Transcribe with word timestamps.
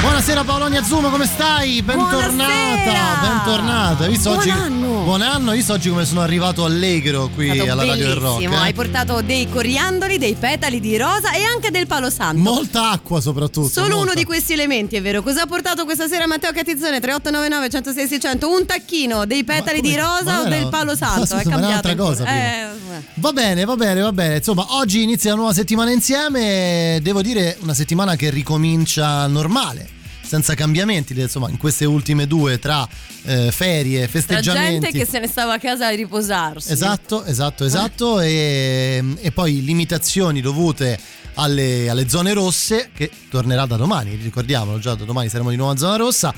Buonasera 0.00 0.44
Paolonia 0.44 0.82
Zumo, 0.84 1.10
come 1.10 1.26
stai? 1.26 1.82
Bentornata, 1.82 2.28
Buonasera. 2.28 3.18
bentornata. 3.20 4.04
Hai 4.04 4.10
visto 4.10 4.28
Buon 4.30 4.40
oggi, 4.40 4.50
anno. 4.50 5.02
Buon 5.02 5.22
anno, 5.22 5.50
hai 5.50 5.56
visto 5.56 5.72
oggi 5.72 5.88
come 5.88 6.04
sono 6.04 6.20
arrivato 6.20 6.64
allegro 6.64 7.28
qui 7.34 7.50
alla 7.58 7.84
Radio 7.84 8.06
del 8.06 8.14
Rock. 8.16 8.42
eh? 8.42 8.46
Hai 8.46 8.72
portato 8.74 9.20
dei 9.22 9.48
coriandoli, 9.50 10.18
dei 10.18 10.34
petali 10.34 10.78
di 10.80 10.96
rosa 10.96 11.32
e 11.32 11.42
anche 11.42 11.70
del 11.72 11.86
palo 11.88 12.10
santo. 12.10 12.38
Molta 12.40 12.90
acqua 12.90 13.20
soprattutto. 13.20 13.68
Solo 13.68 13.88
molta. 13.96 14.02
uno 14.02 14.14
di 14.14 14.24
questi 14.24 14.52
elementi, 14.52 14.96
è 14.96 15.02
vero. 15.02 15.20
Cosa 15.22 15.42
ha 15.42 15.46
portato 15.46 15.84
questa 15.84 16.06
sera 16.06 16.26
Matteo 16.26 16.52
Catizzone? 16.52 17.00
3899 17.00 17.68
106 17.70 18.08
600 18.08 18.48
Un 18.50 18.66
tacchino 18.66 19.26
dei 19.26 19.42
petali 19.44 19.80
di 19.80 19.96
rosa 19.96 20.40
o 20.42 20.44
del 20.48 20.68
palo 20.68 20.92
ma 20.92 20.96
santo? 20.96 21.26
scusa, 21.26 21.40
è 21.40 21.46
un'altra 21.54 21.94
cosa. 21.96 22.24
Eh, 22.24 22.66
Va 23.14 23.32
bene, 23.32 23.64
va 23.64 23.74
bene, 23.76 24.00
va 24.00 24.12
bene. 24.12 24.36
Insomma, 24.36 24.64
oggi 24.76 25.02
inizia 25.02 25.30
la 25.30 25.36
nuova 25.36 25.52
settimana 25.52 25.90
insieme. 25.90 26.98
Devo 27.02 27.20
dire, 27.20 27.56
una 27.60 27.74
settimana 27.74 28.14
che 28.16 28.30
ricomincia 28.30 29.26
normale. 29.26 29.96
Senza 30.28 30.54
cambiamenti, 30.54 31.18
insomma, 31.18 31.48
in 31.48 31.56
queste 31.56 31.86
ultime 31.86 32.26
due 32.26 32.58
tra 32.58 32.86
eh, 33.22 33.50
ferie, 33.50 34.00
tra 34.00 34.08
festeggiamenti. 34.08 34.80
gente 34.80 34.98
che 34.98 35.06
se 35.06 35.20
ne 35.20 35.26
stava 35.26 35.54
a 35.54 35.58
casa 35.58 35.86
a 35.86 35.90
riposarsi. 35.90 36.70
Esatto, 36.70 37.24
esatto, 37.24 37.64
esatto. 37.64 38.20
E, 38.20 39.02
e 39.20 39.32
poi 39.32 39.64
limitazioni 39.64 40.42
dovute 40.42 41.00
alle, 41.36 41.88
alle 41.88 42.10
zone 42.10 42.34
rosse, 42.34 42.90
che 42.94 43.10
tornerà 43.30 43.64
da 43.64 43.76
domani, 43.76 44.16
ricordiamolo, 44.16 44.78
già 44.78 44.94
da 44.94 45.04
domani 45.04 45.30
saremo 45.30 45.48
di 45.48 45.56
nuovo 45.56 45.72
a 45.72 45.76
zona 45.78 45.96
rossa. 45.96 46.34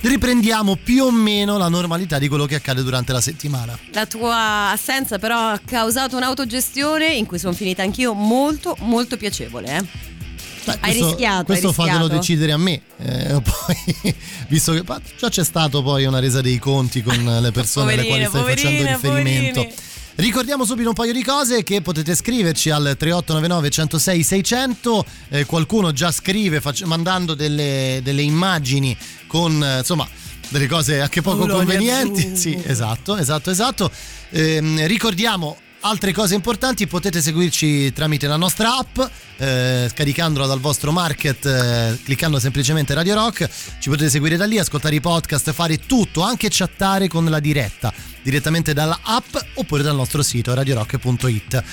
Riprendiamo 0.00 0.74
più 0.82 1.04
o 1.04 1.10
meno 1.12 1.58
la 1.58 1.68
normalità 1.68 2.18
di 2.18 2.26
quello 2.26 2.46
che 2.46 2.56
accade 2.56 2.82
durante 2.82 3.12
la 3.12 3.20
settimana. 3.20 3.78
La 3.92 4.06
tua 4.06 4.70
assenza 4.70 5.20
però 5.20 5.50
ha 5.50 5.60
causato 5.64 6.16
un'autogestione 6.16 7.06
in 7.12 7.26
cui 7.26 7.38
sono 7.38 7.52
finita 7.52 7.82
anch'io 7.82 8.14
molto 8.14 8.74
molto 8.80 9.16
piacevole. 9.16 9.76
Eh? 9.76 10.11
Beh, 10.64 10.72
Hai 10.72 10.78
questo, 10.80 11.06
rischiato, 11.08 11.44
Questo 11.44 11.68
hai 11.68 11.74
fatelo 11.74 11.96
rischiato. 11.98 12.18
decidere 12.20 12.52
a 12.52 12.56
me. 12.56 12.80
Eh, 12.98 13.42
poi, 13.42 14.14
visto 14.48 14.72
che 14.72 14.82
già 15.18 15.28
c'è 15.28 15.44
stato 15.44 15.82
poi 15.82 16.04
una 16.04 16.18
resa 16.20 16.40
dei 16.40 16.58
conti 16.58 17.02
con 17.02 17.16
le 17.40 17.50
persone 17.52 17.92
alle 17.94 18.06
quali 18.06 18.24
Poverine, 18.24 18.28
stai 18.28 18.54
facendo 18.54 18.98
poverine, 19.00 19.30
riferimento. 19.30 19.60
poverini. 19.60 19.90
Ricordiamo 20.14 20.64
subito 20.66 20.88
un 20.88 20.94
paio 20.94 21.12
di 21.14 21.22
cose 21.24 21.62
che 21.62 21.80
potete 21.80 22.14
scriverci 22.14 22.68
al 22.68 22.82
3899 22.98 23.70
106 23.70 24.22
600. 24.22 25.04
Eh, 25.30 25.46
qualcuno 25.46 25.90
già 25.92 26.12
scrive 26.12 26.60
fac- 26.60 26.82
mandando 26.82 27.32
delle, 27.34 28.00
delle 28.02 28.20
immagini 28.22 28.94
con 29.26 29.64
eh, 29.64 29.78
insomma 29.78 30.06
delle 30.50 30.66
cose 30.66 31.00
anche 31.00 31.22
poco 31.22 31.46
convenienti. 31.46 32.36
Sì, 32.36 32.60
esatto, 32.62 33.16
esatto, 33.16 33.50
esatto. 33.50 33.90
Ehm, 34.30 34.86
ricordiamo 34.86 35.56
altre 35.82 36.12
cose 36.12 36.34
importanti, 36.34 36.86
potete 36.86 37.20
seguirci 37.20 37.92
tramite 37.92 38.26
la 38.26 38.36
nostra 38.36 38.76
app, 38.76 38.98
eh, 39.36 39.88
scaricandola 39.90 40.46
dal 40.46 40.60
vostro 40.60 40.92
market, 40.92 41.44
eh, 41.46 41.98
cliccando 42.02 42.38
semplicemente 42.38 42.94
Radio 42.94 43.14
Rock, 43.14 43.48
ci 43.78 43.88
potete 43.88 44.10
seguire 44.10 44.36
da 44.36 44.44
lì, 44.44 44.58
ascoltare 44.58 44.94
i 44.94 45.00
podcast, 45.00 45.52
fare 45.52 45.78
tutto, 45.78 46.22
anche 46.22 46.48
chattare 46.50 47.08
con 47.08 47.24
la 47.24 47.40
diretta, 47.40 47.92
direttamente 48.22 48.72
dalla 48.72 48.98
app 49.02 49.36
oppure 49.54 49.82
dal 49.82 49.96
nostro 49.96 50.22
sito 50.22 50.54
radiorock.it. 50.54 51.64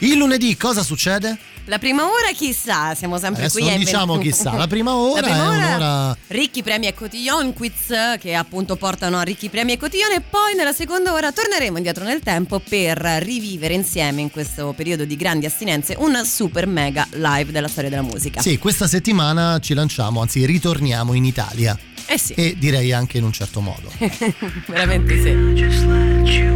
Il 0.00 0.16
lunedì 0.16 0.56
cosa 0.56 0.82
succede? 0.82 1.36
La 1.64 1.78
prima 1.78 2.04
ora 2.04 2.30
chissà, 2.34 2.94
siamo 2.94 3.18
sempre 3.18 3.42
Adesso 3.42 3.58
qui 3.58 3.66
non 3.68 3.74
a 3.74 3.78
diciamo 3.78 4.14
invent- 4.14 4.30
chissà, 4.34 4.52
la 4.52 4.66
prima 4.66 4.94
ora 4.96 5.20
La 5.20 5.26
prima 5.26 5.42
è 5.42 5.46
ora, 5.48 5.66
un'ora- 5.76 6.16
Ricchi 6.28 6.62
premi 6.62 6.86
e 6.86 6.94
cotillon 6.94 7.52
quiz 7.52 7.92
che 8.18 8.34
appunto 8.34 8.76
portano 8.76 9.18
a 9.18 9.22
ricchi 9.22 9.50
premi 9.50 9.72
e 9.72 9.76
cotillon 9.76 10.12
e 10.12 10.20
poi 10.22 10.54
nella 10.54 10.72
seconda 10.72 11.12
ora 11.12 11.30
torneremo 11.30 11.76
indietro 11.76 12.04
nel 12.04 12.20
tempo 12.20 12.58
per 12.60 12.96
rivivere 13.22 13.74
insieme 13.74 14.22
in 14.22 14.30
questo 14.30 14.72
periodo 14.74 15.04
di 15.04 15.14
grandi 15.16 15.44
astinenze 15.44 15.94
un 15.98 16.18
super 16.24 16.66
mega 16.66 17.06
live 17.10 17.52
della 17.52 17.68
storia 17.68 17.90
della 17.90 18.02
musica. 18.02 18.40
Sì, 18.40 18.56
questa 18.56 18.86
settimana 18.86 19.58
ci 19.58 19.74
lanciamo, 19.74 20.22
anzi 20.22 20.46
ritorniamo 20.46 21.12
in 21.12 21.24
Italia 21.26 21.76
Eh 22.06 22.18
sì, 22.18 22.32
e 22.32 22.56
direi 22.56 22.92
anche 22.92 23.18
in 23.18 23.24
un 23.24 23.32
certo 23.32 23.60
modo. 23.60 23.92
veramente 24.68 25.20
sì. 25.20 26.46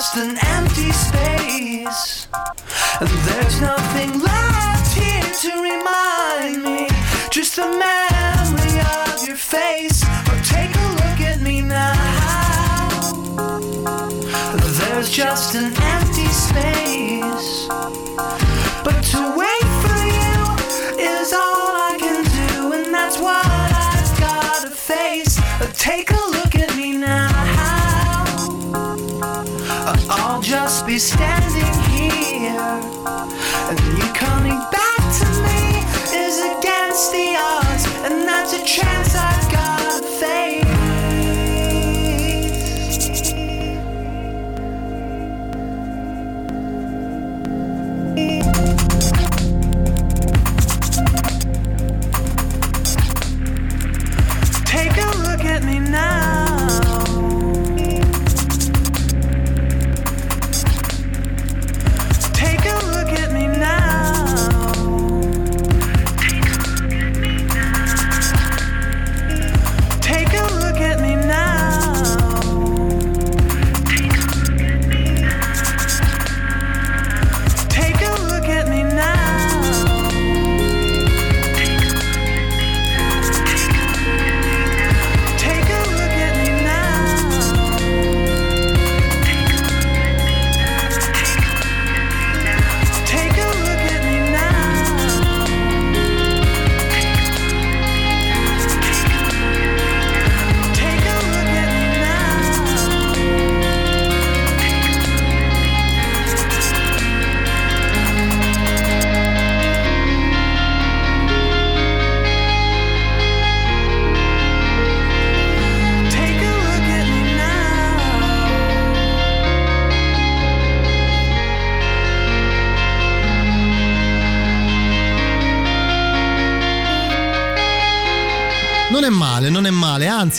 There's 0.00 0.14
just 0.14 0.49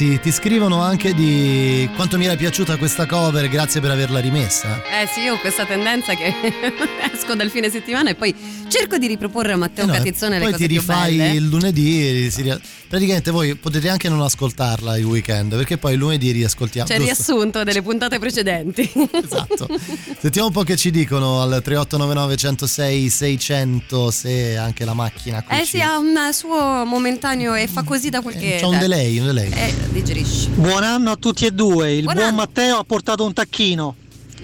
male, 0.01 0.13
anzi 0.13 0.19
ti 0.19 0.31
scrivono 0.31 0.81
anche 0.81 1.13
di 1.13 1.87
quanto 1.95 2.17
mi 2.17 2.25
era 2.25 2.35
piaciuta 2.35 2.77
questa 2.77 3.05
cover, 3.05 3.47
grazie 3.49 3.81
per 3.81 3.91
averla 3.91 4.19
rimessa. 4.19 4.81
Eh 5.01 5.07
sì, 5.07 5.21
io 5.21 5.35
ho 5.35 5.39
questa 5.39 5.65
tendenza 5.65 6.13
che 6.15 6.33
esco 7.13 7.35
dal 7.35 7.49
fine 7.49 7.69
settimana 7.69 8.09
e 8.09 8.15
poi 8.15 8.33
cerco 8.67 8.97
di 8.97 9.07
riproporre 9.07 9.53
a 9.53 9.57
Matteo 9.57 9.83
Eh 9.83 9.87
no, 9.87 9.93
Catizzone 9.93 10.37
le 10.37 10.43
poi 10.43 10.51
cose 10.53 10.65
ti 10.67 10.69
più 10.73 10.79
rifai 10.79 11.17
belle. 11.17 11.31
il 11.33 11.47
lunedì, 11.47 12.31
si 12.31 12.41
ria- 12.41 12.59
praticamente 12.91 13.31
voi 13.31 13.55
potete 13.55 13.87
anche 13.87 14.09
non 14.09 14.21
ascoltarla 14.21 14.97
il 14.97 15.05
weekend, 15.05 15.55
perché 15.55 15.77
poi 15.77 15.93
il 15.93 15.99
lunedì 15.99 16.31
riascoltiamo. 16.31 16.85
C'è 16.87 16.95
il 16.97 17.05
giusto? 17.05 17.23
riassunto 17.23 17.63
delle 17.63 17.81
puntate 17.81 18.19
precedenti. 18.19 18.91
Esatto. 19.23 19.67
Sentiamo 20.19 20.47
un 20.47 20.53
po' 20.53 20.63
che 20.63 20.75
ci 20.75 20.91
dicono 20.91 21.41
al 21.41 21.61
3899 21.63 22.35
106 22.35 23.09
600 23.09 24.11
se 24.11 24.57
anche 24.57 24.83
la 24.83 24.93
macchina 24.93 25.41
qui 25.41 25.55
Eh 25.57 25.59
ci- 25.63 25.77
sì, 25.77 25.81
ha 25.81 25.97
un 25.97 26.13
suo 26.33 26.83
momentaneo 26.85 27.53
e 27.55 27.67
fa 27.67 27.83
così 27.83 28.09
da 28.09 28.19
qualche... 28.21 28.57
Eh, 28.57 28.59
C'ha 28.59 28.67
un 28.67 28.77
delay, 28.77 29.17
un 29.19 29.27
delay. 29.27 29.51
Eh, 29.51 29.73
digerisci. 29.91 30.49
Buon 30.49 30.83
anno 30.83 31.11
a 31.11 31.15
tutti 31.15 31.45
e 31.45 31.51
due. 31.51 31.93
Il 31.93 32.03
Buon 32.03 32.15
buon. 32.15 32.35
Matteo 32.35 32.77
ha 32.77 32.83
portato 32.83 33.23
un 33.23 33.31
tacchino. 33.33 33.95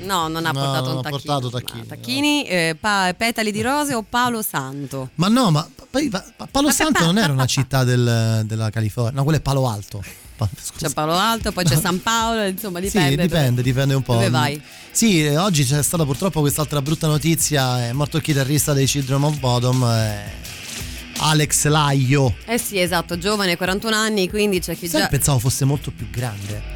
No, 0.04 0.28
non 0.28 0.46
ha 0.46 0.52
No, 0.52 0.60
portato 0.60 0.86
non 0.86 0.92
un 0.94 0.98
ha 1.00 1.02
tacchino. 1.10 1.10
portato 1.40 1.50
tacchini, 1.50 1.80
No, 1.82 1.86
tacchini, 1.88 2.44
eh, 2.48 2.78
pa- 2.80 3.14
petali 3.18 3.52
di 3.52 3.62
rose 3.62 3.94
o 3.94 4.06
palo 4.08 4.42
santo. 4.42 5.10
Ma 5.16 5.28
no, 5.28 5.50
ma 5.52 5.68
poi 6.00 6.10
pa- 6.10 6.26
pa- 6.36 6.48
Palo 6.50 6.70
Santo 6.72 7.04
non 7.06 7.18
era 7.18 7.32
una 7.34 7.46
città 7.48 7.84
del- 7.84 8.44
della 8.46 8.70
California, 8.70 9.14
no, 9.16 9.24
quello 9.24 9.38
è 9.40 9.42
Palo 9.42 9.68
Alto. 9.68 10.04
Scusa. 10.38 10.88
C'è 10.88 10.94
Palo 10.94 11.14
Alto, 11.14 11.52
poi 11.52 11.64
c'è 11.64 11.76
San 11.82 12.00
Paolo, 12.02 12.46
insomma 12.46 12.80
dipende. 12.80 13.10
Sì, 13.10 13.16
dipende, 13.28 13.62
dipende 13.64 13.94
un 13.96 14.04
po'. 14.04 14.14
Dove 14.14 14.30
vai? 14.30 14.62
Sì, 14.92 15.26
eh, 15.26 15.38
oggi 15.38 15.64
c'è 15.66 15.82
stata 15.82 16.06
purtroppo 16.06 16.42
quest'altra 16.42 16.80
brutta 16.82 17.08
notizia, 17.08 17.88
è 17.88 17.92
morto 17.94 18.18
il 18.18 18.24
chitarrista 18.24 18.74
dei 18.74 18.86
Children 18.86 19.24
of 19.24 19.40
Bodom, 19.40 19.84
eh, 19.84 20.32
Alex 21.20 21.66
Laio. 21.66 22.36
Eh 22.46 22.60
sì, 22.60 22.80
esatto, 22.80 23.18
giovane, 23.18 23.58
41 23.58 23.96
anni, 23.96 24.30
quindi 24.30 24.60
c'è 24.60 24.78
chi 24.78 24.88
Sai, 24.88 25.02
già... 25.02 25.08
pensavo 25.08 25.40
fosse 25.40 25.66
molto 25.66 25.90
più 25.90 26.08
grande. 26.12 26.76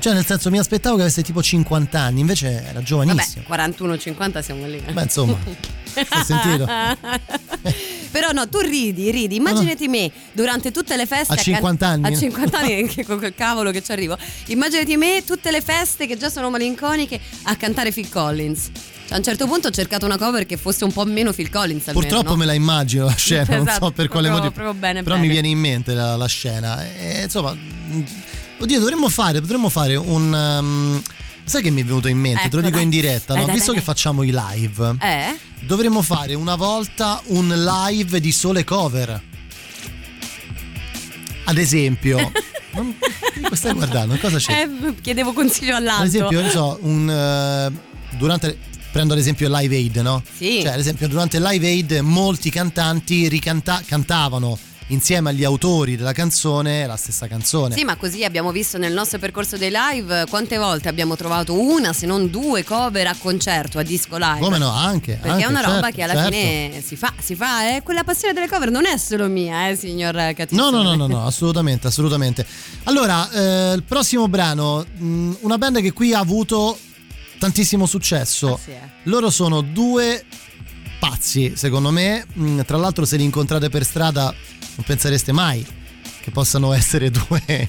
Cioè, 0.00 0.12
nel 0.12 0.26
senso, 0.26 0.50
mi 0.50 0.58
aspettavo 0.58 0.96
che 0.96 1.02
avesse 1.02 1.22
tipo 1.22 1.40
50 1.42 1.98
anni, 2.00 2.20
invece 2.20 2.64
era 2.66 2.82
giovanissimo. 2.82 3.44
Vabbè, 3.46 3.70
41-50 3.76 4.40
siamo 4.42 4.66
lì. 4.66 4.82
eh. 4.84 4.92
Beh, 4.92 5.02
insomma, 5.02 5.36
hai 5.94 6.24
sentito? 6.24 6.66
Però 8.10 8.32
no, 8.32 8.48
tu 8.48 8.58
ridi, 8.58 9.10
ridi. 9.10 9.36
Immaginati 9.36 9.86
me 9.86 10.10
durante 10.32 10.72
tutte 10.72 10.96
le 10.96 11.06
feste. 11.06 11.32
A 11.32 11.36
can- 11.36 11.44
50 11.44 11.86
anni? 11.86 12.06
A 12.12 12.16
50 12.16 12.58
anni, 12.58 12.86
che 12.88 13.04
con 13.04 13.18
quel 13.18 13.34
cavolo 13.34 13.70
che 13.70 13.82
ci 13.82 13.92
arrivo. 13.92 14.16
Immaginati 14.46 14.96
me 14.96 15.22
tutte 15.24 15.50
le 15.50 15.60
feste 15.60 16.06
che 16.06 16.16
già 16.16 16.28
sono 16.28 16.50
malinconiche 16.50 17.20
a 17.44 17.54
cantare 17.56 17.92
Phil 17.92 18.08
Collins. 18.08 18.70
Cioè, 19.06 19.14
a 19.14 19.16
un 19.18 19.22
certo 19.24 19.46
punto 19.46 19.68
ho 19.68 19.70
cercato 19.70 20.06
una 20.06 20.18
cover 20.18 20.44
che 20.46 20.56
fosse 20.56 20.84
un 20.84 20.92
po' 20.92 21.04
meno 21.04 21.32
Phil 21.32 21.50
Collins. 21.50 21.88
Almeno, 21.88 22.06
Purtroppo 22.06 22.30
no? 22.32 22.36
me 22.38 22.46
la 22.46 22.52
immagino 22.54 23.04
la 23.04 23.14
scena, 23.16 23.56
non 23.56 23.66
so 23.66 23.70
Esatto, 23.70 23.90
per 23.92 24.08
quale 24.08 24.28
motivo. 24.28 24.50
però 24.50 24.72
bene. 24.72 25.02
mi 25.02 25.28
viene 25.28 25.48
in 25.48 25.58
mente 25.58 25.94
la, 25.94 26.16
la 26.16 26.26
scena. 26.26 26.84
E, 26.84 27.22
insomma, 27.22 27.52
mh, 27.52 28.02
oddio, 28.58 28.78
dovremmo 28.80 29.08
fare, 29.08 29.40
potremmo 29.40 29.68
fare 29.68 29.94
un. 29.94 30.32
um, 30.32 31.02
sai 31.44 31.62
che 31.62 31.70
mi 31.70 31.82
è 31.82 31.84
venuto 31.84 32.08
in 32.08 32.18
mente? 32.18 32.48
Te 32.48 32.56
lo 32.56 32.58
Ecco, 32.58 32.66
dico 32.66 32.76
dai. 32.76 32.82
in 32.84 32.90
diretta, 32.90 33.32
Dai, 33.32 33.40
no? 33.42 33.46
dai, 33.46 33.54
visto 33.56 33.70
dai, 33.72 33.80
che 33.80 33.86
facciamo 33.86 34.22
i 34.22 34.32
live, 34.34 34.94
Eh? 35.00 35.36
dovremmo 35.60 36.02
fare 36.02 36.34
una 36.34 36.54
volta 36.56 37.20
un 37.26 37.48
live 37.48 38.20
di 38.20 38.32
sole 38.32 38.64
cover. 38.64 39.22
Ad 41.44 41.58
esempio, 41.58 42.16
non, 42.74 42.94
stai 43.52 43.72
guardando? 43.74 44.16
Cosa 44.18 44.38
c'è? 44.38 44.62
Eh, 44.62 44.94
chiedevo 45.00 45.32
consiglio 45.32 45.74
all'altro. 45.76 46.02
Ad 46.02 46.08
esempio, 46.08 46.40
ne 46.42 46.50
so, 46.50 46.78
un. 46.82 47.10
eh, 47.10 48.16
durante. 48.16 48.58
Prendo 48.92 49.12
ad 49.12 49.20
esempio 49.20 49.46
il 49.46 49.52
Live 49.52 49.76
Aid, 49.76 49.96
no? 49.98 50.20
Sì. 50.36 50.62
Cioè, 50.62 50.72
ad 50.72 50.80
esempio, 50.80 51.06
durante 51.06 51.36
il 51.36 51.44
Live 51.44 51.64
Aid 51.64 51.92
molti 52.02 52.50
cantanti 52.50 53.28
ricanta- 53.28 53.82
cantavano 53.86 54.58
insieme 54.90 55.30
agli 55.30 55.44
autori 55.44 55.96
della 55.96 56.12
canzone 56.12 56.86
la 56.86 56.96
stessa 56.96 57.26
canzone. 57.26 57.74
Sì, 57.74 57.84
ma 57.84 57.96
così 57.96 58.24
abbiamo 58.24 58.52
visto 58.52 58.78
nel 58.78 58.92
nostro 58.92 59.18
percorso 59.18 59.56
dei 59.56 59.72
live 59.72 60.26
quante 60.28 60.56
volte 60.56 60.88
abbiamo 60.88 61.16
trovato 61.16 61.58
una, 61.58 61.92
se 61.92 62.06
non 62.06 62.30
due 62.30 62.64
cover 62.64 63.06
a 63.06 63.16
concerto, 63.18 63.78
a 63.78 63.82
disco 63.82 64.16
live. 64.16 64.40
Come 64.40 64.58
no, 64.58 64.70
anche. 64.70 65.14
Perché 65.14 65.28
anche, 65.28 65.44
è 65.44 65.48
una 65.48 65.60
roba 65.60 65.90
certo, 65.90 65.96
che 65.96 66.02
alla 66.02 66.14
certo. 66.14 66.30
fine 66.30 66.82
si 66.84 66.96
fa, 66.96 67.12
si 67.18 67.34
fa, 67.34 67.74
eh? 67.74 67.82
quella 67.82 68.04
passione 68.04 68.34
delle 68.34 68.48
cover 68.48 68.70
non 68.70 68.86
è 68.86 68.96
solo 68.96 69.28
mia, 69.28 69.68
eh, 69.68 69.76
signor 69.76 70.14
Cattizzone. 70.14 70.70
No, 70.70 70.70
no, 70.70 70.82
no, 70.82 70.94
no, 70.94 71.06
no, 71.06 71.26
assolutamente, 71.26 71.86
assolutamente. 71.86 72.46
Allora, 72.84 73.30
eh, 73.30 73.74
il 73.74 73.82
prossimo 73.82 74.28
brano, 74.28 74.84
mh, 74.84 75.36
una 75.40 75.58
band 75.58 75.80
che 75.80 75.92
qui 75.92 76.12
ha 76.14 76.18
avuto 76.18 76.78
tantissimo 77.38 77.86
successo. 77.86 78.54
Ah, 78.54 78.58
sì, 78.62 78.70
eh. 78.70 78.90
Loro 79.04 79.30
sono 79.30 79.62
due 79.62 80.24
pazzi, 80.98 81.54
secondo 81.56 81.90
me. 81.90 82.24
Mm, 82.38 82.60
Tra 82.60 82.76
l'altro, 82.76 83.04
se 83.04 83.16
li 83.16 83.24
incontrate 83.24 83.68
per 83.70 83.84
strada, 83.84 84.32
non 84.80 84.82
pensereste 84.84 85.32
mai 85.32 85.64
che 86.22 86.30
possano 86.30 86.72
essere 86.74 87.10
due, 87.12 87.68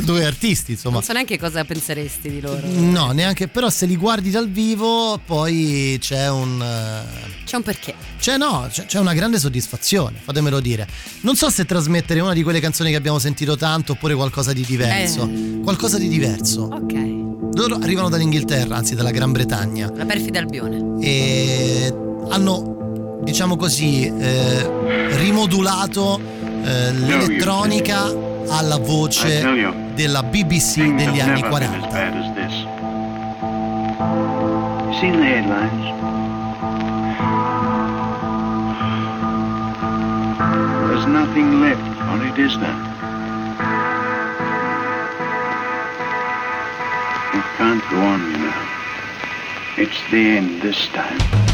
due 0.00 0.24
artisti, 0.24 0.72
insomma. 0.72 0.94
Non 0.96 1.02
so 1.02 1.12
neanche 1.12 1.38
cosa 1.38 1.64
penseresti 1.64 2.30
di 2.30 2.40
loro. 2.40 2.60
No, 2.64 3.10
neanche, 3.12 3.48
però 3.48 3.68
se 3.70 3.86
li 3.86 3.96
guardi 3.96 4.30
dal 4.30 4.48
vivo, 4.50 5.20
poi 5.24 5.96
c'è 6.00 6.28
un. 6.30 6.60
eh, 6.62 7.44
C'è 7.44 7.56
un 7.56 7.62
perché. 7.62 7.94
C'è 8.18 8.36
no, 8.38 8.66
c'è, 8.70 8.86
c'è 8.86 8.98
una 8.98 9.12
grande 9.14 9.38
soddisfazione, 9.38 10.18
fatemelo 10.22 10.60
dire. 10.60 10.86
Non 11.22 11.36
so 11.36 11.50
se 11.50 11.64
trasmettere 11.66 12.20
una 12.20 12.32
di 12.32 12.42
quelle 12.42 12.60
canzoni 12.60 12.90
che 12.90 12.96
abbiamo 12.96 13.18
sentito 13.18 13.56
tanto 13.56 13.92
oppure 13.92 14.14
qualcosa 14.14 14.52
di 14.52 14.64
diverso. 14.64 15.24
Eh. 15.28 15.60
Qualcosa 15.62 15.98
di 15.98 16.08
diverso. 16.08 16.62
Ok. 16.62 17.18
Loro 17.54 17.76
arrivano 17.76 18.08
dall'Inghilterra, 18.08 18.76
anzi 18.76 18.94
dalla 18.94 19.10
Gran 19.10 19.32
Bretagna, 19.32 19.90
La 19.94 20.06
perfida 20.06 20.38
Albione. 20.38 20.96
e 21.04 21.92
hanno, 22.30 22.79
diciamo 23.22 23.56
così, 23.56 24.06
eh, 24.06 25.16
rimodulato 25.16 26.20
eh, 26.64 26.92
l'elettronica 26.92 28.12
alla 28.48 28.78
voce 28.78 29.42
della 29.94 30.22
BBC 30.22 30.76
degli 30.94 31.20
anni 31.20 31.40
never 31.42 31.58
been 31.58 31.62
as 31.62 31.80
40. 31.80 31.88
bad 31.88 32.14
as 32.16 32.34
this. 32.34 32.54
You 34.86 34.94
seen 34.98 35.16
the 35.18 35.24
headlines? 35.24 35.98
There's 40.88 41.06
nothing 41.06 41.60
left 41.60 42.00
on 42.08 42.22
it, 42.26 42.38
is 42.38 42.58
there? 42.58 42.88
It 47.32 47.44
can't 47.56 47.82
go 47.90 47.98
on, 48.00 48.20
you 48.32 48.38
know. 48.38 48.62
It's 49.76 50.00
the 50.10 50.36
end 50.36 50.60
this 50.62 50.88
time. 50.88 51.49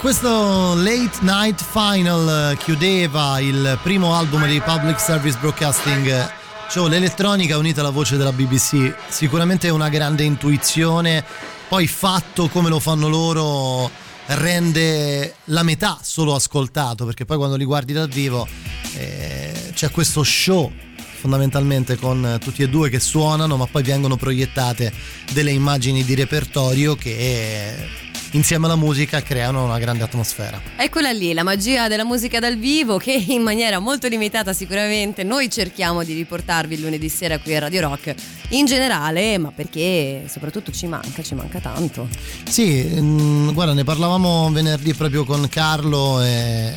Questo 0.00 0.74
Late 0.74 1.18
Night 1.22 1.62
Final 1.62 2.52
eh, 2.52 2.56
chiudeva 2.58 3.40
il 3.40 3.78
primo 3.82 4.14
album 4.14 4.46
di 4.46 4.60
Public 4.60 5.00
Service 5.00 5.36
Broadcasting. 5.38 6.06
eh, 6.06 6.28
Show, 6.68 6.86
l'elettronica 6.86 7.56
unita 7.56 7.80
alla 7.80 7.90
voce 7.90 8.16
della 8.16 8.32
BBC, 8.32 8.94
sicuramente 9.08 9.68
è 9.68 9.70
una 9.70 9.88
grande 9.88 10.24
intuizione, 10.24 11.24
poi 11.68 11.86
fatto 11.86 12.48
come 12.48 12.68
lo 12.68 12.78
fanno 12.78 13.08
loro 13.08 13.90
rende 14.26 15.36
la 15.44 15.62
metà 15.62 15.98
solo 16.02 16.34
ascoltato, 16.34 17.04
perché 17.04 17.24
poi 17.24 17.36
quando 17.36 17.56
li 17.56 17.64
guardi 17.64 17.92
dal 17.92 18.08
vivo 18.08 18.46
eh, 18.94 19.70
c'è 19.72 19.90
questo 19.90 20.22
show 20.22 20.72
fondamentalmente 21.20 21.96
con 21.96 22.38
tutti 22.40 22.62
e 22.62 22.68
due 22.68 22.88
che 22.88 23.00
suonano, 23.00 23.56
ma 23.56 23.66
poi 23.66 23.82
vengono 23.82 24.16
proiettate 24.16 24.92
delle 25.32 25.50
immagini 25.50 26.04
di 26.04 26.14
repertorio 26.14 26.94
che 26.94 28.04
insieme 28.32 28.66
alla 28.66 28.76
musica 28.76 29.22
creano 29.22 29.64
una 29.64 29.78
grande 29.78 30.04
atmosfera. 30.04 30.60
Eccola 30.76 31.10
lì, 31.10 31.32
la 31.32 31.42
magia 31.42 31.88
della 31.88 32.04
musica 32.04 32.38
dal 32.38 32.56
vivo 32.56 32.98
che 32.98 33.12
in 33.12 33.42
maniera 33.42 33.78
molto 33.78 34.08
limitata 34.08 34.52
sicuramente 34.52 35.22
noi 35.22 35.50
cerchiamo 35.50 36.02
di 36.02 36.12
riportarvi 36.14 36.74
il 36.74 36.80
lunedì 36.80 37.08
sera 37.08 37.38
qui 37.38 37.54
a 37.54 37.60
Radio 37.60 37.82
Rock 37.82 38.14
in 38.50 38.66
generale, 38.66 39.38
ma 39.38 39.50
perché 39.54 40.24
soprattutto 40.28 40.72
ci 40.72 40.86
manca, 40.86 41.22
ci 41.22 41.34
manca 41.34 41.60
tanto. 41.60 42.08
Sì, 42.48 42.86
mm, 43.00 43.50
guarda, 43.52 43.72
ne 43.72 43.84
parlavamo 43.84 44.50
venerdì 44.50 44.94
proprio 44.94 45.24
con 45.24 45.48
Carlo 45.48 46.22
e 46.22 46.72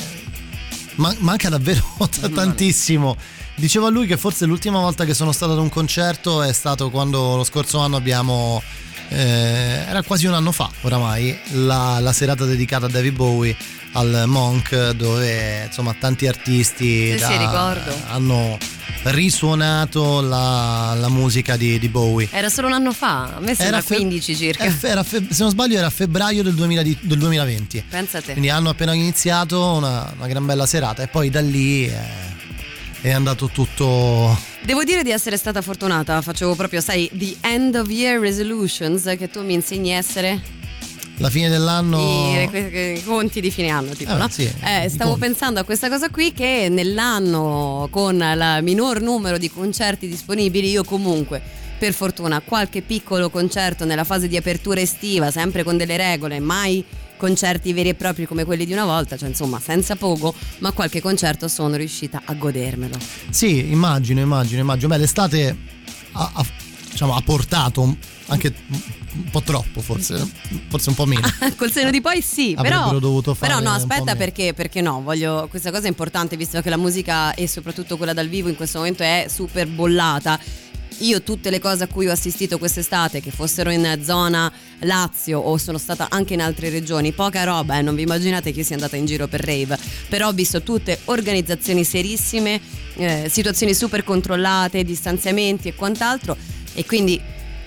ma- 0.96 1.16
manca 1.20 1.50
davvero 1.50 1.84
t- 2.10 2.32
tantissimo. 2.32 3.16
Diceva 3.56 3.90
lui 3.90 4.08
che 4.08 4.16
forse 4.16 4.46
l'ultima 4.46 4.80
volta 4.80 5.04
che 5.04 5.14
sono 5.14 5.34
stato 5.34 5.52
ad 5.52 5.58
un 5.58 5.68
concerto 5.68 6.42
è 6.42 6.54
stato 6.54 6.90
quando 6.90 7.36
lo 7.36 7.44
scorso 7.44 7.80
anno 7.80 7.98
abbiamo 7.98 8.62
eh, 9.10 9.86
era 9.88 10.02
quasi 10.04 10.26
un 10.28 10.34
anno 10.34 10.52
fa 10.52 10.70
oramai 10.82 11.38
la, 11.52 12.00
la 12.00 12.14
serata 12.14 12.46
dedicata 12.46 12.86
a 12.86 12.90
David 12.90 13.16
Bowie 13.16 13.56
al 13.94 14.24
Monk 14.28 14.92
dove 14.92 15.64
insomma 15.66 15.96
tanti 16.00 16.28
artisti 16.28 17.12
Sì, 17.18 17.24
sì, 17.26 17.38
ricordo. 17.38 17.92
hanno 18.10 18.58
risuonato 19.04 20.22
la, 20.22 20.94
la 20.96 21.10
musica 21.10 21.56
di, 21.58 21.78
di 21.80 21.88
Bowie 21.90 22.28
Era 22.32 22.50
solo 22.50 22.68
un 22.68 22.74
anno 22.74 22.92
fa, 22.94 23.36
a 23.36 23.40
me 23.40 23.56
sembra 23.56 23.82
fe- 23.82 23.96
15 23.96 24.36
circa. 24.36 24.64
eh, 24.66 24.70
fe- 24.72 25.26
se 25.30 25.42
non 25.44 25.52
sbaglio 25.52 25.78
era 25.78 25.90
febbraio 25.90 26.44
del, 26.44 26.54
2000 26.56 26.82
di- 26.84 26.98
del 27.02 27.18
2020 27.18 27.84
Pensa 27.90 28.18
a 28.18 28.22
te. 28.22 28.32
quindi 28.32 28.50
hanno 28.50 28.70
appena 28.70 28.94
iniziato 28.94 29.74
una, 29.74 30.12
una 30.18 30.28
gran 30.28 30.46
bella 30.46 30.66
serata 30.66 31.04
e 31.04 31.08
poi 31.08 31.30
da 31.30 31.42
lì 31.42 31.86
eh, 31.88 31.98
è 33.02 33.12
andato 33.12 33.48
tutto 33.48 34.38
Devo 34.64 34.84
dire 34.84 35.04
di 35.04 35.12
essere 35.12 35.38
stata 35.38 35.62
fortunata, 35.62 36.22
facevo 36.22 36.54
proprio, 36.56 36.82
sai, 36.82 37.10
the 37.14 37.36
end 37.42 37.76
of 37.76 37.90
year 37.90 38.20
resolutions 38.20 39.04
che 39.18 39.30
tu 39.30 39.44
mi 39.44 39.54
insegni 39.54 39.94
a 39.94 39.98
essere 39.98 40.58
la 41.18 41.30
fine 41.30 41.50
dell'anno 41.50 42.00
i, 42.00 43.02
conti 43.04 43.42
di 43.42 43.52
fine 43.52 43.68
anno, 43.70 43.92
tipo, 43.94 44.12
Eh, 44.12 44.16
no? 44.16 44.28
sì, 44.30 44.44
Eh, 44.64 44.88
stavo 44.90 45.12
conti. 45.12 45.26
pensando 45.26 45.60
a 45.60 45.64
questa 45.64 45.90
cosa 45.90 46.10
qui 46.10 46.32
che 46.32 46.68
nell'anno 46.70 47.88
con 47.92 48.16
il 48.16 48.60
minor 48.64 49.02
numero 49.02 49.38
di 49.38 49.50
concerti 49.50 50.08
disponibili 50.08 50.70
io 50.70 50.84
comunque 50.86 51.42
per 51.78 51.94
fortuna 51.94 52.40
qualche 52.42 52.82
piccolo 52.82 53.30
concerto 53.30 53.84
nella 53.86 54.04
fase 54.06 54.28
di 54.30 54.38
apertura 54.38 54.80
estiva, 54.82 55.30
sempre 55.32 55.64
con 55.64 55.76
delle 55.78 55.98
regole, 55.98 56.40
mai 56.40 56.84
concerti 57.20 57.74
veri 57.74 57.90
e 57.90 57.96
propri 57.96 58.26
come 58.26 58.46
quelli 58.46 58.66
di 58.66 58.72
una 58.72 58.86
volta, 58.86 59.18
cioè 59.18 59.28
insomma 59.28 59.60
senza 59.60 59.98
poco, 59.98 60.34
ma 60.60 60.72
qualche 60.72 61.02
concerto 61.02 61.50
sono 61.50 61.76
riuscita 61.76 62.22
a 62.24 62.34
godermelo. 62.34 62.98
Sì, 63.30 63.70
immagino, 63.70 64.22
immagino, 64.22 64.62
immagino. 64.62 64.88
Beh, 64.88 64.98
l'estate 64.98 65.58
ha, 66.14 66.32
ha- 66.34 66.46
diciamo, 66.90 67.16
ha 67.16 67.22
portato 67.22 67.98
anche 68.28 68.54
un 69.14 69.30
po' 69.32 69.42
troppo, 69.42 69.82
forse, 69.82 70.26
forse 70.70 70.90
un 70.90 70.96
po' 70.96 71.06
meno. 71.06 71.28
Col 71.58 71.72
seno 71.72 71.92
di 71.92 72.00
poi 72.00 72.22
sì, 72.22 72.56
però, 72.60 72.98
dovuto 73.00 73.34
fare 73.34 73.54
però 73.54 73.64
no, 73.64 73.76
aspetta 73.76 74.16
perché, 74.16 74.54
perché 74.54 74.80
no, 74.80 75.02
voglio, 75.02 75.48
questa 75.50 75.72
cosa 75.72 75.86
è 75.86 75.90
importante 75.90 76.38
visto 76.38 76.62
che 76.62 76.70
la 76.70 76.78
musica 76.78 77.34
e 77.34 77.48
soprattutto 77.48 77.98
quella 77.98 78.14
dal 78.14 78.30
vivo 78.30 78.48
in 78.48 78.56
questo 78.56 78.78
momento 78.78 79.04
è 79.04 79.26
super 79.30 79.68
bollata. 79.68 80.40
Io 81.00 81.22
tutte 81.22 81.50
le 81.50 81.60
cose 81.60 81.84
a 81.84 81.88
cui 81.88 82.08
ho 82.08 82.12
assistito 82.12 82.58
quest'estate, 82.58 83.22
che 83.22 83.32
fossero 83.32 83.70
in 83.72 84.00
zona 84.04 84.52
Lazio 84.80 85.40
o 85.40 85.58
sono 85.58 85.78
stata 85.78 86.08
anche 86.10 86.34
in 86.34 86.42
altre 86.42 86.70
regioni, 86.70 87.12
poca 87.12 87.44
roba, 87.44 87.78
eh, 87.78 87.82
non 87.82 87.96
vi 87.96 88.04
immaginate 88.04 88.52
che 88.52 88.64
sia 88.64 88.76
andata 88.76 88.96
in 88.96 89.06
giro 89.06 89.28
per 89.28 89.42
rave, 89.42 89.78
però 90.08 90.28
ho 90.28 90.32
visto 90.32 90.62
tutte 90.62 91.00
organizzazioni 91.06 91.84
serissime, 91.84 92.60
eh, 92.96 93.28
situazioni 93.30 93.74
super 93.74 94.04
controllate, 94.04 94.84
distanziamenti 94.84 95.68
e 95.68 95.76
quant'altro. 95.76 96.38
E 96.74 96.86
quindi 96.86 97.20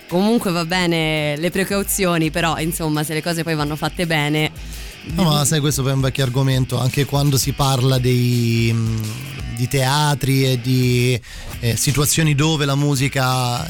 comunque 0.07 0.51
va 0.51 0.65
bene 0.65 1.35
le 1.37 1.49
precauzioni, 1.51 2.31
però 2.31 2.57
insomma 2.59 3.03
se 3.03 3.13
le 3.13 3.21
cose 3.21 3.43
poi 3.43 3.55
vanno 3.55 3.75
fatte 3.75 4.05
bene... 4.05 4.81
No, 5.15 5.23
ma 5.23 5.45
sai, 5.45 5.59
questo 5.59 5.87
è 5.87 5.91
un 5.91 6.01
vecchio 6.01 6.23
argomento, 6.23 6.79
anche 6.79 7.05
quando 7.05 7.37
si 7.37 7.51
parla 7.51 7.97
dei, 7.99 8.71
mh, 8.73 9.55
di 9.57 9.67
teatri 9.67 10.45
e 10.45 10.61
di 10.61 11.19
eh, 11.59 11.75
situazioni 11.75 12.33
dove 12.35 12.65
la 12.65 12.75
musica 12.75 13.65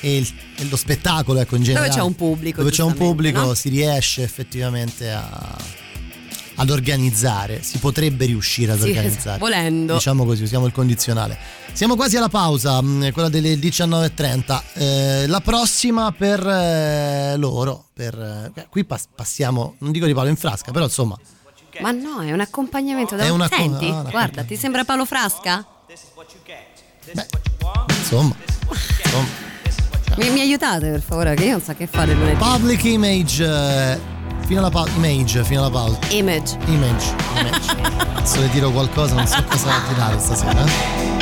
e, 0.00 0.16
il- 0.16 0.32
e 0.56 0.64
lo 0.68 0.76
spettacolo, 0.76 1.40
ecco, 1.40 1.56
in 1.56 1.62
generale. 1.64 1.90
c'è 1.92 2.00
un 2.02 2.14
pubblico, 2.14 2.58
Dove 2.62 2.70
c'è 2.70 2.82
un 2.82 2.94
pubblico 2.94 3.40
no? 3.40 3.54
si 3.54 3.68
riesce 3.68 4.22
effettivamente 4.22 5.10
a- 5.10 5.56
ad 6.56 6.70
organizzare, 6.70 7.62
si 7.62 7.78
potrebbe 7.78 8.24
riuscire 8.26 8.72
ad 8.72 8.80
Sì, 8.80 8.88
organizzare. 8.88 9.38
volendo. 9.38 9.94
Diciamo 9.94 10.24
così, 10.24 10.42
usiamo 10.42 10.66
il 10.66 10.72
condizionale. 10.72 11.36
Siamo 11.72 11.94
quasi 11.96 12.16
alla 12.16 12.28
pausa, 12.30 12.80
mh, 12.80 13.12
quella 13.12 13.28
delle 13.28 13.58
19.30. 13.58 14.62
Eh, 14.74 15.26
la 15.26 15.40
prossima 15.40 16.12
per 16.12 16.46
eh, 16.46 17.36
loro. 17.36 17.84
Per, 17.92 18.52
eh, 18.54 18.66
qui 18.70 18.84
pas- 18.84 19.06
passiamo, 19.14 19.74
non 19.78 19.92
dico 19.92 20.06
di 20.06 20.14
palo 20.14 20.28
in 20.28 20.36
frasca, 20.36 20.72
però 20.72 20.84
insomma. 20.84 21.16
Ma 21.80 21.90
no, 21.90 22.22
è 22.22 22.32
un 22.32 22.40
accompagnamento 22.40 23.16
da 23.16 23.24
È 23.24 23.28
un 23.28 23.34
una- 23.34 23.48
Senti, 23.48 23.86
ah, 23.90 24.02
guarda, 24.10 24.42
ti 24.44 24.56
sembra 24.56 24.84
Paolo 24.84 25.04
Frasca? 25.04 25.64
Insomma, 27.88 28.34
insomma. 29.04 29.26
Mi, 30.16 30.30
mi 30.30 30.40
aiutate 30.40 30.88
per 30.90 31.02
favore, 31.02 31.34
che 31.34 31.44
io 31.44 31.50
non 31.52 31.60
so 31.60 31.74
che 31.74 31.86
fare 31.86 32.14
lunedì. 32.14 32.36
Public 32.38 32.84
image. 32.84 34.14
Fino 34.46 34.60
alla 34.60 34.70
pausa. 34.70 34.92
Image, 34.96 35.44
fino 35.44 35.60
alla 35.60 35.70
pausa. 35.70 35.98
Image. 36.10 36.56
Image. 36.66 37.14
image. 37.38 38.22
Se 38.24 38.40
le 38.40 38.48
tiro 38.50 38.70
qualcosa, 38.70 39.14
non 39.14 39.26
so 39.26 39.42
cosa 39.44 39.70
tirare 39.88 40.18
stasera. 40.18 41.15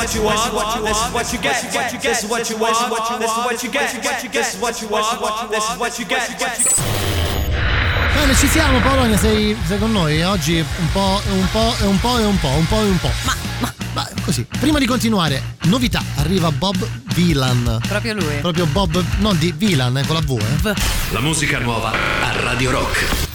What 0.00 0.14
you 0.14 0.22
want, 0.22 0.84
this 0.84 0.96
is 0.96 1.12
what 1.12 1.32
you 1.32 1.38
get, 1.38 2.00
this 2.00 2.22
is 2.22 2.30
what 2.30 2.48
you 2.48 2.56
want, 2.56 2.74
this 3.20 3.30
is 3.30 3.44
what 3.44 3.62
you 3.62 3.70
get, 3.70 4.32
this 4.32 4.54
is 4.54 4.60
what 4.60 4.80
you 4.80 4.88
want, 4.88 5.50
this 5.50 5.68
is 5.68 5.78
what 5.78 5.98
you 5.98 6.06
get. 6.06 6.26
Bene, 8.14 8.34
ci 8.34 8.48
siamo 8.48 8.80
Polonia, 8.80 9.16
sei, 9.18 9.56
sei 9.66 9.78
con 9.78 9.92
noi? 9.92 10.22
Oggi 10.22 10.58
un 10.58 10.92
po', 10.92 11.20
e 11.26 11.32
un 11.32 11.48
po', 11.50 11.74
e 11.80 11.86
un 11.86 12.00
po' 12.00 12.18
e 12.18 12.24
un 12.24 12.40
po', 12.40 12.48
un 12.48 12.66
po' 12.66 12.80
e 12.80 12.88
un 12.88 12.98
po'. 12.98 13.10
Ma, 13.24 13.72
ma, 13.92 14.08
così. 14.24 14.46
Prima 14.58 14.78
di 14.78 14.86
continuare, 14.86 15.56
novità, 15.64 16.02
arriva 16.16 16.50
Bob 16.50 16.76
Dylan. 17.14 17.78
Proprio 17.86 18.14
lui. 18.14 18.38
Proprio 18.40 18.66
Bob, 18.66 19.02
non 19.18 19.38
di 19.38 19.56
Dylan, 19.56 19.98
eh, 19.98 20.06
con 20.06 20.16
la 20.16 20.22
V, 20.22 20.38
eh. 20.66 20.74
La 21.10 21.20
musica 21.20 21.58
nuova 21.58 21.90
a 21.90 22.32
Radio 22.42 22.70
Rock. 22.70 23.29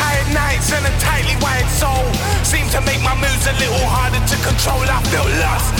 Tired 0.00 0.32
nights 0.32 0.72
and 0.72 0.80
a 0.88 0.92
tightly 0.98 1.36
wired 1.44 1.68
soul 1.68 2.08
seem 2.42 2.66
to 2.72 2.80
make 2.88 3.04
my 3.04 3.12
moods 3.20 3.44
a 3.44 3.52
little 3.60 3.84
harder 3.92 4.24
to 4.24 4.36
control. 4.40 4.80
I 4.80 4.96
feel 5.12 5.28
lost. 5.44 5.76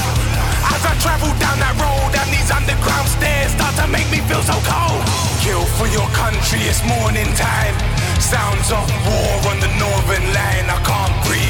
As 0.71 0.85
I 0.85 0.93
travel 1.01 1.33
down 1.41 1.57
that 1.65 1.73
road 1.81 2.13
and 2.21 2.29
these 2.29 2.53
underground 2.53 3.09
stairs 3.09 3.57
start 3.57 3.73
to 3.81 3.89
make 3.89 4.13
me 4.13 4.21
feel 4.29 4.45
so 4.45 4.61
cold. 4.69 5.01
Kill 5.41 5.65
for 5.81 5.89
your 5.89 6.05
country, 6.13 6.69
it's 6.69 6.85
morning 6.85 7.33
time. 7.35 7.75
Sounds 8.21 8.69
of 8.71 8.85
war 9.09 9.33
on 9.51 9.59
the 9.65 9.73
northern 9.81 10.27
line, 10.37 10.69
I 10.69 10.77
can't 10.85 11.17
breathe. 11.25 11.41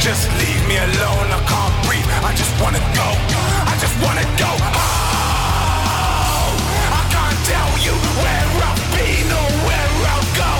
Just 0.00 0.32
leave 0.40 0.64
me 0.66 0.78
alone, 0.78 1.28
I 1.28 1.40
can't 1.44 1.76
breathe. 1.84 2.08
I 2.24 2.32
just 2.32 2.48
wanna 2.62 2.80
go, 2.96 3.08
I 3.68 3.76
just 3.82 3.92
wanna 4.00 4.24
go. 4.40 4.48
Oh, 4.48 4.56
I 7.00 7.02
can't 7.12 7.40
tell 7.44 7.72
you 7.84 7.92
where 8.22 8.48
I've 8.64 8.80
been 8.96 9.28
or 9.28 9.48
where 9.68 9.92
I'll 10.14 10.24
go. 10.40 10.52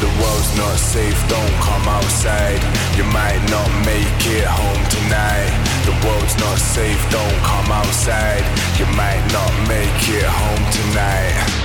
The 0.00 0.08
world's 0.22 0.56
not 0.56 0.78
safe, 0.78 1.20
don't 1.28 1.56
come 1.60 1.86
outside. 1.86 2.60
You 2.96 3.04
might 3.04 3.42
not 3.50 3.68
make 3.84 4.20
it 4.26 4.46
home 4.46 4.84
tonight. 4.88 5.52
The 5.84 5.92
world's 6.08 6.38
not 6.38 6.58
safe, 6.58 7.00
don't 7.10 7.40
come 7.44 7.70
outside. 7.70 8.44
You 8.78 8.86
might 8.96 9.22
not 9.30 9.52
make 9.68 10.00
it 10.08 10.24
home 10.24 10.64
tonight. 10.72 11.59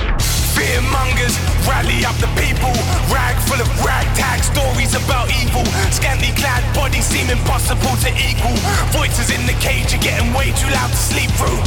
Fear 0.56 0.80
mongers 0.88 1.36
rally 1.68 2.00
up 2.08 2.16
the 2.16 2.32
people. 2.32 2.72
Rag 3.12 3.36
full 3.44 3.60
of 3.60 3.68
ragtag 3.84 4.40
stories 4.40 4.96
about 4.96 5.28
evil. 5.28 5.68
Scantily 5.92 6.32
clad 6.32 6.64
bodies 6.72 7.04
seem 7.04 7.28
impossible 7.28 7.92
to 8.00 8.10
equal. 8.16 8.56
Voices 8.96 9.28
in 9.28 9.44
the 9.44 9.52
cage 9.60 9.92
are 9.92 10.00
getting 10.00 10.32
way 10.32 10.56
too 10.56 10.72
loud 10.72 10.88
to 10.88 10.96
sleep 10.96 11.28
through. 11.36 11.60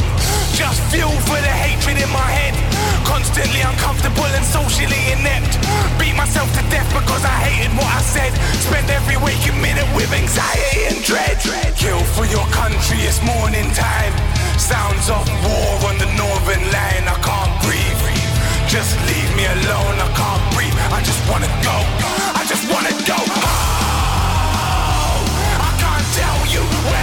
Just 0.58 0.82
fuel 0.90 1.14
for 1.30 1.38
the 1.38 1.54
hatred 1.54 2.02
in 2.02 2.10
my 2.10 2.30
head. 2.34 2.58
Constantly 3.06 3.62
uncomfortable 3.62 4.26
and 4.26 4.42
socially 4.42 5.14
inept. 5.14 5.54
Beat 5.94 6.18
myself 6.18 6.50
to 6.58 6.62
death 6.66 6.90
because 6.90 7.22
I 7.22 7.36
hated 7.46 7.70
what 7.78 7.86
I 7.86 8.02
said. 8.02 8.34
Spend 8.58 8.90
every 8.90 9.22
waking 9.22 9.54
minute 9.62 9.86
with 9.94 10.10
anxiety 10.10 10.90
and 10.90 10.98
dread. 11.06 11.38
Kill 11.78 12.02
for 12.18 12.26
your 12.26 12.44
country, 12.50 12.98
it's 13.06 13.22
morning 13.22 13.70
time. 13.70 14.12
Sounds 14.58 15.08
of 15.08 15.24
war 15.46 15.88
on 15.88 15.96
the 16.02 16.10
northern 16.18 16.60
line, 16.74 17.06
I 17.06 17.16
can't 17.22 17.54
breathe. 17.62 17.89
Just 18.70 18.94
leave 19.08 19.34
me 19.34 19.46
alone, 19.46 19.98
I 19.98 20.06
can't 20.14 20.54
breathe. 20.54 20.78
I 20.94 21.02
just 21.02 21.18
wanna 21.28 21.48
go, 21.66 21.74
I 22.38 22.46
just 22.46 22.70
wanna 22.70 22.94
go. 23.02 23.18
Oh, 23.18 25.26
I 25.58 25.74
can't 25.82 26.06
tell 26.14 26.46
you 26.54 26.62
where 26.86 26.99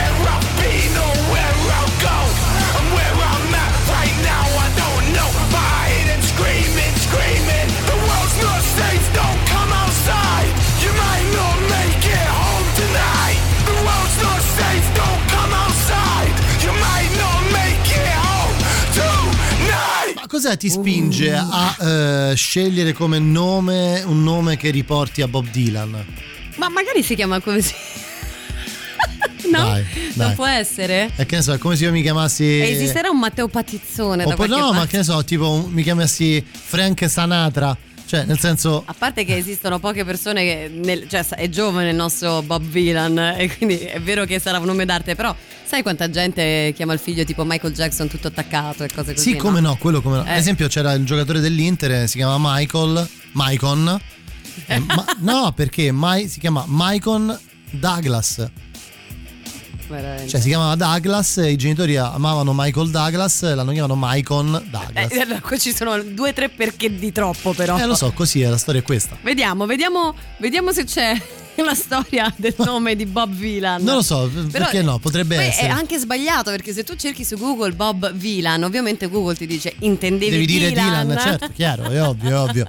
Ma 20.28 20.34
cos'è 20.34 20.58
ti 20.58 20.70
spinge 20.70 21.34
a 21.34 21.78
eh, 21.80 22.36
scegliere 22.36 22.92
come 22.92 23.18
nome 23.18 24.04
un 24.06 24.24
nome 24.24 24.58
che 24.58 24.72
riporti 24.72 25.22
a 25.22 25.28
Bob 25.30 25.50
Dylan? 25.50 26.06
Ma 26.58 26.68
magari 26.68 27.02
si 27.02 27.16
chiama 27.16 27.40
così. 27.40 27.72
no? 29.50 29.64
Dai, 29.64 29.86
Non 30.16 30.28
dai. 30.28 30.36
può 30.36 30.46
essere? 30.46 31.12
E 31.16 31.26
che 31.26 31.38
ne 31.38 31.42
so, 31.42 31.54
è 31.54 31.58
come 31.58 31.78
se 31.78 31.86
io 31.86 31.94
mi 31.94 32.02
chiamassi. 32.02 32.44
E 32.44 32.72
esisterà 32.72 33.10
un 33.10 33.20
Matteo 33.20 33.48
Patizzone 33.48 34.26
da 34.26 34.34
Oppure 34.34 34.48
qualche 34.50 34.66
no, 34.66 34.72
ma 34.72 34.78
parte? 34.80 34.90
che 34.92 34.98
ne 34.98 35.04
so, 35.04 35.24
tipo 35.24 35.66
mi 35.72 35.82
chiamassi 35.82 36.46
Frank 36.46 37.10
Sanatra. 37.10 37.78
Cioè, 38.08 38.24
nel 38.24 38.40
senso. 38.40 38.84
A 38.86 38.96
parte 38.98 39.26
che 39.26 39.36
esistono 39.36 39.80
poche 39.80 40.06
persone 40.06 40.42
che 40.44 40.72
nel- 40.74 41.08
cioè 41.10 41.26
è 41.28 41.50
giovane 41.50 41.90
il 41.90 41.96
nostro 41.96 42.42
Bob 42.42 42.64
Dylan 42.64 43.18
e 43.38 43.54
quindi 43.56 43.78
è 43.80 44.00
vero 44.00 44.24
che 44.24 44.40
sarà 44.40 44.60
un 44.60 44.66
nome 44.66 44.86
d'arte, 44.86 45.14
però 45.16 45.36
sai 45.66 45.82
quanta 45.82 46.10
gente 46.10 46.72
chiama 46.74 46.94
il 46.94 47.00
figlio 47.00 47.26
tipo 47.26 47.44
Michael 47.46 47.74
Jackson 47.74 48.08
tutto 48.08 48.28
attaccato 48.30 48.86
e 48.86 48.88
cose 48.88 49.14
così? 49.14 49.32
Sì, 49.32 49.36
come 49.36 49.60
no, 49.60 49.76
quello 49.76 50.02
come 50.02 50.18
no. 50.18 50.26
Eh. 50.26 50.32
Ad 50.32 50.38
esempio 50.38 50.68
c'era 50.70 50.94
il 50.94 51.04
giocatore 51.06 51.42
dell'Inter, 51.42 52.08
si 52.08 52.16
chiama 52.18 52.38
Michael, 52.40 53.08
Maicon. 53.34 54.00
Eh, 54.66 54.80
ma- 54.80 55.06
no, 55.20 55.52
perché 55.56 55.92
Mai- 55.92 56.28
si 56.28 56.40
chiama 56.40 56.64
Maicon 56.66 57.38
Douglas. 57.70 58.44
Veramente. 59.88 60.28
Cioè 60.28 60.42
si 60.42 60.50
chiamava 60.50 60.76
Douglas 60.76 61.38
e 61.38 61.52
i 61.52 61.56
genitori 61.56 61.96
amavano 61.98 62.54
Michael 62.54 62.90
Douglas 62.90 63.54
l'hanno 63.54 63.72
chiamato 63.72 63.96
Maicon 63.96 64.52
Douglas. 64.70 65.12
Eh, 65.12 65.20
allora, 65.22 65.42
qua 65.42 65.58
ci 65.58 65.74
sono 65.74 66.02
due 66.02 66.30
o 66.30 66.34
tre 66.34 66.50
perché 66.50 66.94
di 66.94 67.12
troppo 67.12 67.54
però. 67.54 67.78
Eh 67.78 67.86
lo 67.86 67.96
so, 67.96 68.12
così 68.12 68.42
è, 68.42 68.50
la 68.50 68.58
storia 68.58 68.82
è 68.82 68.84
questa. 68.84 69.18
Vediamo, 69.22 69.66
vediamo, 69.66 70.14
vediamo 70.38 70.72
se 70.72 70.84
c'è 70.84 71.20
la 71.64 71.74
storia 71.74 72.32
del 72.36 72.54
nome 72.58 72.96
di 72.96 73.06
Bob 73.06 73.32
Dylan. 73.34 73.82
Non 73.82 73.96
lo 73.96 74.02
so, 74.02 74.30
perché 74.52 74.82
no, 74.82 75.00
potrebbe 75.00 75.38
essere. 75.38 75.68
È 75.68 75.70
anche 75.70 75.98
sbagliato 75.98 76.52
perché 76.52 76.74
se 76.74 76.84
tu 76.84 76.96
cerchi 76.96 77.24
su 77.24 77.38
Google 77.38 77.72
Bob 77.72 78.12
Dylan, 78.12 78.64
ovviamente 78.64 79.08
Google 79.08 79.36
ti 79.36 79.48
dice 79.48 79.74
intendevi 79.80 80.32
Devi 80.32 80.46
dire 80.46 80.70
Dylan. 80.72 81.08
Dylan, 81.08 81.20
certo, 81.22 81.50
chiaro, 81.54 81.84
è 81.86 82.02
ovvio, 82.02 82.30
è 82.30 82.38
ovvio. 82.38 82.66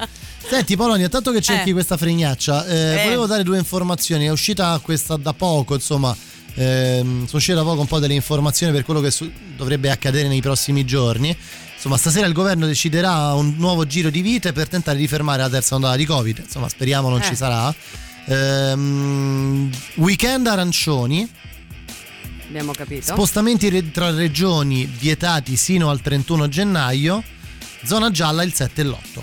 Senti 0.48 0.76
Polonia, 0.76 1.11
tanto 1.11 1.31
che 1.31 1.42
cerchi 1.42 1.70
Eh. 1.70 1.72
questa 1.74 1.98
fregnaccia, 1.98 2.64
eh, 2.64 3.00
Eh. 3.00 3.02
volevo 3.04 3.26
dare 3.26 3.42
due 3.42 3.59
informazioni, 3.59 4.24
è 4.24 4.31
uscita 4.31 4.78
questa 4.83 5.16
da 5.16 5.35
poco, 5.35 5.74
insomma, 5.74 6.16
ehm, 6.54 7.24
sono 7.26 7.28
uscite 7.38 7.54
da 7.54 7.62
poco 7.62 7.80
un 7.80 7.87
po' 7.87 7.98
delle 7.98 8.14
informazioni 8.14 8.72
per 8.72 8.84
quello 8.84 9.00
che 9.00 9.11
su- 9.11 9.30
dovrebbe 9.56 9.90
accadere 9.90 10.28
nei 10.28 10.40
prossimi 10.40 10.84
giorni. 10.84 11.37
Insomma, 11.74 11.96
stasera 11.96 12.26
il 12.26 12.32
governo 12.32 12.66
deciderà 12.66 13.34
un 13.34 13.54
nuovo 13.56 13.87
giro 13.87 14.11
di 14.11 14.20
vite 14.20 14.52
per 14.52 14.68
tentare 14.68 14.98
di 14.98 15.06
fermare 15.06 15.42
la 15.42 15.48
terza 15.48 15.74
ondata 15.76 15.94
di 15.96 16.04
Covid. 16.04 16.38
Insomma, 16.38 16.68
speriamo 16.68 17.08
non 17.08 17.20
Eh. 17.20 17.24
ci 17.24 17.37
sarà. 17.37 17.72
Ehm, 18.26 19.70
weekend 19.96 20.46
arancioni, 20.48 21.28
Abbiamo 22.48 22.72
capito. 22.72 23.02
spostamenti 23.12 23.68
re- 23.68 23.90
tra 23.90 24.11
regioni 24.11 24.84
vietati 24.87 25.56
sino 25.56 25.88
al 25.90 26.00
31 26.00 26.48
gennaio, 26.48 27.22
zona 27.84 28.11
gialla 28.11 28.42
il 28.42 28.52
7 28.52 28.80
e 28.80 28.84
l'8. 28.84 29.22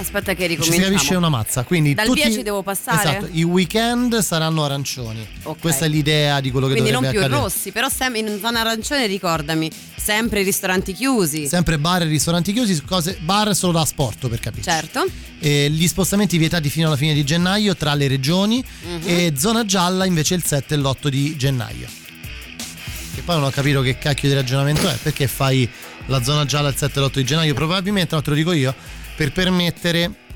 Aspetta 0.00 0.32
che 0.32 0.44
Ci 0.44 0.48
si 0.48 0.54
ricominciamo. 0.56 0.92
capisce 0.94 1.14
una 1.14 1.28
mazza. 1.28 1.62
Quindi 1.64 1.92
Dal 1.92 2.06
tutti, 2.06 2.22
via 2.22 2.30
ci 2.32 2.42
devo 2.42 2.62
passare? 2.62 3.18
Esatto, 3.18 3.28
i 3.32 3.42
weekend 3.42 4.18
saranno 4.20 4.64
arancioni. 4.64 5.26
Ok. 5.42 5.60
Questa 5.60 5.84
è 5.84 5.88
l'idea 5.88 6.40
di 6.40 6.50
quello 6.50 6.66
che 6.68 6.72
Quindi 6.72 6.90
non 6.90 7.02
dovrebbe 7.02 7.18
più 7.26 7.34
accadere. 7.34 7.54
rossi, 7.54 7.70
però 7.70 7.88
sempre 7.90 8.20
in 8.20 8.38
zona 8.40 8.60
arancione 8.60 9.06
ricordami, 9.06 9.70
sempre 9.96 10.42
ristoranti 10.42 10.94
chiusi. 10.94 11.46
Sempre 11.46 11.78
bar 11.78 12.02
e 12.02 12.06
ristoranti 12.06 12.52
chiusi, 12.54 12.80
cose, 12.82 13.18
bar 13.20 13.54
solo 13.54 13.72
da 13.72 13.84
sport 13.84 14.26
per 14.28 14.40
capire. 14.40 14.62
Certo. 14.62 15.04
gli 15.42 15.86
spostamenti 15.86 16.36
vietati 16.36 16.68
fino 16.68 16.86
alla 16.88 16.96
fine 16.96 17.14
di 17.14 17.24
gennaio 17.24 17.74
tra 17.74 17.94
le 17.94 18.08
regioni 18.08 18.62
Mhm. 18.82 19.00
e 19.06 19.32
zona 19.38 19.64
gialla 19.64 20.04
invece 20.04 20.34
il 20.34 20.44
7 20.44 20.74
e 20.74 20.76
l'8 20.76 21.08
di 21.08 21.34
gennaio. 21.36 21.88
Che 23.14 23.22
poi 23.22 23.36
non 23.36 23.44
ho 23.44 23.50
capito 23.50 23.80
che 23.80 23.96
cacchio 23.98 24.28
di 24.28 24.34
ragionamento 24.34 24.86
è, 24.88 24.96
perché 25.02 25.26
fai 25.26 25.68
la 26.06 26.22
zona 26.22 26.44
gialla 26.44 26.68
il 26.68 26.76
7 26.76 26.98
e 26.98 27.02
l'8 27.02 27.18
di 27.20 27.24
gennaio? 27.24 27.54
Probabilmente, 27.54 28.14
no, 28.14 28.20
te 28.22 28.28
lo 28.30 28.36
dico 28.36 28.52
io, 28.52 28.74
per 29.20 29.32
permettere 29.32 30.29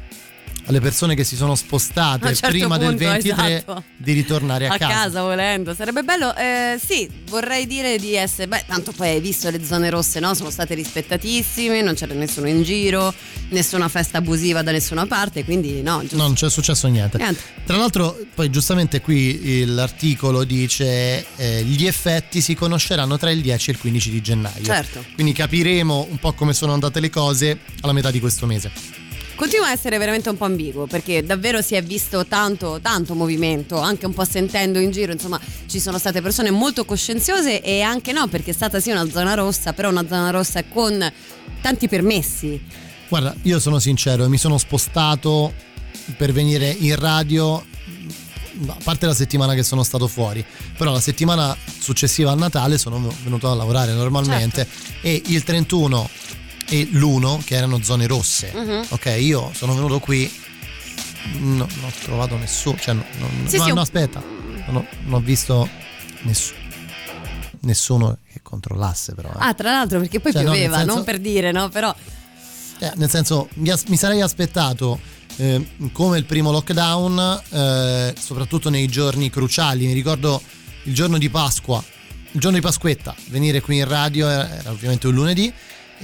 alle 0.66 0.80
persone 0.80 1.14
che 1.14 1.24
si 1.24 1.36
sono 1.36 1.52
A 1.52 1.56
spostate 1.56 2.28
certo 2.34 2.48
prima 2.48 2.76
del 2.78 2.96
punto, 2.96 3.04
23 3.04 3.54
esatto. 3.56 3.82
di 3.96 4.12
ritornare 4.12 4.66
a, 4.68 4.74
a 4.74 4.78
casa. 4.78 5.22
volendo 5.22 5.74
sarebbe 5.74 6.02
bello 6.02 6.34
Eh, 6.34 6.78
sì 6.84 7.08
vorrei 7.28 7.66
dire 7.66 7.98
di 7.98 8.14
essere 8.14 8.48
beh 8.48 8.64
tanto 8.66 8.92
poi 8.92 9.08
hai 9.10 9.20
visto 9.20 9.50
le 9.50 9.64
zone 9.64 9.90
rosse 9.90 10.20
no 10.20 10.34
sono 10.34 10.50
state 10.50 10.74
rispettatissime 10.74 11.82
non 11.82 11.94
c'era 11.94 12.14
nessuno 12.14 12.48
in 12.48 12.62
giro 12.62 13.12
nessuna 13.50 13.88
festa 13.88 14.18
abusiva 14.18 14.62
da 14.62 14.72
nessuna 14.72 15.06
parte 15.06 15.44
quindi 15.44 15.82
no 15.82 16.00
giusto 16.00 16.16
Non 16.16 16.34
c'è 16.34 16.48
successo 16.50 16.86
niente. 16.88 17.18
Niente. 17.18 17.42
Tra 17.66 17.76
l'altro, 17.76 18.16
poi 18.34 18.50
giustamente 18.50 19.00
qui 19.00 19.64
l'articolo 19.66 20.44
dice 20.44 21.24
eh, 21.36 21.62
gli 21.64 21.86
effetti 21.86 22.40
si 22.40 22.54
conosceranno 22.54 23.16
tra 23.18 23.30
il 23.30 23.40
10 23.40 23.70
e 23.70 23.72
il 23.74 23.78
15 23.78 24.10
di 24.10 24.20
gennaio. 24.20 24.64
Certo. 24.64 25.04
Quindi 25.14 25.32
capiremo 25.32 26.06
un 26.10 26.18
po' 26.18 26.32
come 26.32 26.52
sono 26.52 26.72
andate 26.72 27.00
le 27.00 27.10
cose 27.10 27.58
alla 27.80 27.92
metà 27.92 28.10
di 28.10 28.20
questo 28.20 28.46
mese. 28.46 28.70
Continua 29.36 29.66
a 29.66 29.72
essere 29.72 29.98
veramente 29.98 30.28
un 30.28 30.36
po' 30.36 30.44
ambiguo 30.44 30.86
perché 30.86 31.24
davvero 31.24 31.60
si 31.60 31.74
è 31.74 31.82
visto 31.82 32.24
tanto, 32.24 32.78
tanto 32.80 33.14
movimento, 33.14 33.78
anche 33.78 34.06
un 34.06 34.14
po' 34.14 34.24
sentendo 34.24 34.78
in 34.78 34.92
giro, 34.92 35.10
insomma 35.10 35.40
ci 35.66 35.80
sono 35.80 35.98
state 35.98 36.22
persone 36.22 36.52
molto 36.52 36.84
coscienziose 36.84 37.60
e 37.60 37.82
anche 37.82 38.12
no 38.12 38.28
perché 38.28 38.52
è 38.52 38.54
stata 38.54 38.78
sì 38.78 38.90
una 38.90 39.08
zona 39.10 39.34
rossa, 39.34 39.72
però 39.72 39.90
una 39.90 40.06
zona 40.06 40.30
rossa 40.30 40.62
con 40.64 41.12
tanti 41.60 41.88
permessi. 41.88 42.62
Guarda, 43.08 43.34
io 43.42 43.58
sono 43.58 43.80
sincero, 43.80 44.28
mi 44.28 44.38
sono 44.38 44.56
spostato 44.56 45.52
per 46.16 46.32
venire 46.32 46.70
in 46.70 46.96
radio, 46.96 47.56
a 47.56 48.76
parte 48.84 49.06
la 49.06 49.14
settimana 49.14 49.54
che 49.54 49.64
sono 49.64 49.82
stato 49.82 50.06
fuori, 50.06 50.44
però 50.76 50.92
la 50.92 51.00
settimana 51.00 51.56
successiva 51.78 52.30
a 52.30 52.34
Natale 52.34 52.78
sono 52.78 53.12
venuto 53.24 53.50
a 53.50 53.54
lavorare 53.54 53.92
normalmente 53.94 54.66
e 55.00 55.20
il 55.26 55.42
31 55.42 56.08
e 56.66 56.88
l'1 56.92 57.42
che 57.44 57.54
erano 57.56 57.82
zone 57.82 58.06
rosse. 58.06 58.52
Mhm. 58.54 58.86
Ok, 58.90 59.14
io 59.18 59.50
sono 59.54 59.74
venuto 59.74 59.98
qui, 60.00 60.30
no- 61.38 61.66
non 61.76 61.84
ho 61.84 61.92
trovato 62.02 62.36
nessuno, 62.36 62.76
cioè 62.78 62.94
no, 62.94 63.04
no- 63.18 63.28
Sì, 63.48 63.56
no, 63.58 63.64
sì, 63.64 63.72
no, 63.72 63.80
aspetta, 63.80 64.22
non 64.66 64.86
ho, 65.10 65.20
visto 65.20 65.68
nessuno. 66.22 66.62
Nessuno 67.60 68.18
che 68.30 68.40
controllasse 68.42 69.14
però. 69.14 69.30
eh. 69.30 69.36
Ah, 69.38 69.54
tra 69.54 69.70
l'altro 69.70 69.98
perché 69.98 70.20
poi 70.20 70.32
Cioè, 70.32 70.42
pioveva, 70.42 70.76
senso- 70.78 70.94
non 70.94 71.04
per 71.04 71.18
dire, 71.18 71.50
no? 71.50 71.68
Però 71.70 71.94
Eh, 72.80 72.92
nel 72.96 73.08
senso, 73.08 73.48
mi, 73.54 73.70
as- 73.70 73.84
mi 73.84 73.96
sarei 73.96 74.20
aspettato 74.20 75.00
eh, 75.36 75.66
come 75.92 76.18
il 76.18 76.24
primo 76.26 76.50
lockdown, 76.50 77.40
eh, 77.50 78.14
soprattutto 78.20 78.68
nei 78.68 78.86
giorni 78.88 79.30
cruciali. 79.30 79.86
Mi 79.86 79.92
ricordo 79.94 80.42
il 80.82 80.92
giorno 80.92 81.16
di 81.16 81.30
Pasqua, 81.30 81.82
il 82.32 82.40
giorno 82.40 82.58
di 82.58 82.62
Pasquetta, 82.62 83.14
venire 83.28 83.60
qui 83.62 83.78
in 83.78 83.88
radio 83.88 84.28
era, 84.28 84.58
era 84.58 84.70
ovviamente 84.70 85.06
un 85.06 85.14
lunedì. 85.14 85.50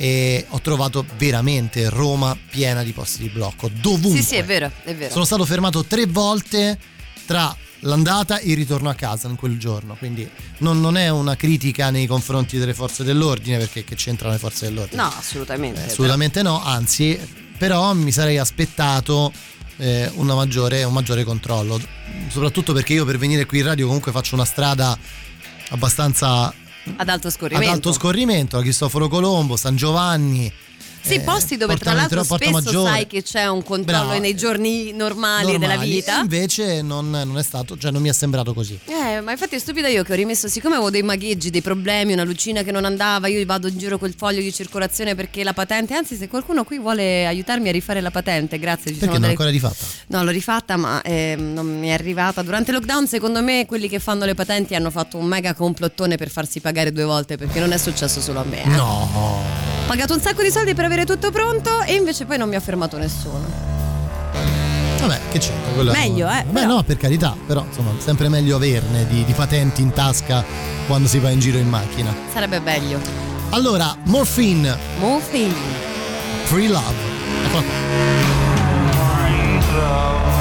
E 0.01 0.47
ho 0.49 0.61
trovato 0.63 1.05
veramente 1.19 1.91
Roma 1.91 2.35
piena 2.49 2.83
di 2.83 2.93
posti 2.93 3.21
di 3.21 3.29
blocco, 3.29 3.69
dovunque. 3.69 4.23
sì, 4.23 4.29
sì, 4.29 4.35
è 4.37 4.45
vero, 4.45 4.71
è 4.85 4.95
vero. 4.95 5.13
Sono 5.13 5.27
stato 5.27 5.45
fermato 5.45 5.85
tre 5.85 6.07
volte 6.07 6.79
tra 7.27 7.55
l'andata 7.81 8.39
e 8.39 8.51
il 8.51 8.57
ritorno 8.57 8.89
a 8.89 8.95
casa 8.95 9.29
in 9.29 9.37
quel 9.37 9.59
giorno. 9.59 9.95
Quindi 9.97 10.29
non, 10.59 10.81
non 10.81 10.97
è 10.97 11.11
una 11.11 11.37
critica 11.37 11.91
nei 11.91 12.07
confronti 12.07 12.57
delle 12.57 12.73
forze 12.73 13.05
dell'ordine, 13.05 13.59
perché 13.59 13.85
che 13.85 13.95
c'entrano 13.95 14.33
le 14.33 14.39
forze 14.39 14.67
dell'ordine? 14.67 15.03
No, 15.03 15.13
assolutamente. 15.15 15.83
Assolutamente 15.83 16.43
no, 16.43 16.63
anzi, 16.63 17.19
però 17.59 17.93
mi 17.93 18.11
sarei 18.11 18.39
aspettato 18.39 19.31
eh, 19.77 20.11
una 20.15 20.35
maggiore, 20.35 20.83
un 20.85 20.93
maggiore 20.93 21.25
controllo, 21.25 21.81
soprattutto 22.29 22.73
perché 22.73 22.95
io 22.95 23.05
per 23.05 23.19
venire 23.19 23.45
qui 23.47 23.59
in 23.59 23.65
radio 23.65 23.87
comunque 23.87 24.13
faccio 24.13 24.35
una 24.35 24.45
strada 24.45 24.97
abbastanza 25.71 26.53
Ad 26.97 27.09
alto 27.09 27.27
ad 27.27 27.33
scorrimento. 27.33 27.73
alto 27.73 27.93
scorrimento, 27.93 28.57
la 28.57 28.63
Cristoforo 28.63 29.09
Colombo, 29.09 29.57
San 29.57 29.77
Giovanni. 29.77 30.53
Sì, 31.03 31.15
eh, 31.15 31.21
posti 31.21 31.57
dove 31.57 31.77
tra 31.77 31.93
l'altro 31.95 32.23
spesso 32.23 32.51
Maggiore. 32.51 32.91
sai 32.91 33.07
che 33.07 33.23
c'è 33.23 33.47
un 33.47 33.63
controllo 33.63 34.05
Bravo. 34.07 34.21
nei 34.21 34.35
giorni 34.37 34.93
normali, 34.93 35.53
della 35.53 35.75
normali, 35.75 35.91
vita. 35.91 36.19
e 36.19 36.21
Invece 36.21 36.83
non, 36.83 37.11
non 37.11 37.39
è 37.39 37.43
stato, 37.43 37.77
cioè 37.79 37.91
non 37.91 38.03
mi 38.03 38.09
è 38.09 38.13
sembrato 38.13 38.53
così. 38.53 38.79
Eh, 38.87 39.21
ma 39.21 39.33
infatti 39.33 39.57
è 39.57 39.59
stupida 39.59 39.89
io 39.89 40.03
che 40.03 40.13
ho 40.13 40.17
rimesso, 40.17 40.49
siccome 40.49 40.75
avevo 40.75 40.91
dei 40.91 41.03
magheggi, 41.03 41.51
dei 41.51 41.63
problemi, 41.63 42.13
una 42.13 42.25
lucina 42.25 42.63
che 42.63 42.71
non 42.71 42.85
andava, 42.85 43.29
io 43.29 43.45
vado 43.47 43.69
in 43.69 43.79
giro 43.79 43.99
col 43.99 44.15
foglio 44.17 44.41
di 44.41 44.53
circolazione 44.53 45.15
perché 45.15 45.43
la 45.43 45.53
patente, 45.53 45.95
anzi 45.95 46.17
se 46.17 46.29
qualcuno 46.29 46.65
qui 46.65 46.79
vuole 46.79 47.27
aiutarmi 47.27 47.69
a 47.69 47.73
rifare 47.73 48.01
la 48.01 48.11
patente, 48.11 48.59
grazie, 48.59 48.93
ci 48.93 48.99
Perché 48.99 49.07
non 49.07 49.21
delle... 49.21 49.33
ancora 49.33 49.51
rifatta? 49.51 49.85
No, 50.09 50.23
l'ho 50.25 50.31
rifatta, 50.31 50.77
ma 50.77 51.01
ehm, 51.03 51.53
non 51.53 51.79
mi 51.79 51.89
è 51.89 51.93
arrivata. 51.93 52.43
Durante 52.43 52.71
il 52.71 52.77
lockdown, 52.77 53.07
secondo 53.07 53.43
me, 53.43 53.67
quelli 53.67 53.89
che 53.89 53.99
fanno 53.99 54.25
le 54.25 54.35
patenti 54.35 54.75
hanno 54.75 54.91
fatto 54.91 55.17
un 55.17 55.27
mega 55.27 55.55
complottone 55.55 56.17
per 56.17 56.31
farsi 56.31 56.61
pagare 56.61 56.93
due 56.93 57.05
volte, 57.05 57.37
perché 57.37 57.59
non 57.61 57.73
è 57.73 57.79
successo 57.79 58.21
solo 58.21 58.41
a 58.41 58.45
me. 58.45 58.63
eh. 58.63 58.69
No. 58.69 59.70
Ho 59.91 59.93
pagato 59.93 60.15
un 60.15 60.21
sacco 60.21 60.45
di 60.45 60.53
soldi 60.53 60.73
per 60.73 60.85
avere 60.85 61.05
tutto 61.05 61.33
pronto 61.33 61.83
e 61.83 61.95
invece 61.95 62.25
poi 62.25 62.39
non 62.39 62.49
mi 62.49 62.55
ha 62.55 62.61
fermato 62.61 62.97
nessuno. 62.97 63.45
Vabbè, 65.01 65.19
che 65.33 65.41
c'entra? 65.41 65.73
Quello- 65.73 65.91
Meglio, 65.91 66.31
eh, 66.31 66.45
Beh, 66.45 66.61
però. 66.61 66.75
no, 66.77 66.83
per 66.85 66.97
carità, 66.97 67.37
però 67.45 67.65
insomma, 67.67 67.91
sempre 67.99 68.29
meglio 68.29 68.55
averne 68.55 69.05
di, 69.09 69.25
di 69.25 69.33
patenti 69.33 69.83
in 69.83 69.93
tasca 69.93 70.45
quando 70.87 71.09
si 71.09 71.19
va 71.19 71.31
in 71.31 71.41
giro 71.41 71.59
in 71.59 71.69
macchina. 71.69 72.15
Sarebbe 72.33 72.61
meglio. 72.61 73.01
Allora, 73.49 73.93
Morphine, 74.05 74.79
Moving. 75.01 75.53
Free 76.45 76.69
Love. 76.69 76.95
Eccola 77.47 77.63
qua. 77.65 80.40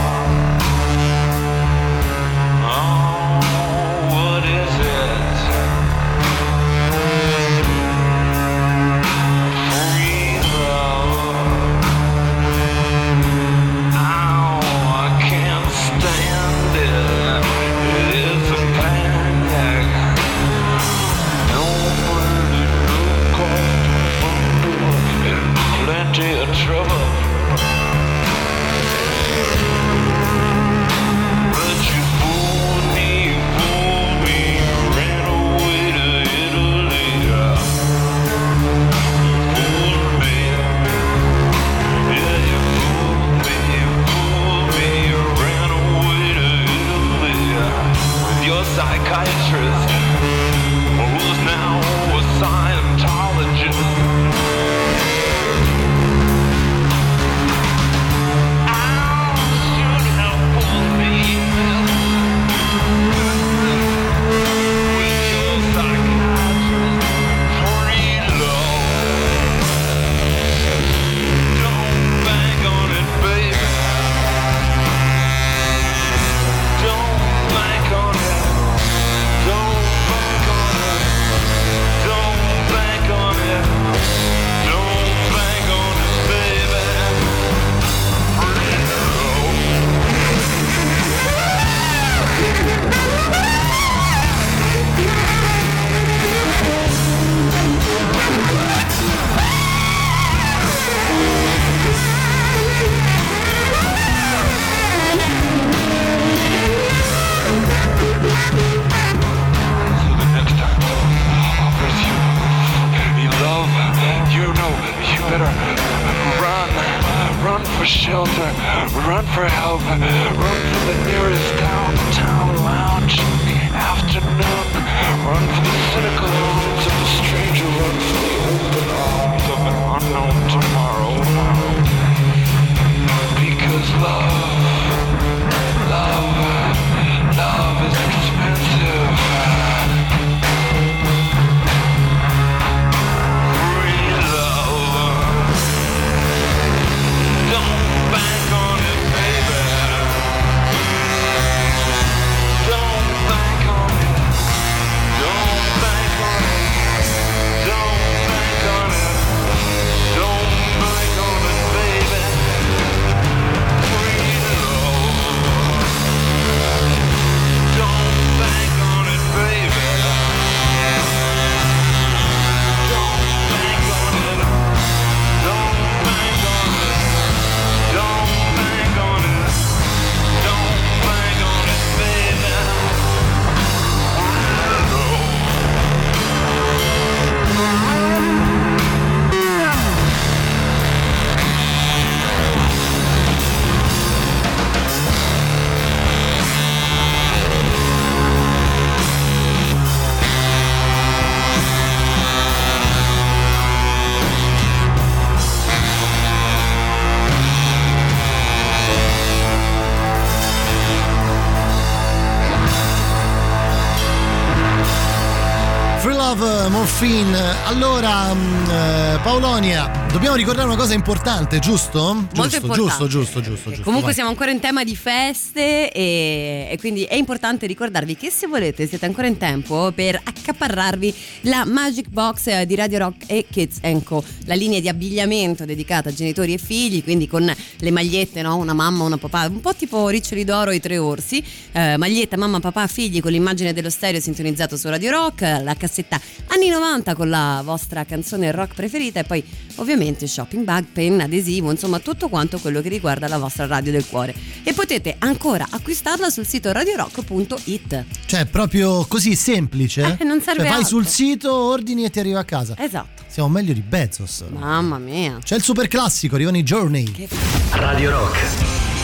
Morphine. 217.00 217.56
Allora, 217.66 218.34
mh, 218.34 218.70
eh, 218.70 219.20
Paolonia, 219.24 219.90
dobbiamo 220.12 220.36
ricordare 220.36 220.66
una 220.66 220.76
cosa 220.76 220.94
importante, 220.96 221.60
giusto? 221.60 222.14
Molto 222.14 222.42
giusto, 222.42 222.56
importante. 222.58 222.82
giusto, 222.82 223.08
giusto, 223.08 223.42
giusto, 223.42 223.70
giusto. 223.70 223.84
Comunque 223.84 224.08
vai. 224.08 224.14
siamo 224.16 224.30
ancora 224.30 224.50
in 224.50 224.60
tema 224.60 224.84
di 224.84 224.96
feste 224.96 225.92
e, 225.92 226.68
e 226.72 226.78
quindi 226.80 227.04
è 227.04 227.16
importante 227.16 227.68
ricordarvi 227.68 228.16
che 228.16 228.32
se 228.32 228.48
volete 228.48 228.88
siete 228.88 229.06
ancora 229.06 229.28
in 229.28 229.38
tempo 229.38 229.92
per 229.94 230.20
accaparrarvi 230.22 231.14
la 231.42 231.64
Magic 231.66 232.10
Box 232.10 232.48
eh, 232.48 232.66
di 232.66 232.76
Radio 232.76 232.98
Rock 232.98 233.26
e 233.28 233.46
Kids 233.50 233.80
Co, 234.04 234.24
la 234.46 234.56
linea 234.56 234.80
di 234.80 234.90
abbigliamento 234.90 235.66
dedicata 235.66 236.10
a 236.10 236.14
genitori 236.14 236.54
e 236.54 236.58
figli, 236.58 237.04
quindi 237.04 237.28
con 237.28 237.46
le 237.78 237.92
magliette, 237.92 238.42
no? 238.42 238.58
una 238.58 238.74
mamma, 238.74 239.04
una 239.04 239.18
papà, 239.18 239.48
un 239.48 239.62
po' 239.62 239.76
tipo 239.76 240.08
Riccioli 240.10 240.44
d'Oro 240.44 240.72
e 240.72 240.76
i 240.76 240.80
tre 240.80 240.98
orsi, 240.98 241.44
eh, 241.72 241.98
maglietta 241.98 242.36
mamma, 242.36 242.60
papà, 242.60 242.88
figli 242.88 243.22
con 243.22 243.32
l'immagine 243.32 243.74
dello 243.74 243.90
stereo 243.90 244.20
sintonizzato 244.20 244.76
su 244.76 244.90
Radio 244.90 245.12
Rock, 245.12 245.42
la 245.42 245.76
cassetta 245.76 246.20
anni 246.48 246.70
90 246.70 247.14
con 247.14 247.30
la 247.30 247.62
vostra 247.64 248.06
canzone 248.06 248.52
rock 248.52 248.74
preferita 248.74 249.20
e 249.20 249.24
poi 249.24 249.44
ovviamente 249.76 249.98
shopping 250.26 250.64
bag, 250.64 250.86
penna, 250.92 251.26
adesivo, 251.26 251.72
insomma 251.72 252.00
tutto 252.00 252.30
quanto 252.30 252.58
quello 252.60 252.82
che 252.82 252.90
riguarda 252.90 253.28
la 253.28 253.38
vostra 253.38 253.66
radio 253.66 253.92
del 253.92 254.06
cuore. 254.06 254.34
E 254.64 254.74
potete 254.74 255.16
ancora 255.20 255.68
acquistarla 255.70 256.30
sul 256.30 256.46
sito 256.46 256.72
radiorock.it. 256.72 258.06
Cioè, 258.26 258.46
proprio 258.46 259.06
così 259.06 259.36
semplice? 259.36 260.18
Eh, 260.20 260.24
non 260.24 260.42
serve 260.42 260.62
Cioè, 260.62 260.70
vai 260.70 260.82
altro. 260.82 260.88
sul 260.88 261.08
sito, 261.08 261.54
ordini 261.54 262.04
e 262.06 262.10
ti 262.10 262.20
arriva 262.20 262.40
a 262.40 262.44
casa. 262.46 262.76
Esatto. 262.78 263.24
Siamo 263.28 263.50
meglio 263.50 263.74
di 263.74 263.82
Bezos. 263.82 264.46
Mamma 264.50 264.98
mia. 264.98 265.38
C'è 265.44 265.56
il 265.56 265.62
super 265.64 265.88
classico, 265.88 266.36
arrivano 266.36 266.58
i 266.58 266.64
Journey. 266.64 267.28
Radio 267.72 268.12
Rock. 268.12 268.38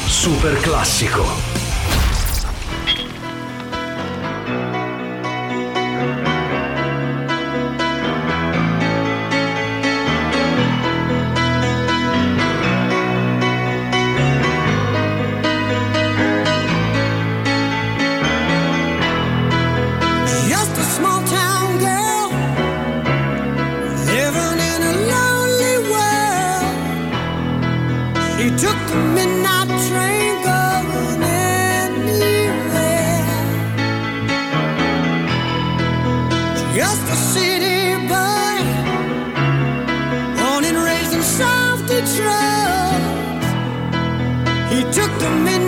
Super 0.08 0.58
classico. 0.62 1.65
Took 44.96 45.12
the 45.20 45.30
midnight 45.30 45.65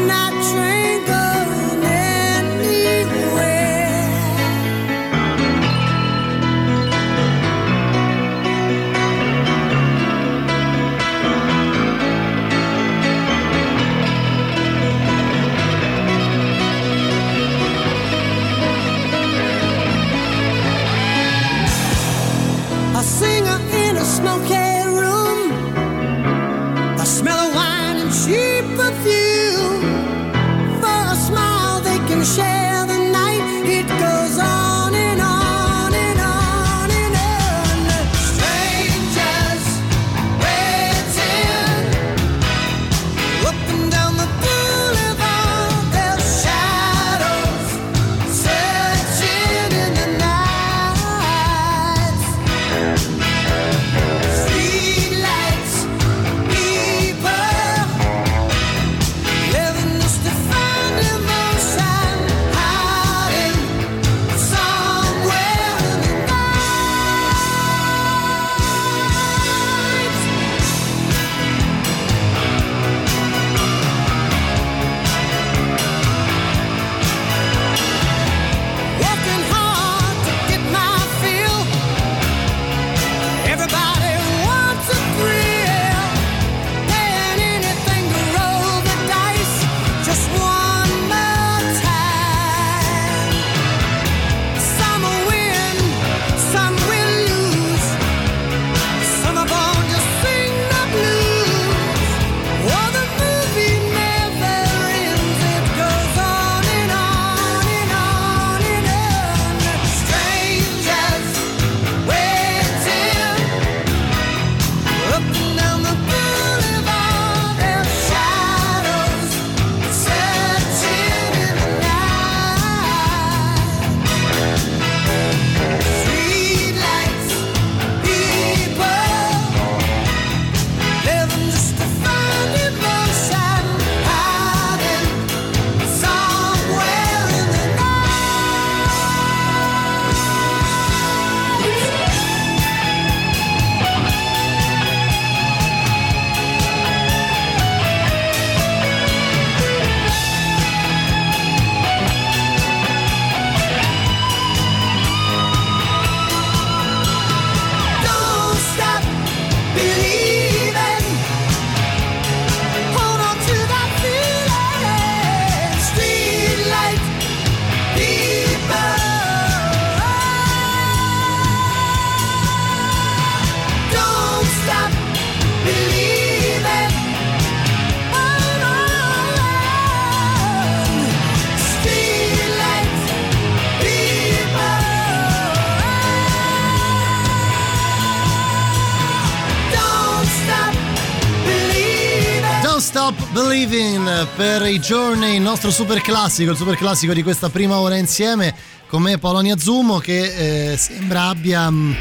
per 194.37 194.67
i 194.67 194.77
Journey, 194.77 195.37
il 195.37 195.41
nostro 195.41 195.71
super 195.71 195.99
classico, 195.99 196.51
il 196.51 196.57
super 196.57 196.77
classico 196.77 197.11
di 197.11 197.23
questa 197.23 197.49
prima 197.49 197.79
ora 197.79 197.95
insieme. 197.95 198.53
con 198.87 199.01
me 199.01 199.17
Polonia 199.17 199.57
Zumo 199.57 199.97
che 199.97 200.73
eh, 200.73 200.77
sembra 200.77 201.23
abbia 201.29 201.67
mm, 201.71 201.93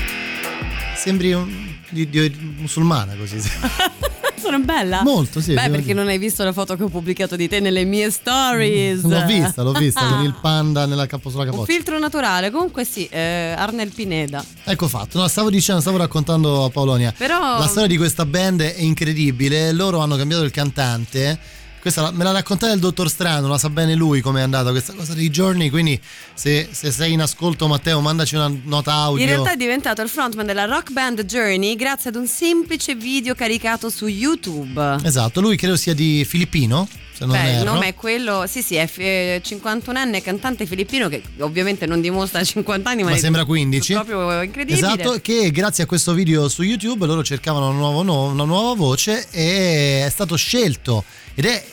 sembri 0.95 1.33
un 1.33 1.75
di, 1.89 2.07
di 2.11 2.55
musulmana 2.59 3.15
così 3.17 3.41
Sono 4.39 4.59
bella? 4.61 5.03
Molto, 5.03 5.41
sì, 5.41 5.55
Beh, 5.55 5.71
perché 5.71 5.81
dire. 5.87 5.95
non 5.95 6.09
hai 6.09 6.19
visto 6.19 6.45
la 6.45 6.53
foto 6.53 6.77
che 6.77 6.83
ho 6.83 6.89
pubblicato 6.89 7.37
di 7.37 7.49
te 7.49 7.59
nelle 7.59 7.85
mie 7.85 8.11
stories. 8.11 9.03
l'ho 9.03 9.25
vista 9.25 9.63
l'ho 9.63 9.73
vista 9.73 10.07
con 10.07 10.23
il 10.23 10.35
panda 10.39 10.85
nella 10.85 11.07
capo 11.07 11.31
sulla 11.31 11.45
Un 11.45 11.51
capoccia 11.51 11.73
filtro 11.73 11.99
naturale, 11.99 12.51
comunque 12.51 12.85
sì, 12.85 13.09
eh, 13.11 13.55
Arnel 13.57 13.93
Pineda. 13.93 14.45
ecco 14.63 14.89
fatto 14.89 15.19
no, 15.19 15.27
stavo 15.27 15.49
dicendo 15.49 15.81
stavo 15.81 15.97
raccontando 15.97 16.65
a 16.65 16.71
Polonia 16.71 17.15
Però- 17.17 17.59
la 17.59 17.67
storia 17.67 17.89
di 17.89 17.97
questa 17.97 18.27
band 18.27 18.61
è 18.61 18.75
incredibile 18.83 19.73
loro 19.73 20.01
hanno 20.01 20.17
cambiato 20.17 20.43
il 20.43 20.51
cantante 20.51 21.65
questa 21.87 22.03
la- 22.03 22.11
me 22.11 22.25
l'ha 22.25 22.33
raccontata 22.33 22.73
il 22.73 22.81
dottor 22.81 23.09
Strano, 23.09 23.47
la 23.47 23.59
sa 23.59 23.71
bene 23.71 23.95
lui 23.95 24.21
come 24.21 24.41
è 24.41 24.43
andata 24.43 24.71
questa 24.71 24.93
cosa 24.93 25.15
dei 25.15 25.31
giorni. 25.31 25.71
Quindi, 25.71 26.01
se, 26.35 26.69
se 26.73 26.91
sei 26.91 27.13
in 27.13 27.21
ascolto, 27.21 27.69
Matteo, 27.69 28.01
mandaci 28.01 28.35
una 28.35 28.53
nota 28.65 28.93
audio. 28.93 29.23
In 29.23 29.31
realtà 29.31 29.53
è 29.53 29.57
diventato 29.57 30.03
il 30.03 30.09
frontman 30.09 30.45
della 30.47 30.65
rock 30.65 30.91
band 30.91 31.23
Journey 31.23 31.77
grazie 31.77 32.11
ad 32.11 32.17
un 32.17 32.27
semplice 32.27 32.97
video 32.97 33.37
caricato 33.37 33.89
su 33.89 34.09
YouTube. 34.09 34.97
Esatto, 35.05 35.41
lui 35.41 35.57
credo 35.57 35.77
sia 35.77 35.95
di 35.95 36.25
filippino. 36.25 36.89
Se 37.17 37.25
non 37.25 37.35
Beh, 37.41 37.59
il 37.59 37.65
nome 37.65 37.89
è 37.89 37.95
quello, 37.95 38.45
sì, 38.47 38.61
sì, 38.61 38.75
è 38.75 38.91
eh, 38.97 39.41
51enne 39.43 40.21
cantante 40.21 40.67
filippino 40.67 41.09
che 41.09 41.23
ovviamente 41.39 41.87
non 41.87 42.01
dimostra 42.03 42.43
50 42.45 42.91
anni, 42.91 43.05
ma, 43.05 43.11
Ma 43.11 43.17
è 43.17 43.19
sembra 43.19 43.45
15. 43.45 43.93
proprio 43.95 44.43
incredibile. 44.43 44.87
Esatto, 44.87 45.19
che 45.23 45.51
grazie 45.51 45.85
a 45.85 45.87
questo 45.87 46.13
video 46.13 46.49
su 46.49 46.63
YouTube 46.63 47.07
loro 47.07 47.23
cercavano 47.23 47.71
un 47.71 47.77
nuovo 47.77 48.03
no- 48.03 48.25
una 48.25 48.45
nuova 48.45 48.75
voce 48.75 49.29
e 49.31 50.05
è 50.05 50.11
stato 50.11 50.37
scelto 50.37 51.05
ed 51.35 51.47
è 51.47 51.65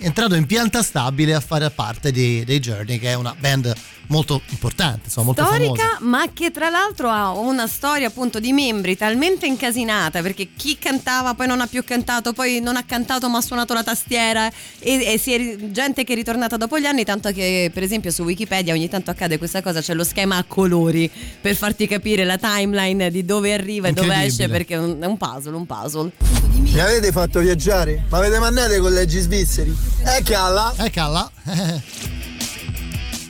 entrato 0.00 0.34
in 0.34 0.46
pianta 0.46 0.82
stabile 0.82 1.34
a 1.34 1.40
fare 1.40 1.70
parte 1.70 2.10
di- 2.10 2.44
dei 2.44 2.58
Journey, 2.60 2.98
che 2.98 3.10
è 3.10 3.14
una 3.14 3.34
band 3.38 3.72
molto 4.10 4.42
importante, 4.48 5.02
insomma, 5.04 5.26
molto 5.26 5.44
Storica, 5.44 5.82
famosa. 5.82 5.98
ma 6.00 6.26
che 6.32 6.50
tra 6.50 6.68
l'altro 6.68 7.08
ha 7.08 7.30
una 7.30 7.66
storia 7.66 8.08
appunto 8.08 8.40
di 8.40 8.52
membri 8.52 8.96
talmente 8.96 9.46
incasinata 9.46 10.20
perché 10.20 10.48
chi 10.56 10.78
cantava 10.78 11.34
poi 11.34 11.46
non 11.46 11.60
ha 11.60 11.66
più 11.66 11.82
cantato, 11.84 12.32
poi 12.32 12.60
non 12.60 12.76
ha 12.76 12.84
cantato 12.84 13.28
ma 13.28 13.38
ha 13.38 13.40
suonato 13.40 13.72
la 13.72 13.82
tastiera 13.82 14.50
e, 14.78 15.12
e 15.12 15.18
si 15.18 15.32
è 15.32 15.56
gente 15.70 16.04
che 16.04 16.12
è 16.12 16.16
ritornata 16.16 16.56
dopo 16.56 16.78
gli 16.78 16.86
anni, 16.86 17.04
tanto 17.04 17.30
che 17.30 17.70
per 17.72 17.82
esempio 17.82 18.10
su 18.10 18.22
Wikipedia 18.22 18.74
ogni 18.74 18.88
tanto 18.88 19.10
accade 19.10 19.38
questa 19.38 19.62
cosa, 19.62 19.80
c'è 19.80 19.94
lo 19.94 20.04
schema 20.04 20.36
a 20.36 20.44
colori 20.44 21.10
per 21.40 21.54
farti 21.54 21.86
capire 21.86 22.24
la 22.24 22.36
timeline 22.36 23.10
di 23.10 23.24
dove 23.24 23.52
arriva 23.52 23.88
e 23.88 23.92
dove 23.92 24.24
esce 24.24 24.48
perché 24.48 24.74
è 24.74 24.78
un, 24.78 25.16
puzzle, 25.16 25.54
un 25.54 25.66
puzzle. 25.66 26.10
Mi 26.50 26.80
avete 26.80 27.12
fatto 27.12 27.38
viaggiare? 27.38 28.04
Ma 28.08 28.18
avete 28.18 28.38
mandato 28.38 28.74
i 28.74 28.80
collegi 28.80 29.20
svizzeri? 29.20 29.74
E 30.04 30.22
calla! 30.22 30.74
Eh, 30.78 30.90
calla. 30.90 31.30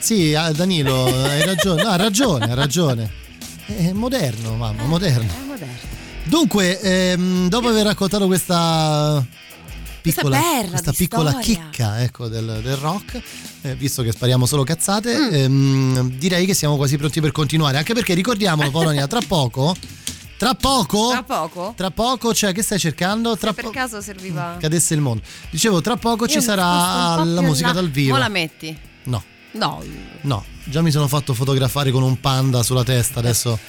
sì, 0.01 0.33
ah, 0.35 0.51
Danilo, 0.51 1.05
hai 1.05 1.43
ragione, 1.45 1.83
no, 1.83 1.89
ha 1.89 1.95
ragione, 1.95 2.45
ha 2.51 2.53
ragione. 2.53 3.11
È 3.65 3.91
moderno, 3.91 4.55
mamma, 4.55 4.83
moderno. 4.83 5.31
Dunque, 6.23 6.79
ehm, 6.79 7.47
dopo 7.49 7.67
aver 7.69 7.85
raccontato 7.85 8.25
questa 8.27 9.25
piccola, 10.01 10.39
questa 10.69 10.91
di 10.91 10.97
piccola 10.97 11.33
chicca 11.39 12.01
ecco, 12.01 12.27
del, 12.27 12.59
del 12.63 12.75
rock, 12.75 13.21
eh, 13.61 13.75
visto 13.75 14.01
che 14.03 14.11
spariamo 14.11 14.45
solo 14.45 14.63
cazzate, 14.63 15.17
Mm. 15.17 15.33
ehm, 15.95 16.11
direi 16.17 16.45
che 16.45 16.53
siamo 16.53 16.75
quasi 16.75 16.97
pronti 16.97 17.21
per 17.21 17.31
continuare. 17.31 17.77
Anche 17.77 17.93
perché 17.93 18.13
ricordiamolo, 18.13 18.69
Polonia, 18.71 19.07
tra 19.07 19.19
poco. 19.27 19.75
Tra 20.37 20.55
poco? 20.55 21.09
Tra 21.11 21.23
poco? 21.23 21.73
Tra 21.77 21.91
poco, 21.91 22.33
cioè, 22.33 22.51
che 22.51 22.63
stai 22.63 22.79
cercando? 22.79 23.37
Tra 23.37 23.53
Per 23.53 23.65
po- 23.65 23.69
caso 23.69 24.01
serviva... 24.01 24.57
cadesse 24.59 24.95
il 24.95 25.01
mondo. 25.01 25.21
Dicevo, 25.51 25.81
tra 25.81 25.97
poco 25.97 26.25
ci 26.25 26.33
Io 26.33 26.39
un 26.39 26.45
sarà 26.45 27.23
la 27.23 27.41
musica 27.41 27.67
là. 27.67 27.73
dal 27.73 27.89
vivo. 27.91 28.15
O 28.15 28.17
la 28.17 28.27
metti? 28.29 28.75
No, 29.03 29.23
No. 29.53 29.83
no, 30.21 30.45
già 30.63 30.81
mi 30.81 30.91
sono 30.91 31.07
fatto 31.07 31.33
fotografare 31.33 31.91
con 31.91 32.03
un 32.03 32.19
panda 32.19 32.63
sulla 32.63 32.83
testa, 32.83 33.19
adesso 33.19 33.59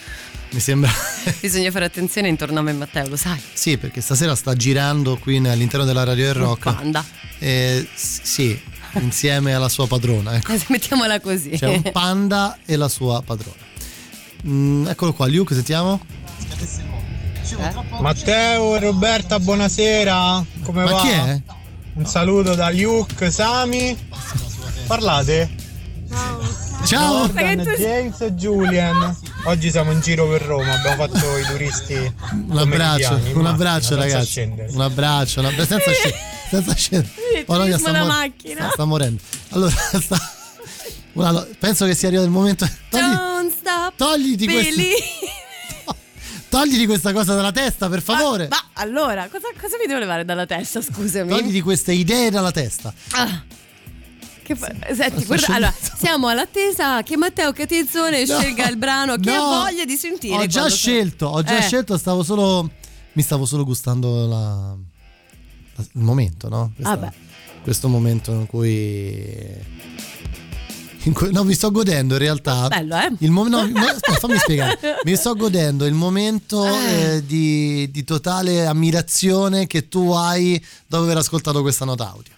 mi 0.50 0.60
sembra... 0.60 0.90
Bisogna 1.40 1.70
fare 1.72 1.86
attenzione 1.86 2.28
intorno 2.28 2.60
a 2.60 2.62
me 2.62 2.72
Matteo, 2.72 3.08
lo 3.08 3.16
sai. 3.16 3.40
sì, 3.52 3.76
perché 3.78 4.00
stasera 4.00 4.34
sta 4.36 4.54
girando 4.54 5.16
qui 5.18 5.38
all'interno 5.38 5.84
della 5.84 6.04
Radio 6.04 6.26
del 6.26 6.34
Rock. 6.34 6.66
Un 6.66 6.74
panda. 6.74 7.04
Eh, 7.38 7.88
sì, 7.94 8.58
insieme 9.00 9.54
alla 9.54 9.68
sua 9.68 9.88
padrona. 9.88 10.34
Ecco. 10.36 10.52
Mettiamola 10.68 11.20
così. 11.20 11.50
C'è 11.50 11.66
un 11.66 11.90
panda 11.90 12.58
e 12.64 12.76
la 12.76 12.88
sua 12.88 13.20
padrona. 13.22 13.56
Mm, 14.46 14.86
eccolo 14.86 15.12
qua, 15.12 15.26
Luke, 15.26 15.54
sentiamo. 15.54 16.00
Matteo 18.00 18.76
e 18.76 18.78
Roberta, 18.80 19.38
buonasera. 19.40 20.44
Come 20.62 20.84
Ma 20.84 20.90
va? 20.92 21.00
chi 21.00 21.08
è? 21.08 21.40
Un 21.94 22.06
saluto 22.06 22.54
da 22.54 22.70
Luke, 22.70 23.30
Sami. 23.30 23.96
Parlate? 24.86 25.61
Ciao. 26.84 27.26
Jordan, 27.26 27.62
James 27.78 28.20
e 28.20 28.32
Julian. 28.34 29.16
Oggi 29.44 29.70
siamo 29.70 29.92
in 29.92 30.00
giro 30.00 30.28
per 30.28 30.42
Roma, 30.42 30.72
abbiamo 30.74 31.06
fatto 31.06 31.38
i 31.38 31.42
turisti. 31.44 32.14
Un 32.48 32.58
abbraccio, 32.58 33.20
un 33.34 33.46
abbraccio 33.46 33.94
ragazzi. 33.96 34.26
scendere. 34.26 34.68
Un 34.72 34.80
abbraccio, 34.80 35.40
un 35.40 35.46
abbraccio 35.46 35.78
senza, 35.78 35.90
sce- 35.92 36.14
senza 36.50 36.74
scendere. 36.74 37.44
Polonia 37.44 37.76
turismo 37.78 37.92
da 37.92 38.04
mor- 38.04 38.08
macchina. 38.16 38.60
sta, 38.64 38.70
sta 38.72 38.84
morendo. 38.84 39.22
Allora, 39.50 39.74
sta- 40.00 40.32
una- 41.14 41.46
penso 41.58 41.86
che 41.86 41.94
sia 41.94 42.08
arrivato 42.08 42.28
il 42.28 42.34
momento. 42.34 42.68
Togli, 42.90 43.00
Don't 43.14 43.52
stop. 43.56 43.92
togliti, 43.96 44.44
questa, 44.46 44.70
Billy. 44.70 44.92
togliti 46.50 46.86
questa 46.86 47.12
cosa 47.12 47.34
dalla 47.34 47.52
testa, 47.52 47.88
per 47.88 48.02
favore. 48.02 48.48
Ma 48.48 48.58
allora, 48.74 49.28
cosa, 49.30 49.46
cosa 49.58 49.76
mi 49.80 49.86
devo 49.86 49.98
levare 49.98 50.24
dalla 50.26 50.46
testa, 50.46 50.82
scusami? 50.82 51.28
Togliti 51.30 51.60
queste 51.62 51.92
idee 51.92 52.28
dalla 52.30 52.50
testa. 52.52 52.92
Ah. 53.12 53.42
Che 54.42 54.56
fa- 54.56 54.72
Senti, 54.94 55.24
guarda, 55.24 55.54
allora, 55.54 55.74
siamo 55.98 56.28
all'attesa 56.28 57.02
che 57.02 57.16
Matteo 57.16 57.52
Catizzone 57.52 58.24
No, 58.24 58.38
scelga 58.40 58.68
il 58.68 58.76
brano 58.76 59.16
che 59.16 59.30
no. 59.30 59.42
ha 59.42 59.62
voglia 59.64 59.84
di 59.84 59.96
sentire. 59.96 60.34
Ho 60.36 60.46
già 60.46 60.68
scelto, 60.68 61.26
ho 61.26 61.42
già 61.42 61.58
Eh. 61.58 61.62
scelto, 61.62 61.96
stavo 61.96 62.22
solo. 62.22 62.70
Mi 63.14 63.22
stavo 63.22 63.44
solo 63.44 63.64
gustando 63.64 64.26
la- 64.26 64.74
la- 65.76 65.84
il 65.92 66.02
momento, 66.02 66.48
no? 66.48 66.72
Questa- 66.74 66.96
Vabbè. 66.96 67.12
questo 67.62 67.88
momento 67.88 68.32
in 68.32 68.46
cui. 68.46 69.80
in 71.04 71.12
cui- 71.14 71.32
no, 71.32 71.42
mi 71.42 71.54
sto 71.54 71.70
godendo 71.72 72.14
in 72.14 72.20
realtà. 72.20 72.68
Bello, 72.68 72.96
eh? 72.96 73.10
Il 73.18 73.30
mom- 73.32 73.48
no, 73.48 73.66
no, 73.66 73.80
aspetta, 73.86 74.18
fammi 74.18 74.38
spiegare. 74.38 74.78
Mi 75.04 75.16
sto 75.16 75.34
godendo 75.34 75.84
il 75.84 75.94
momento 75.94 76.64
eh, 76.64 77.24
di, 77.26 77.90
di 77.90 78.04
totale 78.04 78.66
ammirazione 78.66 79.66
che 79.66 79.88
tu 79.88 80.10
hai 80.12 80.64
dopo 80.86 81.02
aver 81.04 81.16
ascoltato 81.16 81.60
questa 81.60 81.84
nota 81.84 82.08
audio. 82.08 82.32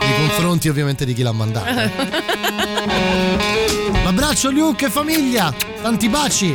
Nei 0.00 0.16
confronti 0.16 0.68
ovviamente 0.68 1.04
di 1.04 1.12
chi 1.12 1.22
l'ha 1.22 1.32
mandata. 1.32 1.70
Un 3.92 4.06
abbraccio 4.06 4.50
Luke 4.50 4.86
e 4.86 4.90
famiglia, 4.90 5.52
tanti 5.82 6.08
baci. 6.08 6.54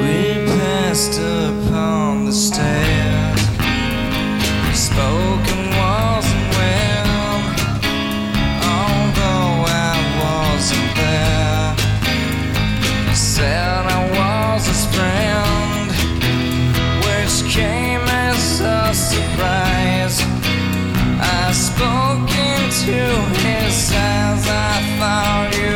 We 0.00 0.44
passed 0.46 1.18
upon 1.18 2.24
the 2.24 2.32
stairs. 2.32 2.89
Surprise. 19.10 20.22
I 21.20 21.50
spoke 21.52 22.30
into 22.54 23.00
his 23.44 23.92
eyes. 23.92 24.44
I 24.48 24.76
thought 24.98 25.50
you 25.58 25.69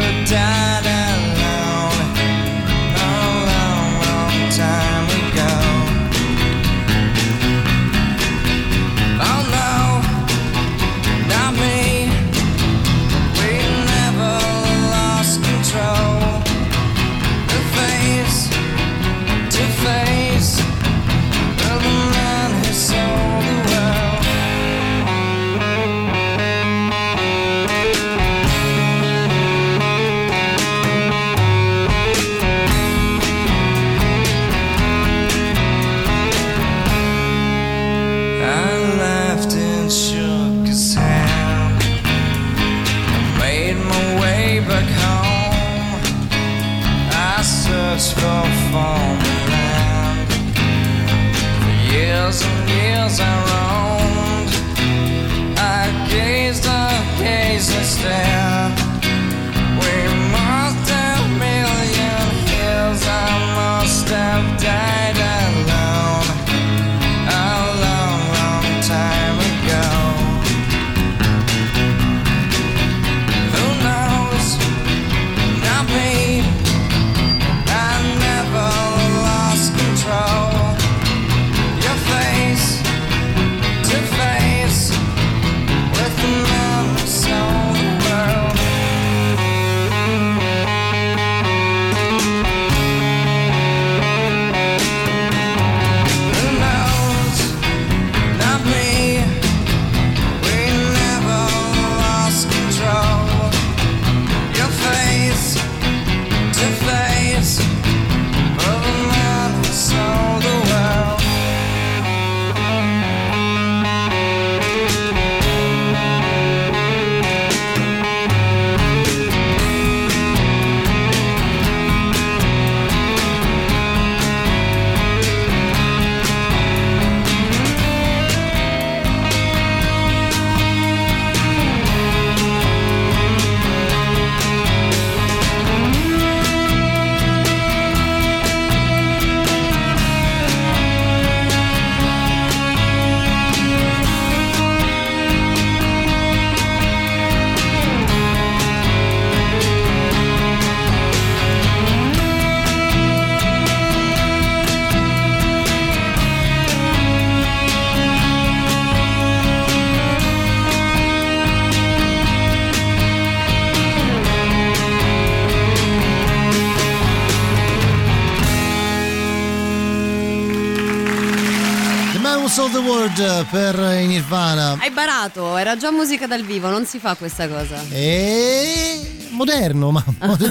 World 173.14 173.18
eh, 173.18 173.44
per 173.50 174.00
i 174.00 174.06
Nirvana. 174.06 174.76
Hai 174.80 174.90
barato, 174.90 175.56
era 175.56 175.76
già 175.76 175.90
musica 175.92 176.26
dal 176.26 176.42
vivo, 176.42 176.68
non 176.68 176.84
si 176.84 176.98
fa 176.98 177.14
questa 177.14 177.48
cosa. 177.48 177.80
E 177.90 179.10
moderno, 179.30 179.90
ma 179.90 180.04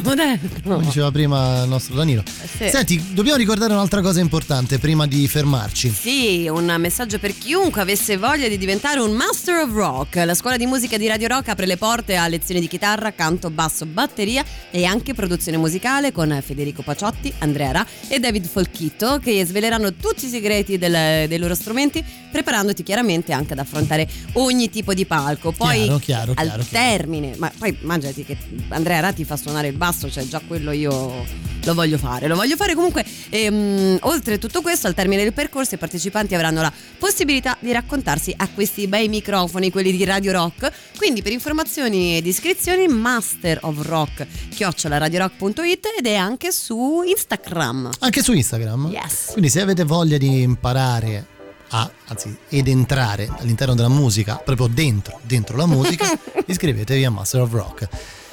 moderno. 0.04 0.50
come 0.64 0.84
diceva 0.86 1.10
prima 1.12 1.64
il 1.64 1.70
nostro 1.70 1.96
Danilo. 1.96 2.24
sì. 2.26 2.70
Senti, 2.70 3.14
dobbiamo 3.14 3.38
ricordare 3.38 3.72
un'altra 3.74 4.02
cosa 4.02 4.20
importante 4.20 4.78
prima 4.80 5.08
di 5.08 5.28
fermarci. 5.28 5.90
Sì, 5.90 6.48
un 6.50 6.74
messaggio 6.80 7.18
per 7.20 7.38
chiunque 7.38 7.82
avesse 7.82 8.18
voglia 8.18 8.48
di 8.48 8.58
diventare 8.58 9.00
un 9.00 9.12
Master 9.12 9.64
of 9.64 9.72
Rock. 9.74 10.16
La 10.26 10.34
scuola 10.36 10.58
di 10.58 10.66
musica 10.66 10.98
di 10.98 11.08
Radio 11.08 11.28
Rock 11.30 11.50
apre 11.50 11.66
le 11.66 11.78
porte 11.78 12.16
a 12.18 12.28
lezioni 12.28 12.60
di 12.62 12.68
chitarra, 12.68 13.14
canto, 13.14 13.50
basso, 13.50 13.86
batteria 13.86 14.44
e 14.70 14.86
anche 14.86 15.14
produzione 15.14 15.58
musicale 15.58 16.12
con 16.12 16.38
Federico 16.46 16.82
Paciotti, 16.82 17.34
Andrea 17.40 17.72
Ra 17.72 17.86
e 18.08 18.20
David 18.20 18.46
Folchitto 18.48 19.20
che 19.20 19.46
sveleranno 19.46 19.94
tutti 19.96 20.26
i 20.26 20.30
segreti 20.30 20.78
del- 20.78 21.28
dei 21.28 21.38
loro 21.38 21.56
strumenti, 21.56 22.04
preparandoti 22.34 22.82
chiaramente 22.82 23.32
anche 23.32 23.54
ad 23.54 23.60
affrontare 23.60 24.10
ogni 24.34 24.70
tipo 24.72 24.94
di 24.96 25.06
palco. 25.06 25.52
Poi 25.52 25.84
Chiaro, 25.84 26.00
chiaro, 26.00 26.32
al 26.36 26.48
chiaro, 26.48 26.66
termine, 26.70 27.36
ma 27.38 27.52
poi 27.56 27.78
immaginati 27.80 28.26
che 28.26 28.36
Andrea 28.70 29.00
Ra 29.00 29.14
ti 29.14 29.24
fa 29.24 29.38
suonare 29.38 29.68
il 29.68 29.78
basso, 29.78 30.10
cioè 30.10 30.28
già 30.28 30.42
quello 30.46 30.72
io 30.72 31.24
lo 31.64 31.74
voglio 31.76 31.98
fare. 32.00 32.28
Lo 32.28 32.36
voglio 32.36 32.56
fare 32.56 32.74
comunque. 32.74 33.06
ehm, 33.30 34.00
oltre 34.02 34.40
tutto 34.40 34.62
questo, 34.62 34.88
al 34.88 34.96
termine 34.96 35.24
del 35.24 35.32
percorso, 35.34 35.76
i 35.76 35.78
partecipanti 35.78 36.34
avranno 36.34 36.62
la 36.62 36.74
possibilità 36.98 37.56
di 37.60 37.72
raccontarsi 37.72 38.34
a 38.36 38.50
questi 38.50 38.88
bei 38.88 39.08
microfoni, 39.08 39.70
quelli 39.72 39.92
di 39.96 40.04
Radio 40.04 40.32
Rock. 40.32 40.72
Quindi, 40.98 41.22
per 41.22 41.32
informazioni 41.32 42.18
ed 42.18 42.26
iscrizioni, 42.26 42.88
Master 42.88 43.60
of 43.62 43.86
Rock 43.86 44.26
chiocciolaradiorock.it 44.50 45.88
ed 46.00 46.08
è 46.08 46.16
anche 46.16 46.52
su 46.52 47.02
Instagram. 47.06 47.92
Anche 48.00 48.22
su 48.24 48.34
Instagram. 48.34 48.88
Yes. 48.92 49.30
Quindi 49.32 49.50
se 49.50 49.62
avete 49.62 49.84
voglia 49.84 50.18
di 50.18 50.42
imparare 50.42 51.28
a, 51.76 51.90
anzi, 52.08 52.36
ed 52.50 52.68
entrare 52.68 53.30
all'interno 53.40 53.74
della 53.74 53.90
musica, 53.90 54.36
proprio 54.36 54.68
dentro, 54.68 55.20
dentro 55.24 55.58
la 55.58 55.66
musica, 55.66 56.06
iscrivetevi 56.46 57.04
a 57.04 57.10
Master 57.10 57.42
of 57.42 57.52
Rock. 57.52 57.88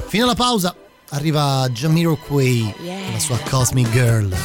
Fino 0.08 0.24
alla 0.24 0.34
pausa 0.34 0.74
arriva 1.10 1.66
Jamiroquai 1.68 2.74
con 2.76 3.12
la 3.12 3.18
sua 3.18 3.38
Cosmic 3.48 3.90
Girl. 3.90 4.36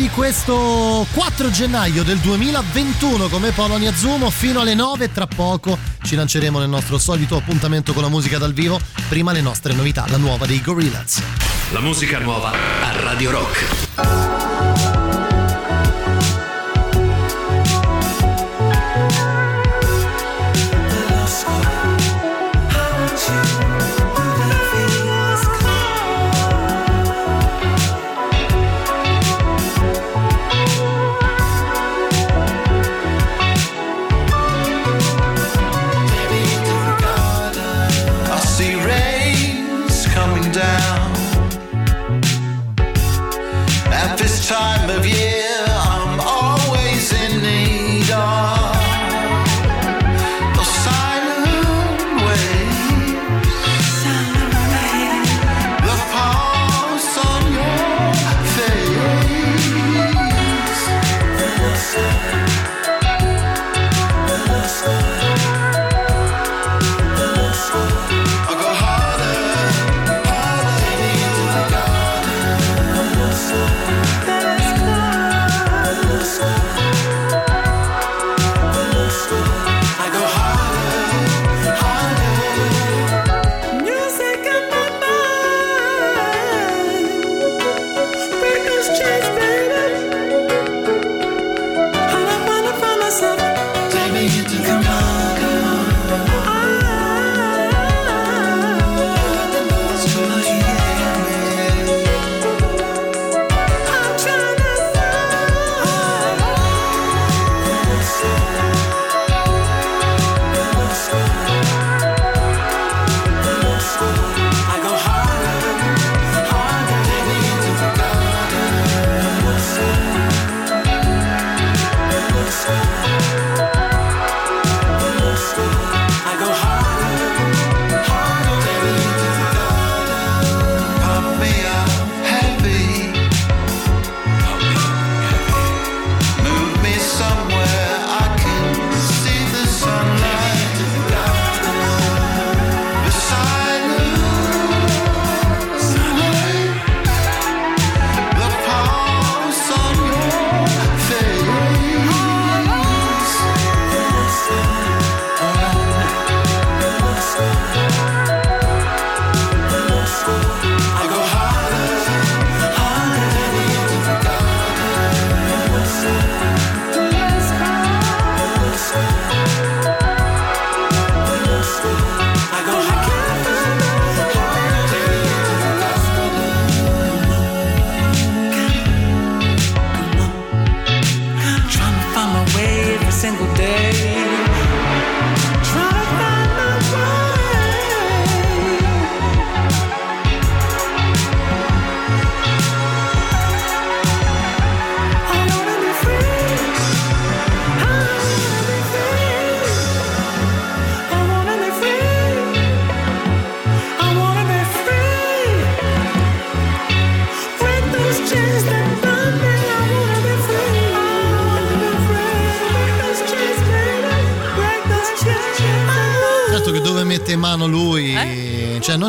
Di 0.00 0.08
questo 0.08 1.06
4 1.12 1.50
gennaio 1.50 2.02
del 2.04 2.16
2021 2.20 3.28
come 3.28 3.50
Polonia 3.50 3.94
Zumo 3.94 4.30
fino 4.30 4.60
alle 4.60 4.74
9 4.74 5.12
tra 5.12 5.26
poco 5.26 5.76
ci 6.00 6.14
lanceremo 6.14 6.58
nel 6.58 6.70
nostro 6.70 6.96
solito 6.96 7.36
appuntamento 7.36 7.92
con 7.92 8.00
la 8.00 8.08
musica 8.08 8.38
dal 8.38 8.54
vivo 8.54 8.80
prima 9.10 9.32
le 9.32 9.42
nostre 9.42 9.74
novità 9.74 10.06
la 10.08 10.16
nuova 10.16 10.46
dei 10.46 10.62
Gorillaz 10.62 11.20
La 11.72 11.80
musica 11.80 12.18
nuova 12.18 12.50
a 12.50 13.02
Radio 13.02 13.30
Rock. 13.30 13.89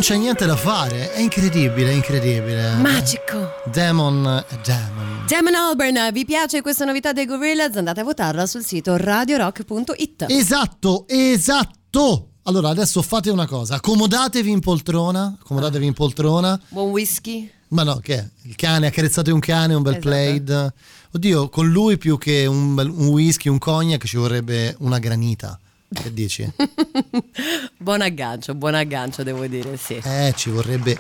Non 0.02 0.10
c'è 0.10 0.18
niente 0.18 0.48
da 0.48 0.56
fare 0.56 1.14
è 1.14 1.20
incredibile 1.20 1.92
è 1.92 1.94
incredibile 1.94 2.74
Magico. 2.78 3.52
Demon 3.66 4.44
Demon 4.66 5.26
Damon 5.28 5.54
Albarn, 5.54 6.10
vi 6.12 6.26
piace 6.26 6.62
questa 6.64 6.86
novità 6.86 7.14
dei 7.14 7.26
Gorillaz? 7.26 7.76
Andate 7.76 8.00
a 8.00 8.04
votarla 8.04 8.48
sul 8.48 8.64
sito 8.66 8.98
radiorock.it. 8.98 10.26
Esatto, 10.28 11.06
esatto. 11.08 12.30
Allora 12.44 12.70
adesso 12.70 13.04
fate 13.04 13.30
una 13.30 13.46
cosa, 13.46 13.76
accomodatevi 13.76 14.50
in 14.50 14.60
poltrona, 14.60 15.38
accomodatevi 15.40 15.86
in 15.86 15.94
poltrona. 15.94 16.60
Buon 16.70 16.90
whisky. 16.90 17.52
Ma 17.68 17.84
no, 17.84 17.98
che 17.98 18.18
è? 18.18 18.28
Il 18.48 18.56
cane, 18.56 18.88
accarezzate 18.88 19.30
un 19.30 19.40
cane, 19.40 19.76
un 19.76 19.84
bel 19.84 19.98
Esatto. 19.98 20.10
plaid. 20.10 20.74
Oddio, 21.14 21.50
con 21.50 21.70
lui 21.70 22.00
più 22.00 22.18
che 22.18 22.48
un, 22.48 22.76
un 22.76 23.08
whisky, 23.10 23.50
un 23.50 23.60
cognac 23.60 24.04
ci 24.06 24.18
vorrebbe 24.18 24.76
una 24.80 24.98
granita. 24.98 25.60
Che 25.94 26.14
dici? 26.14 26.50
Buon 27.78 28.00
aggancio, 28.02 28.56
buon 28.56 28.76
aggancio 28.76 29.24
devo 29.24 29.46
dire, 29.48 29.76
sì. 29.76 30.00
Eh, 30.02 30.34
ci 30.38 30.50
vorrebbe, 30.50 30.98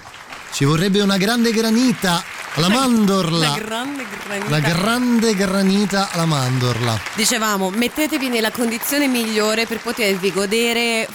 ci 0.52 0.66
vorrebbe 0.66 1.00
una 1.00 1.16
grande 1.16 1.52
granita 1.52 2.22
alla 2.56 2.68
mandorla. 2.68 3.48
La 3.48 3.56
grande 3.64 4.06
granita. 4.26 4.50
La 4.50 4.60
grande 4.60 5.36
granita 5.36 6.10
alla 6.12 6.26
mandorla. 6.26 7.00
Dicevamo, 7.16 7.70
mettetevi 7.70 8.28
nella 8.28 8.52
condizione 8.52 9.08
migliore 9.08 9.66
per 9.66 9.80
potervi 9.80 10.30
godere 10.34 11.08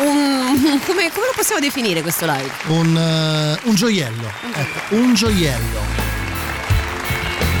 un... 0.00 0.80
come, 0.84 1.12
come 1.12 1.26
lo 1.26 1.32
possiamo 1.36 1.60
definire 1.60 2.02
questo 2.02 2.26
live? 2.26 2.50
Un, 2.66 2.96
eh, 2.96 3.60
un 3.68 3.74
gioiello. 3.76 4.28
Ecco, 4.54 4.96
un 4.96 5.14
gioiello. 5.14 6.02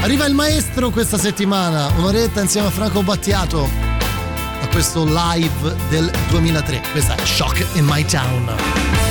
Arriva 0.00 0.26
il 0.26 0.34
maestro 0.34 0.90
questa 0.90 1.16
settimana, 1.16 1.92
un'oretta 1.96 2.40
insieme 2.40 2.66
a 2.66 2.70
Franco 2.70 3.04
Battiato 3.04 3.93
questo 4.74 5.04
live 5.04 5.76
del 5.88 6.10
2003. 6.30 6.82
Questa 6.90 7.14
è 7.14 7.24
Shock 7.24 7.76
in 7.76 7.84
My 7.84 8.04
Town. 8.04 9.03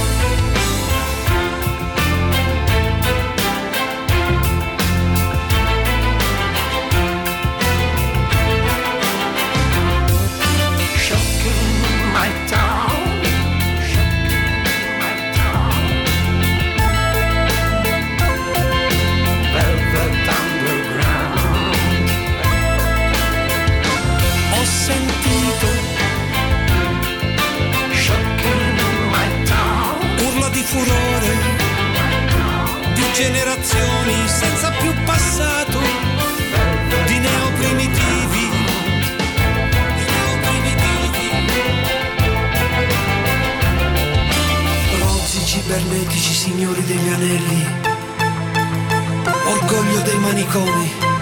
Cibernetici 45.63 46.33
signori 46.33 46.83
degli 46.83 47.07
anelli, 47.07 47.65
orgoglio 49.45 50.01
dei 50.01 50.19
manicomi. 50.19 51.12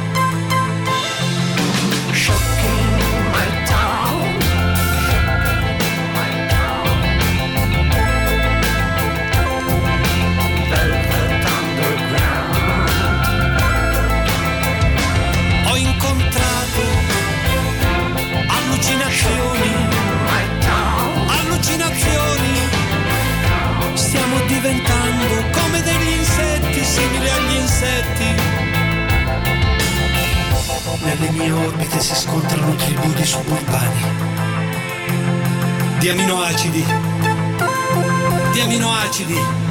Aminoacidi, 36.62 36.86
di 38.53 38.62
aminoacidi. 38.62 39.71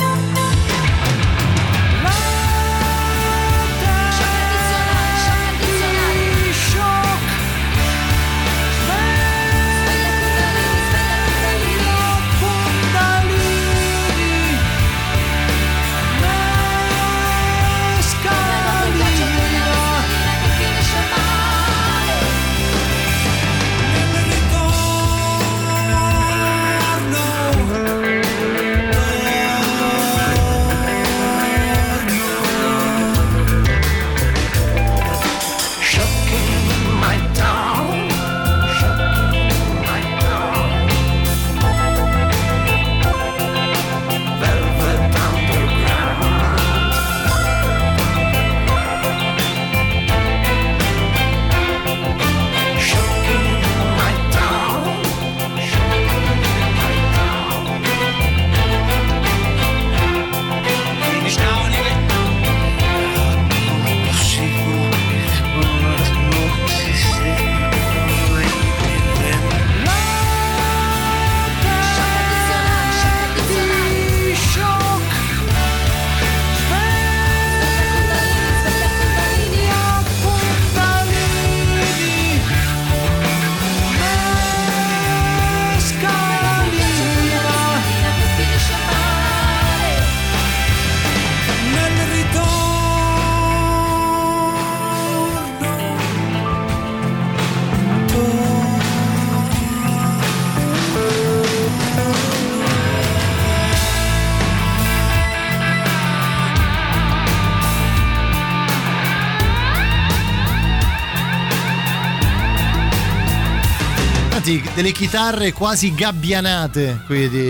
Chitarre 115.01 115.55
quasi 115.55 115.95
gabbianate 115.95 117.01
qui 117.07 117.27
di, 117.31 117.49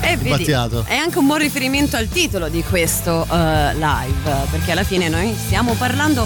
E 0.00 0.16
di 0.16 0.28
vedi, 0.28 0.44
è 0.44 0.94
anche 0.94 1.18
un 1.18 1.26
buon 1.26 1.40
riferimento 1.40 1.96
al 1.96 2.06
titolo 2.06 2.48
di 2.48 2.62
questo 2.62 3.26
eh, 3.28 3.74
live, 3.74 4.46
perché 4.52 4.70
alla 4.70 4.84
fine 4.84 5.08
noi 5.08 5.34
stiamo 5.36 5.74
parlando. 5.74 6.24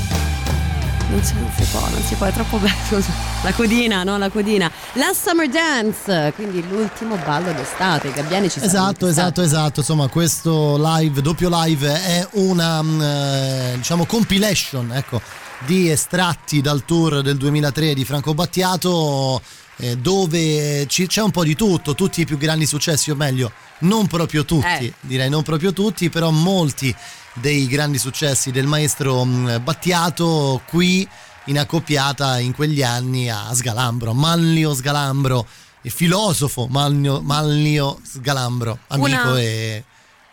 Non 1.09 1.25
si, 1.25 1.33
non 1.33 1.51
si 1.57 1.65
può, 1.71 1.81
non 1.89 2.03
si 2.03 2.15
può, 2.17 2.27
è 2.27 2.33
troppo 2.33 2.59
bello. 2.59 3.03
La 3.43 3.53
codina, 3.55 4.05
no? 4.05 4.19
La 4.19 4.29
codina. 4.29 4.71
Last 4.93 5.27
Summer 5.27 5.49
Dance, 5.49 6.35
quindi 6.35 6.63
l'ultimo 6.69 7.17
ballo 7.25 7.53
d'estate. 7.53 8.09
I 8.09 8.13
gabbiani 8.13 8.51
ci 8.51 8.61
saranno 8.61 8.91
Esatto, 8.91 9.07
esatto, 9.07 9.41
esatto. 9.41 9.81
Insomma, 9.81 10.09
questo 10.09 10.77
live, 10.79 11.23
doppio 11.23 11.49
live, 11.51 11.89
è 11.89 12.29
una 12.33 12.83
mm, 12.83 13.01
eh, 13.01 13.73
diciamo 13.77 14.05
compilation, 14.05 14.93
ecco, 14.93 15.23
di 15.61 15.89
estratti 15.89 16.61
dal 16.61 16.85
tour 16.85 17.23
del 17.23 17.39
2003 17.39 17.95
di 17.95 18.05
Franco 18.05 18.35
Battiato. 18.35 19.41
Eh, 19.81 19.97
dove 19.97 20.87
ci- 20.87 21.07
c'è 21.07 21.23
un 21.23 21.31
po' 21.31 21.45
di 21.45 21.57
tutto, 21.57 21.95
tutti 21.95 22.21
i 22.21 22.27
più 22.27 22.37
grandi 22.39 22.67
successi, 22.67 23.11
o 23.11 23.15
meglio, 23.15 23.51
non 23.81 24.07
proprio 24.07 24.45
tutti, 24.45 24.87
Eh. 24.87 24.93
direi 25.01 25.29
non 25.31 25.43
proprio 25.43 25.73
tutti, 25.73 26.09
però 26.11 26.31
molti 26.31 26.95
dei 27.35 27.67
grandi 27.67 27.99
successi 27.99 28.51
del 28.51 28.67
maestro 28.67 29.25
mm, 29.25 29.57
Battiato 29.63 30.61
qui 30.69 31.09
in 31.47 31.59
accoppiata 31.59 32.39
in 32.39 32.53
quegli 32.55 32.83
anni 32.83 33.29
a 33.31 33.49
Sgalambro, 33.53 34.13
Manlio 34.13 34.75
Sgalambro, 34.75 35.47
il 35.83 35.91
filosofo 35.91 36.67
Manlio, 36.69 37.21
Manlio 37.23 37.99
Sgalambro, 38.03 38.79
amico 38.89 39.09
Una- 39.29 39.41
e, 39.41 39.85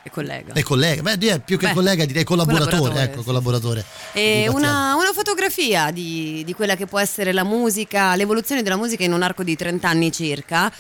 E 0.07 0.09
collega. 0.09 0.53
e 0.53 0.63
collega, 0.63 1.01
beh 1.01 1.17
direi 1.17 1.39
più 1.39 1.57
che 1.57 1.67
Beh, 1.67 1.73
collega 1.73 2.05
direi 2.05 2.23
collaboratore, 2.23 2.77
collaboratore, 2.77 3.03
ecco, 3.03 3.23
collaboratore. 3.23 3.85
E 4.13 4.47
una, 4.47 4.95
una 4.95 5.11
fotografia 5.13 5.91
di, 5.91 6.43
di 6.45 6.53
quella 6.53 6.75
che 6.75 6.85
può 6.85 6.99
essere 6.99 7.33
la 7.33 7.43
musica, 7.43 8.15
l'evoluzione 8.15 8.63
della 8.63 8.77
musica 8.77 9.03
in 9.03 9.13
un 9.13 9.21
arco 9.21 9.43
di 9.43 9.55
30 9.55 9.87
anni 9.87 10.11
circa. 10.11 10.71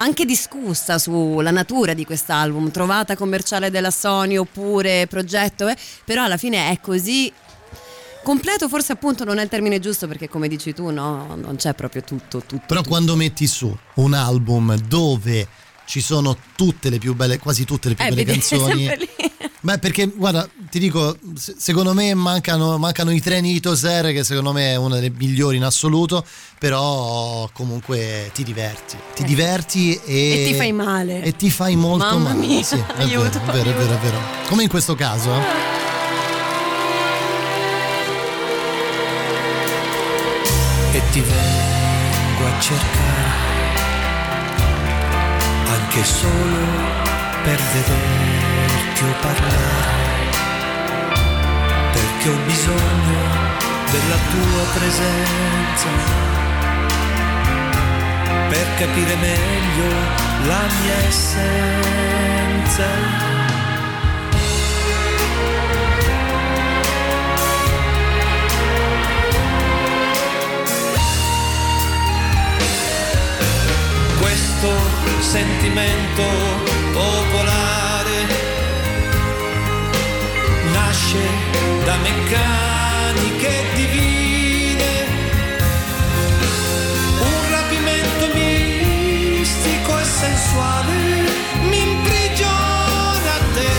Anche 0.00 0.24
discussa 0.24 0.96
sulla 0.96 1.50
natura 1.50 1.92
di 1.92 2.04
quest'album, 2.04 2.70
trovata 2.70 3.16
commerciale 3.16 3.68
della 3.68 3.90
Sony 3.90 4.36
oppure 4.36 5.08
progetto, 5.08 5.66
eh, 5.66 5.76
però 6.04 6.22
alla 6.22 6.36
fine 6.36 6.70
è 6.70 6.78
così 6.80 7.32
completo, 8.22 8.68
forse 8.68 8.92
appunto 8.92 9.24
non 9.24 9.38
è 9.38 9.42
il 9.42 9.48
termine 9.48 9.80
giusto 9.80 10.06
perché 10.06 10.28
come 10.28 10.46
dici 10.46 10.72
tu 10.72 10.90
no, 10.90 11.34
non 11.34 11.56
c'è 11.56 11.74
proprio 11.74 12.02
tutto, 12.02 12.42
tutto. 12.46 12.62
Però 12.66 12.82
quando 12.82 13.16
metti 13.16 13.48
su 13.48 13.76
un 13.94 14.14
album 14.14 14.76
dove 14.82 15.48
ci 15.88 16.02
sono 16.02 16.36
tutte 16.54 16.90
le 16.90 16.98
più 16.98 17.14
belle, 17.14 17.38
quasi 17.38 17.64
tutte 17.64 17.88
le 17.88 17.94
più 17.94 18.04
Eh, 18.04 18.08
belle 18.10 18.24
canzoni. 18.30 18.86
Beh, 19.60 19.78
perché 19.78 20.06
guarda, 20.06 20.46
ti 20.70 20.78
dico, 20.78 21.16
se- 21.34 21.54
secondo 21.56 21.94
me 21.94 22.12
mancano, 22.12 22.76
mancano 22.76 23.10
i 23.10 23.20
treni 23.22 23.54
di 23.54 23.60
Toser, 23.60 24.12
che 24.12 24.22
secondo 24.22 24.52
me 24.52 24.72
è 24.72 24.76
una 24.76 24.96
delle 24.96 25.10
migliori 25.16 25.56
in 25.56 25.64
assoluto, 25.64 26.24
però 26.58 27.48
comunque 27.54 28.30
ti 28.34 28.44
diverti. 28.44 28.96
Ti 29.14 29.24
diverti 29.24 29.98
e. 30.04 30.42
E 30.42 30.44
ti 30.44 30.54
fai 30.54 30.72
male. 30.72 31.22
E 31.22 31.34
ti 31.36 31.50
fai 31.50 31.74
molto 31.74 32.04
Mamma 32.04 32.34
male. 32.34 32.46
mia, 32.46 32.62
Sì, 32.62 32.76
è 32.76 33.00
aiuto, 33.02 33.40
vero, 33.46 33.50
è 33.50 33.52
vero, 33.52 33.70
è 33.70 33.74
vero, 33.74 33.94
è 33.94 33.98
vero. 33.98 34.18
Come 34.48 34.62
in 34.64 34.68
questo 34.68 34.94
caso. 34.94 35.32
eh. 35.32 35.76
e 40.92 41.02
ti 41.12 41.20
vengo 41.20 42.46
a 42.46 42.60
cercare 42.60 43.07
anche 45.98 46.04
solo 46.04 46.58
per 47.42 47.60
vederti 47.72 49.02
o 49.02 49.14
parlare 49.20 50.30
perché 51.92 52.28
ho 52.28 52.38
bisogno 52.46 53.20
della 53.90 54.18
tua 54.30 54.64
presenza 54.74 55.88
per 58.48 58.66
capire 58.76 59.16
meglio 59.16 59.88
la 60.46 60.66
mia 60.80 60.98
essenza 61.08 62.86
questo 74.58 75.20
sentimento 75.20 76.22
popolare 76.92 78.26
nasce 80.72 81.18
da 81.84 81.96
meccaniche 81.98 83.52
divine, 83.74 85.06
un 87.20 87.50
rapimento 87.50 88.26
mistico 88.34 89.98
e 90.00 90.04
sensuale 90.04 90.92
mi 91.62 91.80
imprigiona 91.80 93.34
a 93.34 93.40
te. 93.54 93.76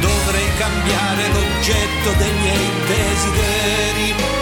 Dovrei 0.00 0.48
cambiare 0.56 1.28
l'oggetto 1.32 2.12
dei 2.16 2.32
miei 2.32 2.70
desideri 2.86 4.35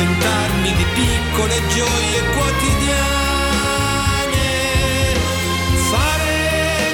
accontentarmi 0.00 0.72
di 0.74 0.84
piccole 0.94 1.54
gioie 1.68 2.20
quotidiane, 2.32 2.98
fare 5.90 6.38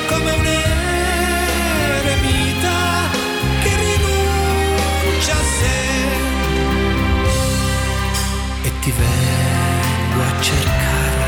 come 0.08 0.30
un 0.32 0.46
eremita 2.04 2.78
che 3.62 3.70
rinuncia 3.76 5.32
a 5.32 5.44
sé. 5.58 5.80
E 8.62 8.72
ti 8.80 8.92
vengo 8.92 10.22
a 10.22 10.40
cercare 10.40 11.24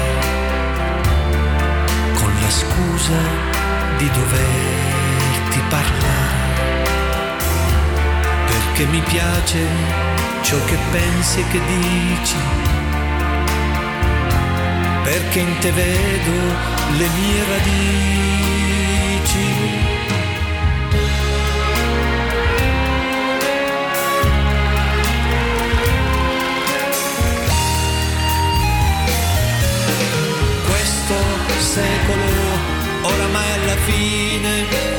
con 2.14 2.33
la 2.41 2.51
scusa 2.51 3.20
di 3.99 4.11
doverti 4.11 5.61
parlare 5.68 6.87
perché 8.47 8.85
mi 8.87 9.01
piace 9.01 10.18
ciò 10.43 10.57
che 10.64 10.76
pensi 10.91 11.41
e 11.41 11.49
che 11.49 11.61
dici. 11.66 12.36
Perché 15.05 15.39
in 15.39 15.59
te 15.61 15.72
vedo 15.72 16.32
le 16.99 17.09
mie 17.16 17.45
radici. 17.51 18.97
Questo 30.66 31.14
secolo 31.59 32.22
oramai 33.03 33.53
alla 33.53 33.76
fine 33.76 34.97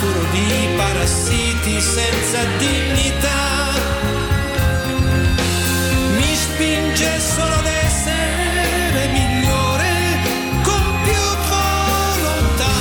saturo 0.00 0.24
di 0.30 0.68
parassiti 0.76 1.80
senza 1.80 2.44
dignità. 2.56 3.68
Mi 6.16 6.34
spinge 6.34 7.20
solo 7.20 7.54
ad 7.54 7.66
essere 7.66 9.08
migliore 9.08 9.92
con 10.62 11.00
più 11.04 11.22
volontà. 11.48 12.76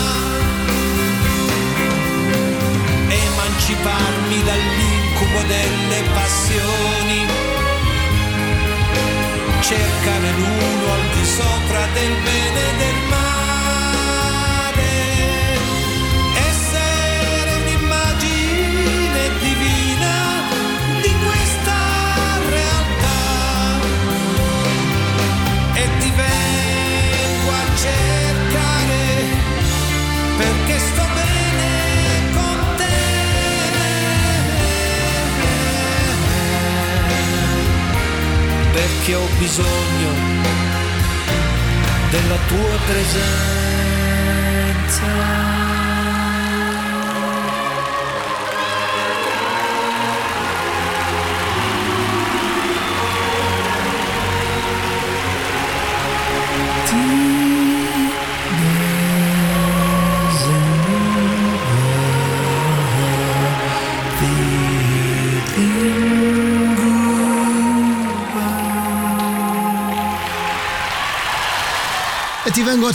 Emanciparmi 3.10 4.44
dall'incubo 4.44 5.42
delle 5.48 6.02
passioni. 6.14 7.28
Cercare 9.60 10.32
l'uno 10.38 10.94
al 10.94 11.10
di 11.14 11.26
sopra 11.26 11.86
del 11.94 12.14
bene 12.24 12.78
del 12.78 13.09
tua 42.90 43.29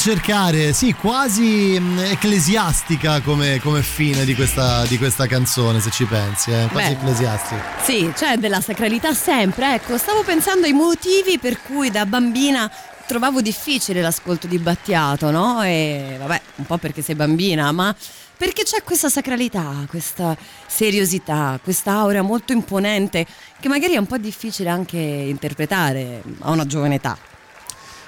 cercare, 0.05 0.75
sì, 0.75 0.93
quasi 0.93 1.79
mm, 1.81 1.99
ecclesiastica 2.01 3.23
come, 3.23 3.59
come 3.59 3.83
fine 3.83 4.27
di 4.27 4.35
questa, 4.35 4.85
di 4.85 4.99
questa 4.99 5.27
canzone, 5.27 5.81
se 5.81 5.91
ci 5.91 6.05
pensi, 6.05 6.51
eh? 6.51 6.69
quasi 6.71 6.89
Beh. 6.89 6.93
ecclesiastica. 6.93 7.63
Sì, 7.83 8.13
c'è 8.15 8.37
della 8.37 8.61
sacralità 8.61 9.15
sempre. 9.15 9.77
Ecco, 9.77 9.97
stavo 9.97 10.23
pensando 10.23 10.67
ai 10.67 10.75
motivi 10.75 11.39
per 11.39 11.59
cui 11.63 11.91
da 11.91 12.05
bambina 12.05 12.71
trovavo 13.07 13.41
difficile 13.41 14.03
l'ascolto 14.03 14.47
di 14.47 14.59
Battiato, 14.59 15.31
no? 15.31 15.63
E 15.63 16.17
vabbè, 16.19 16.41
un 16.57 16.67
po' 16.67 16.77
perché 16.77 17.01
sei 17.01 17.15
bambina, 17.15 17.73
ma 17.73 17.97
perché 18.37 18.63
c'è 18.63 18.83
questa 18.83 19.09
sacralità, 19.09 19.87
questa 19.89 20.37
seriosità, 20.67 21.59
questa 21.63 21.93
aura 21.93 22.21
molto 22.21 22.53
imponente 22.53 23.25
che 23.59 23.69
magari 23.69 23.95
è 23.95 23.99
un 23.99 24.07
po' 24.07 24.19
difficile 24.19 24.69
anche 24.69 24.99
interpretare 24.99 26.23
a 26.41 26.51
una 26.51 26.67
giovane 26.67 26.97
età. 26.97 27.17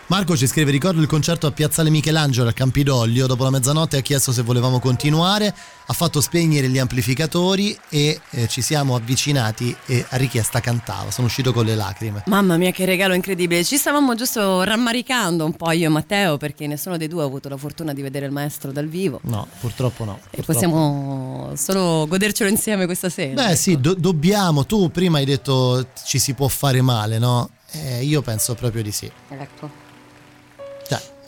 Marco 0.09 0.36
ci 0.36 0.46
scrive: 0.46 0.70
Ricordo 0.70 1.00
il 1.00 1.09
concerto 1.09 1.48
a 1.48 1.50
Piazzale 1.50 1.90
Michelangelo 1.90 2.48
a 2.48 2.52
Campidoglio. 2.52 3.26
Dopo 3.26 3.42
la 3.42 3.50
mezzanotte 3.50 3.96
ha 3.96 4.00
chiesto 4.02 4.30
se 4.30 4.42
volevamo 4.42 4.78
continuare, 4.78 5.52
ha 5.84 5.92
fatto 5.92 6.20
spegnere 6.20 6.68
gli 6.68 6.78
amplificatori 6.78 7.76
e 7.88 8.20
eh, 8.30 8.46
ci 8.46 8.62
siamo 8.62 8.94
avvicinati 8.94 9.76
e 9.84 10.07
a 10.09 10.16
richiesta 10.16 10.61
cantava. 10.61 11.11
Sono 11.11 11.26
uscito 11.26 11.52
con 11.52 11.64
le 11.64 11.74
lacrime. 11.74 12.22
Mamma 12.26 12.57
mia, 12.57 12.70
che 12.70 12.84
regalo 12.84 13.14
incredibile! 13.14 13.64
Ci 13.64 13.76
stavamo 13.76 14.14
giusto 14.14 14.62
rammaricando 14.62 15.44
un 15.44 15.54
po' 15.54 15.72
io 15.72 15.86
e 15.86 15.88
Matteo 15.88 16.36
perché 16.36 16.68
nessuno 16.68 16.96
dei 16.96 17.09
due 17.09 17.22
ha 17.22 17.26
avuto 17.26 17.48
la 17.48 17.57
fortuna 17.57 17.92
di 17.92 18.00
vedere 18.00 18.26
il 18.26 18.32
maestro 18.32 18.70
dal 18.70 18.86
vivo. 18.86 19.18
No, 19.24 19.48
purtroppo 19.59 20.04
no. 20.04 20.18
E 20.30 20.36
purtroppo. 20.36 20.52
possiamo 20.52 21.52
solo 21.57 22.07
godercelo 22.07 22.48
insieme 22.48 22.86
questa 22.86 23.09
sera. 23.09 23.48
Beh, 23.48 23.57
sì, 23.57 23.80
do- 23.80 23.94
dobbiamo. 23.94 24.66
Tu 24.66 24.88
prima 24.92 25.18
hai 25.18 25.24
detto 25.24 25.88
ci 26.04 26.20
si 26.20 26.32
può 26.34 26.46
fare 26.46 26.80
male, 26.80 27.18
no? 27.18 27.50
Eh, 27.72 28.04
io 28.04 28.22
penso 28.22 28.54
proprio 28.54 28.84
di 28.84 28.92
sì. 28.92 29.11
Ecco. 29.30 29.86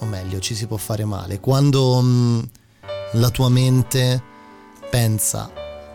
O 0.01 0.07
meglio, 0.07 0.38
ci 0.38 0.55
si 0.55 0.66
può 0.66 0.76
fare 0.76 1.05
male. 1.05 1.40
Quando 1.40 2.01
mh, 2.01 2.49
la 3.12 3.30
tua 3.30 3.49
mente 3.49 4.22
pensa 4.90 5.51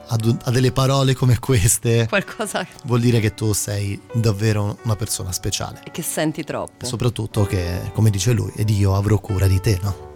ad- 0.08 0.38
a 0.44 0.52
delle 0.52 0.72
parole 0.72 1.14
come 1.16 1.40
queste, 1.40 2.08
Qualcosa 2.08 2.66
vuol 2.84 3.00
dire 3.00 3.20
che 3.20 3.34
tu 3.34 3.54
sei 3.54 4.00
davvero 4.14 4.78
una 4.84 4.96
persona 4.96 5.32
speciale. 5.32 5.82
che 5.92 6.02
senti 6.02 6.44
troppo. 6.44 6.86
Soprattutto 6.86 7.46
che, 7.46 7.92
come 7.94 8.10
dice 8.10 8.34
lui, 8.34 8.52
ed 8.56 8.70
io 8.70 8.96
avrò 8.96 9.18
cura 9.20 9.48
di 9.48 9.60
te, 9.62 9.80
no? 9.82 10.12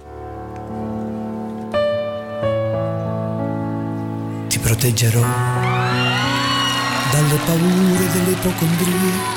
Ti 4.47 4.59
proteggerò 4.59 5.21
dalle 7.11 7.37
paure 7.45 8.11
delle 8.11 8.31
ipocondrie, 8.31 9.36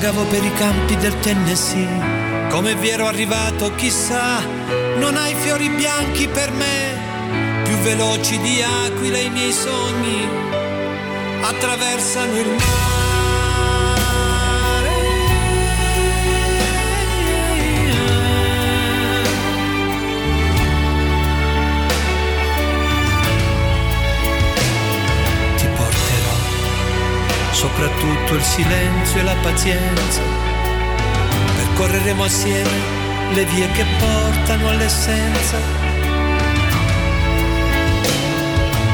Vagavo 0.00 0.26
per 0.26 0.44
i 0.44 0.52
campi 0.52 0.96
del 0.98 1.18
Tennessee, 1.18 2.48
come 2.50 2.76
vi 2.76 2.88
ero 2.88 3.06
arrivato 3.06 3.74
chissà, 3.74 4.38
non 4.96 5.16
hai 5.16 5.34
fiori 5.34 5.70
bianchi 5.70 6.28
per 6.28 6.52
me, 6.52 7.64
più 7.64 7.74
veloci 7.78 8.38
di 8.38 8.62
aquile 8.62 9.22
i 9.22 9.30
miei 9.30 9.50
sogni, 9.50 10.24
attraversano 11.42 12.38
il 12.38 12.46
mare. 12.46 13.07
Soprattutto 27.58 28.34
il 28.34 28.42
silenzio 28.44 29.18
e 29.18 29.22
la 29.24 29.34
pazienza. 29.42 30.22
Percorreremo 31.56 32.22
assieme 32.22 32.70
le 33.32 33.44
vie 33.46 33.68
che 33.72 33.84
portano 33.98 34.68
all'essenza. 34.68 35.56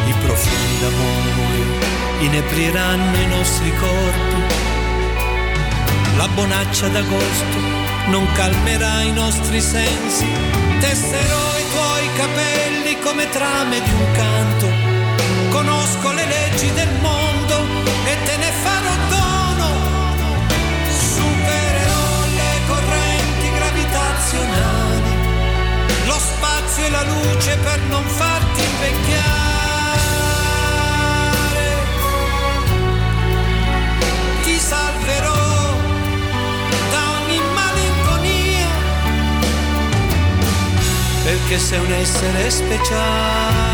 I 0.07 0.15
profumi 0.25 0.79
d'amore 0.81 1.63
inebriranno 2.21 3.19
i 3.19 3.27
nostri 3.27 3.71
corpi. 3.77 4.43
La 6.17 6.29
bonaccia 6.29 6.89
d'agosto 6.89 7.59
non 8.07 8.27
calmerà 8.33 9.03
i 9.03 9.13
nostri 9.13 9.61
sensi. 9.61 10.27
Tesserò 10.81 11.47
i 11.59 11.65
tuoi 11.71 12.09
capelli 12.17 12.99
come 13.01 13.29
trame 13.29 13.83
di 13.83 13.91
un 13.91 14.13
canto. 14.13 14.69
Conosco 15.51 16.13
le 16.13 16.25
leggi 16.25 16.73
del 16.73 16.93
mondo 17.03 17.34
e 17.53 18.23
te 18.25 18.37
ne 18.37 18.51
farò 18.63 18.95
dono. 19.09 19.69
Supererò 20.89 22.07
le 22.41 22.53
correnti 22.67 23.53
gravitazionali, 23.59 25.13
lo 26.07 26.19
spazio 26.19 26.85
e 26.87 26.91
la 26.91 27.03
luce 27.03 27.57
per 27.59 27.81
non 27.89 28.05
farti 28.05 28.61
invecchiare. 28.63 29.33
Ti 34.43 34.59
salverò 34.59 35.45
perché 41.25 41.59
sei 41.59 41.79
un 41.79 41.93
essere 41.93 42.51
speciale 42.51 43.74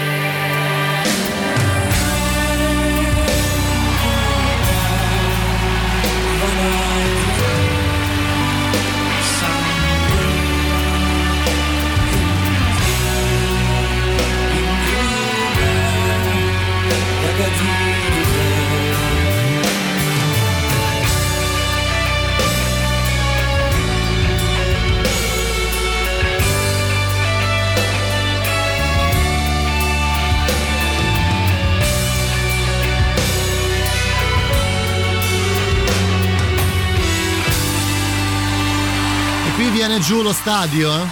Giù 40.11 40.21
lo 40.21 40.33
stadio, 40.33 40.93
eh? 40.93 41.07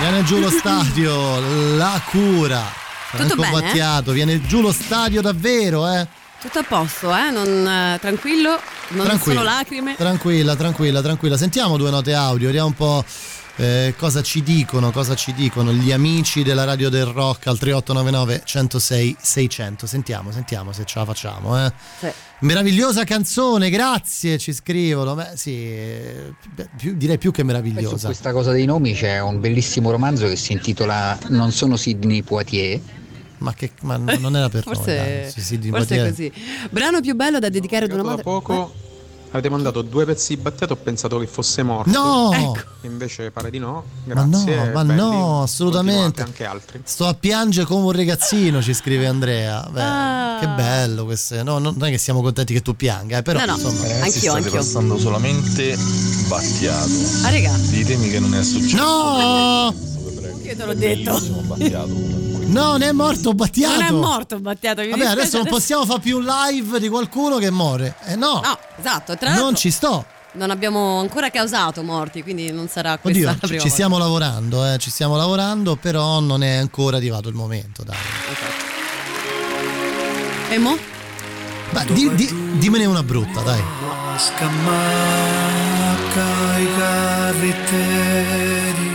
Viene 0.00 0.22
giù 0.24 0.40
lo 0.40 0.50
stadio, 0.52 1.40
la 1.76 1.98
cura. 2.10 2.62
Franco 3.12 3.34
bene, 3.36 3.48
eh? 3.48 3.60
Battiato, 3.62 4.12
viene 4.12 4.42
giù 4.42 4.60
lo 4.60 4.72
stadio 4.72 5.22
davvero, 5.22 5.90
eh? 5.90 6.06
Tutto 6.38 6.58
a 6.58 6.62
posto, 6.62 7.16
eh? 7.16 7.30
Non, 7.30 7.66
eh, 7.66 7.96
tranquillo, 7.98 8.60
non 8.88 9.06
Tranquilla. 9.06 9.38
sono 9.40 9.42
lacrime. 9.42 9.96
Tranquilla, 9.96 10.54
tranquilla, 10.54 11.00
tranquilla. 11.00 11.38
Sentiamo 11.38 11.78
due 11.78 11.88
note 11.88 12.12
audio, 12.12 12.48
vediamo 12.48 12.66
un 12.66 12.74
po' 12.74 13.02
eh, 13.60 13.94
cosa 13.98 14.22
ci 14.22 14.42
dicono, 14.42 14.90
cosa 14.90 15.14
ci 15.14 15.34
dicono 15.34 15.70
gli 15.72 15.92
amici 15.92 16.42
della 16.42 16.64
radio 16.64 16.88
del 16.88 17.04
rock 17.04 17.46
al 17.46 17.58
3899 17.58 18.42
106 18.44 19.16
600. 19.20 19.86
Sentiamo, 19.86 20.30
sentiamo 20.32 20.72
se 20.72 20.84
ce 20.86 20.98
la 20.98 21.04
facciamo, 21.04 21.62
eh. 21.66 21.72
Sì. 21.98 22.08
Meravigliosa 22.40 23.04
canzone, 23.04 23.68
grazie, 23.68 24.38
ci 24.38 24.54
scrivono. 24.54 25.14
Beh, 25.14 25.32
sì, 25.34 25.74
più- 26.76 26.94
direi 26.96 27.18
più 27.18 27.30
che 27.32 27.40
Su 27.42 27.46
meravigliosa. 27.46 28.06
questa 28.06 28.32
cosa 28.32 28.52
dei 28.52 28.64
nomi 28.64 28.94
c'è 28.94 29.20
un 29.20 29.40
bellissimo 29.40 29.90
romanzo 29.90 30.26
che 30.26 30.36
si 30.36 30.52
intitola 30.52 31.18
Non 31.28 31.52
sono 31.52 31.76
Sidney 31.76 32.22
Poitier. 32.22 32.80
Ma, 33.38 33.54
che, 33.54 33.72
ma 33.82 33.96
non 33.96 34.36
era 34.36 34.48
per 34.50 34.62
Forse, 34.62 34.96
noi, 34.96 35.06
dai. 35.06 35.30
Sì, 35.30 35.68
forse 35.70 35.96
è 35.96 36.08
così. 36.08 36.32
Brano 36.70 37.00
più 37.00 37.14
bello 37.14 37.38
da 37.38 37.48
dedicare 37.48 37.86
ad 37.86 37.92
una 37.92 38.02
Da 38.02 38.08
madre. 38.08 38.22
poco 38.22 38.74
avete 39.30 39.48
mandato 39.48 39.82
due 39.82 40.04
pezzi 40.04 40.34
di 40.34 40.40
Battiato, 40.42 40.72
ho 40.72 40.76
pensato 40.76 41.18
che 41.18 41.26
fosse 41.26 41.62
morto. 41.62 41.90
No! 41.90 42.32
Ecco. 42.32 42.68
Invece 42.82 43.30
pare 43.30 43.50
di 43.50 43.58
no. 43.58 43.84
Ma 44.04 44.14
no, 44.24 44.28
Grazie. 44.28 44.70
ma 44.72 44.84
belli. 44.84 44.98
no, 45.00 45.42
assolutamente. 45.42 46.22
Anche 46.22 46.44
altri. 46.44 46.80
Sto 46.84 47.06
a 47.06 47.14
piangere 47.14 47.66
come 47.66 47.84
un 47.84 47.92
ragazzino, 47.92 48.62
ci 48.62 48.72
scrive 48.74 49.06
Andrea. 49.06 49.68
Beh, 49.70 49.82
Ah. 49.82 50.36
Che 50.40 50.46
bello 50.48 51.04
questo. 51.04 51.42
No, 51.42 51.58
non 51.58 51.76
è 51.84 51.90
che 51.90 51.98
siamo 51.98 52.22
contenti 52.22 52.54
che 52.54 52.62
tu 52.62 52.74
pianga, 52.74 53.18
eh, 53.18 53.22
però 53.22 53.40
No, 53.40 53.44
no, 53.46 53.52
insomma. 53.56 53.82
Ragazzi, 53.82 54.00
anch'io, 54.02 54.20
state 54.20 54.36
anch'io. 54.38 54.52
passando 54.52 54.98
solamente 54.98 55.76
Battiato. 56.28 56.90
Ah, 57.24 57.30
raga, 57.30 57.52
Ditemi 57.58 58.08
che 58.08 58.18
non 58.20 58.34
è 58.34 58.42
successo. 58.42 58.76
No! 58.82 59.74
io 60.42 60.56
te 60.56 60.64
l'ho 60.64 60.74
detto. 60.74 61.10
No, 61.12 61.56
non 62.52 62.82
è 62.82 62.92
morto 62.92 63.32
Battiato. 63.32 63.74
Non 63.80 63.84
è 63.84 63.90
morto 63.90 64.38
Battiato. 64.40 64.82
Vabbè, 64.88 65.06
adesso 65.06 65.36
non 65.38 65.46
possiamo 65.46 65.84
fare 65.84 66.00
più 66.00 66.18
un 66.18 66.24
live 66.24 66.78
di 66.80 66.88
qualcuno 66.88 67.38
che 67.38 67.50
muore. 67.50 67.94
Eh 68.06 68.16
no, 68.16 68.40
No, 68.42 68.58
esatto. 68.78 69.16
Tra 69.16 69.34
non 69.34 69.54
ci 69.56 69.70
sto. 69.70 70.04
non 70.32 70.50
abbiamo 70.50 70.98
ancora 71.00 71.30
causato 71.30 71.82
morti, 71.82 72.22
quindi 72.22 72.52
non 72.52 72.68
sarà 72.68 72.98
questa 72.98 73.18
Oddio, 73.18 73.26
la 73.26 73.32
ci, 73.32 73.38
prima 73.40 73.52
ci 73.54 73.58
volta. 73.68 73.74
stiamo 73.74 73.98
lavorando, 73.98 74.72
eh, 74.72 74.78
ci 74.78 74.90
stiamo 74.90 75.16
lavorando, 75.16 75.76
però 75.76 76.20
non 76.20 76.42
è 76.42 76.56
ancora 76.56 76.96
arrivato 76.98 77.28
il 77.28 77.34
momento, 77.34 77.82
dai. 77.82 77.96
E 80.50 80.58
mo? 80.58 80.76
Beh, 81.70 81.84
di- 81.92 82.12
di- 82.14 82.58
dimmene 82.58 82.84
una 82.84 83.02
brutta, 83.04 83.40
dai. 83.42 83.62
Scamacca 84.16 84.58
i 86.58 86.68
carritteri, 86.76 88.89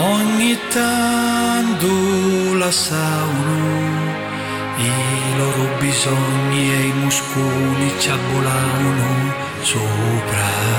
ogni 0.00 0.58
tanto 0.68 2.54
la 2.54 2.70
sauna, 2.70 4.14
i 4.76 5.36
loro 5.36 5.76
bisogni 5.78 6.70
e 6.72 6.80
i 6.86 6.92
muscoli 6.92 7.92
ci 7.98 8.10
abbolavano 8.10 9.34
sopra. 9.62 10.74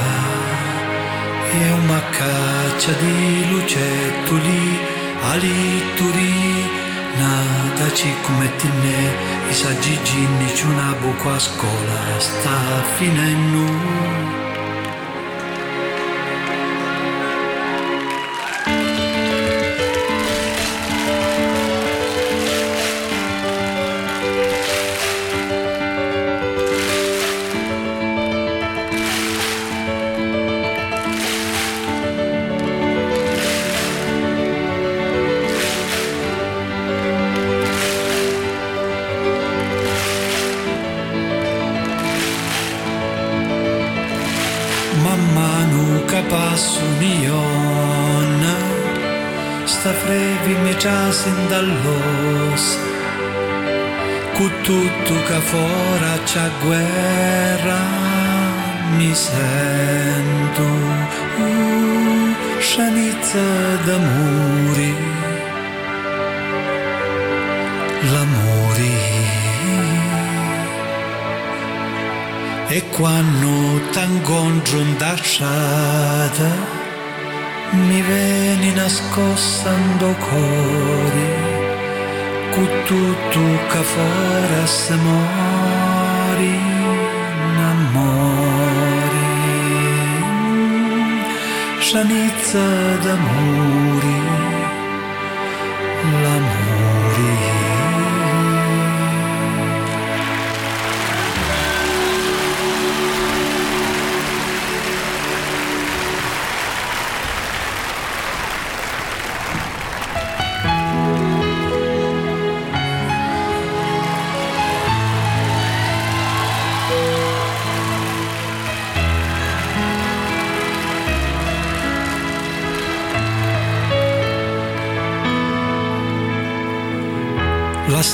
E 1.52 1.72
una 1.72 2.02
caccia 2.10 2.92
di 2.92 3.50
lucettoli, 3.50 4.80
alitturi, 5.22 6.70
nadaci 7.18 8.14
come 8.22 8.56
tinne, 8.58 9.50
i 9.50 9.54
saggi 9.54 9.98
ginni, 10.04 10.52
c'è 10.52 10.66
una 10.66 10.96
buco 11.00 11.32
a 11.32 11.40
scuola, 11.40 12.20
sta 12.20 12.84
finendo. 12.98 14.47
Mi 51.18 51.24
trasin 51.24 51.48
dall'os 51.48 52.78
cu 54.34 54.50
tutto 54.62 55.14
che 55.28 55.40
fora 55.52 56.14
c'è 56.24 56.50
guerra 56.62 57.80
mi 58.98 59.14
sento 59.14 60.64
uh, 61.42 62.36
scenizza 62.60 63.46
d'amori 63.86 64.96
l'amori 68.12 68.96
e 72.68 72.84
quando 72.92 73.82
t'incontro 73.92 74.78
in 74.80 74.96
strada 75.24 76.77
mi 77.72 78.02
vieni 78.02 78.74
nascostando 78.74 80.16
cuore 80.26 81.28
con 82.52 82.68
tutto 82.86 83.40
che 83.70 83.84
fora 83.84 84.66
se 84.66 84.96
mori 84.96 86.56
amore 87.74 89.26
scianizza 91.80 92.66
d'amori 93.04 94.67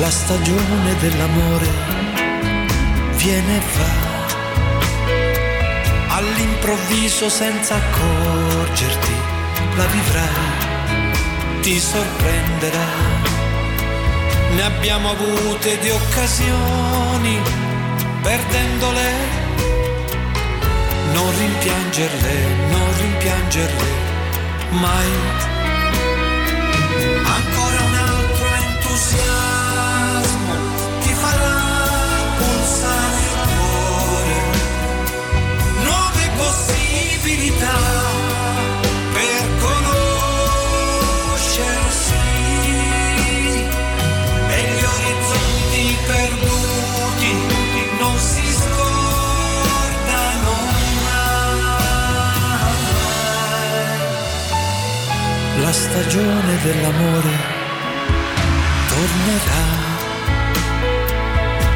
La 0.00 0.10
stagione 0.10 0.96
dell'amore 0.98 1.68
viene 3.12 3.56
e 3.56 3.62
va 3.76 4.12
all'improvviso 6.16 7.28
senza 7.28 7.76
accorgerti, 7.76 9.12
la 9.76 9.84
vivrai, 9.86 11.60
ti 11.60 11.78
sorprenderà. 11.78 12.86
Ne 14.56 14.62
abbiamo 14.62 15.10
avute 15.10 15.78
di 15.78 15.90
occasioni, 15.90 17.40
perdendole, 18.20 19.12
non 21.12 21.38
rimpiangerle, 21.38 22.34
non 22.70 22.98
rimpiangerle 22.98 23.92
mai. 24.70 25.12
Ancora 27.24 27.82
un 27.84 27.94
altro 27.94 28.46
entusiasmo 28.54 29.53
possibilità 37.24 37.72
per 39.14 39.42
conoscersi 39.58 42.12
e 44.50 44.58
gli 44.68 44.84
orizzonti 44.94 45.84
perduti 46.06 47.32
non 47.98 48.14
si 48.18 48.44
scordano 48.52 50.52
mai. 51.04 51.62
La 55.62 55.72
stagione 55.72 56.58
dell'amore 56.62 57.34
tornerà 58.88 59.66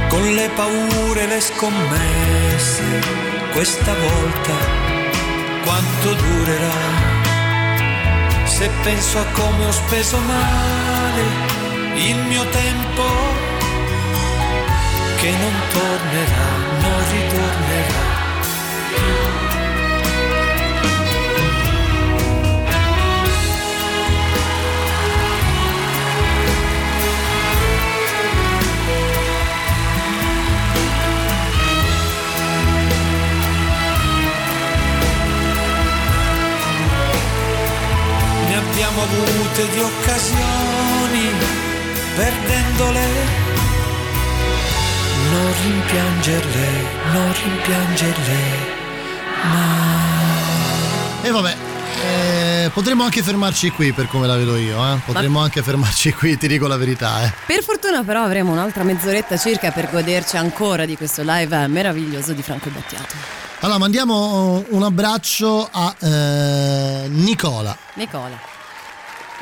con 0.08 0.34
le 0.34 0.50
paure 0.54 1.22
e 1.22 1.26
le 1.26 1.40
scommesse. 1.40 3.00
Questa 3.50 3.94
volta 3.94 4.88
quanto 5.69 6.15
durerà? 6.15 6.81
Se 8.45 8.70
penso 8.82 9.19
a 9.19 9.24
come 9.32 9.66
ho 9.66 9.70
speso 9.70 10.19
male 10.19 11.23
il 11.97 12.16
mio 12.31 12.45
tempo, 12.49 13.05
che 15.20 15.31
non 15.31 15.55
tornerà, 15.73 16.49
non 16.81 16.99
ritornerà. 17.11 18.07
Abbiamo 38.98 39.02
avute 39.02 39.68
di 39.70 39.80
occasioni, 39.80 41.30
perdendole. 42.16 43.06
Non 45.30 45.52
rimpiangerle, 45.62 46.66
non 47.12 47.34
rimpiangerle, 47.44 48.36
mai. 49.44 51.22
E 51.22 51.30
vabbè, 51.30 51.56
eh, 52.04 52.70
potremmo 52.72 53.04
anche 53.04 53.22
fermarci 53.22 53.70
qui 53.70 53.92
per 53.92 54.08
come 54.08 54.26
la 54.26 54.36
vedo 54.36 54.56
io, 54.56 54.82
eh. 54.92 54.98
Potremmo 55.04 55.40
anche 55.40 55.62
fermarci 55.62 56.12
qui, 56.14 56.38
ti 56.38 56.48
dico 56.48 56.66
la 56.66 56.76
verità, 56.76 57.24
eh. 57.24 57.32
Per 57.46 57.62
fortuna 57.62 58.02
però 58.02 58.22
avremo 58.22 58.52
un'altra 58.52 58.84
mezz'oretta 58.84 59.36
circa 59.36 59.70
per 59.70 59.90
goderci 59.90 60.36
ancora 60.36 60.86
di 60.86 60.96
questo 60.96 61.22
live 61.24 61.66
meraviglioso 61.66 62.32
di 62.32 62.42
Franco 62.42 62.70
Battiato. 62.70 63.14
Allora, 63.60 63.78
mandiamo 63.78 64.64
un 64.68 64.82
abbraccio 64.82 65.68
a 65.70 65.94
eh, 66.00 67.08
Nicola. 67.08 67.76
Nicola. 67.94 68.56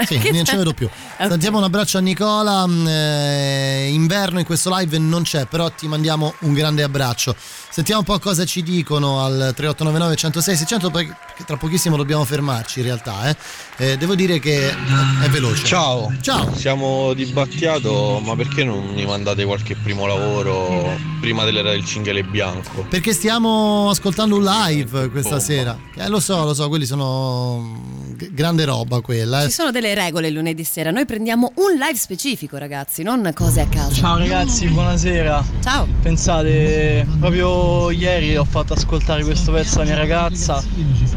Sì, 0.04 0.18
Che 0.18 0.30
non 0.32 0.44
ce 0.44 0.52
ne 0.52 0.58
vedo 0.58 0.72
più. 0.74 0.86
Ok. 0.86 1.28
Sentiamo 1.30 1.58
un 1.58 1.64
abbraccio 1.64 1.98
a 1.98 2.00
Nicola. 2.00 2.66
mm, 2.66 2.86
eh, 2.86 3.88
inverno 3.90 4.38
in 4.38 4.44
questo 4.44 4.74
live 4.76 4.98
non 4.98 5.22
c'è, 5.22 5.46
però 5.46 5.70
ti 5.70 5.86
mandiamo 5.88 6.34
un 6.40 6.52
grande 6.52 6.82
abbraccio. 6.82 7.34
Sentiamo 7.70 8.00
un 8.00 8.06
po' 8.06 8.18
cosa 8.18 8.44
ci 8.44 8.62
dicono 8.62 9.22
al 9.22 9.52
3899 9.54 10.16
106 10.16 10.56
600 10.56 10.90
perché 10.90 11.14
tra 11.46 11.56
pochissimo 11.56 11.96
dobbiamo 11.96 12.24
fermarci 12.24 12.80
in 12.80 12.84
realtà. 12.86 13.28
eh. 13.28 13.36
Eh, 13.78 13.96
devo 13.98 14.14
dire 14.14 14.38
che 14.38 14.70
è 14.70 15.28
veloce. 15.30 15.64
Ciao. 15.64 16.12
Ciao. 16.20 16.54
Siamo 16.56 17.12
di 17.14 17.24
Battiato, 17.26 18.20
ma 18.24 18.34
perché 18.36 18.64
non 18.64 18.86
mi 18.94 19.04
mandate 19.04 19.44
qualche 19.44 19.76
primo 19.76 20.06
lavoro 20.06 20.94
prima 21.20 21.44
dell'era 21.44 21.70
del 21.70 21.84
cinghiale 21.84 22.22
bianco? 22.22 22.86
Perché 22.88 23.12
stiamo 23.12 23.88
ascoltando 23.90 24.36
un 24.36 24.44
live 24.44 25.08
questa 25.10 25.30
Bomba. 25.36 25.44
sera. 25.44 25.78
Eh, 25.96 26.08
lo 26.08 26.20
so, 26.20 26.44
lo 26.44 26.54
so, 26.54 26.68
quelli 26.68 26.86
sono 26.86 27.58
mm, 27.60 28.14
grande 28.30 28.64
roba 28.64 29.00
quella. 29.00 29.42
eh. 29.42 29.46
Ci 29.48 29.52
sono 29.52 29.70
delle 29.70 29.85
regole 29.94 30.28
il 30.28 30.34
lunedì 30.34 30.64
sera, 30.64 30.90
noi 30.90 31.04
prendiamo 31.06 31.52
un 31.56 31.72
live 31.72 31.96
specifico 31.96 32.56
ragazzi, 32.56 33.02
non 33.02 33.30
cose 33.34 33.60
a 33.60 33.66
caso. 33.66 33.94
Ciao 33.94 34.18
ragazzi, 34.18 34.66
buonasera. 34.68 35.44
Ciao. 35.62 35.86
Pensate, 36.02 37.06
proprio 37.18 37.90
ieri 37.90 38.36
ho 38.36 38.44
fatto 38.44 38.72
ascoltare 38.72 39.24
questo 39.24 39.52
pezzo 39.52 39.80
alla 39.80 39.90
mia 39.90 39.96
ragazza 39.96 40.62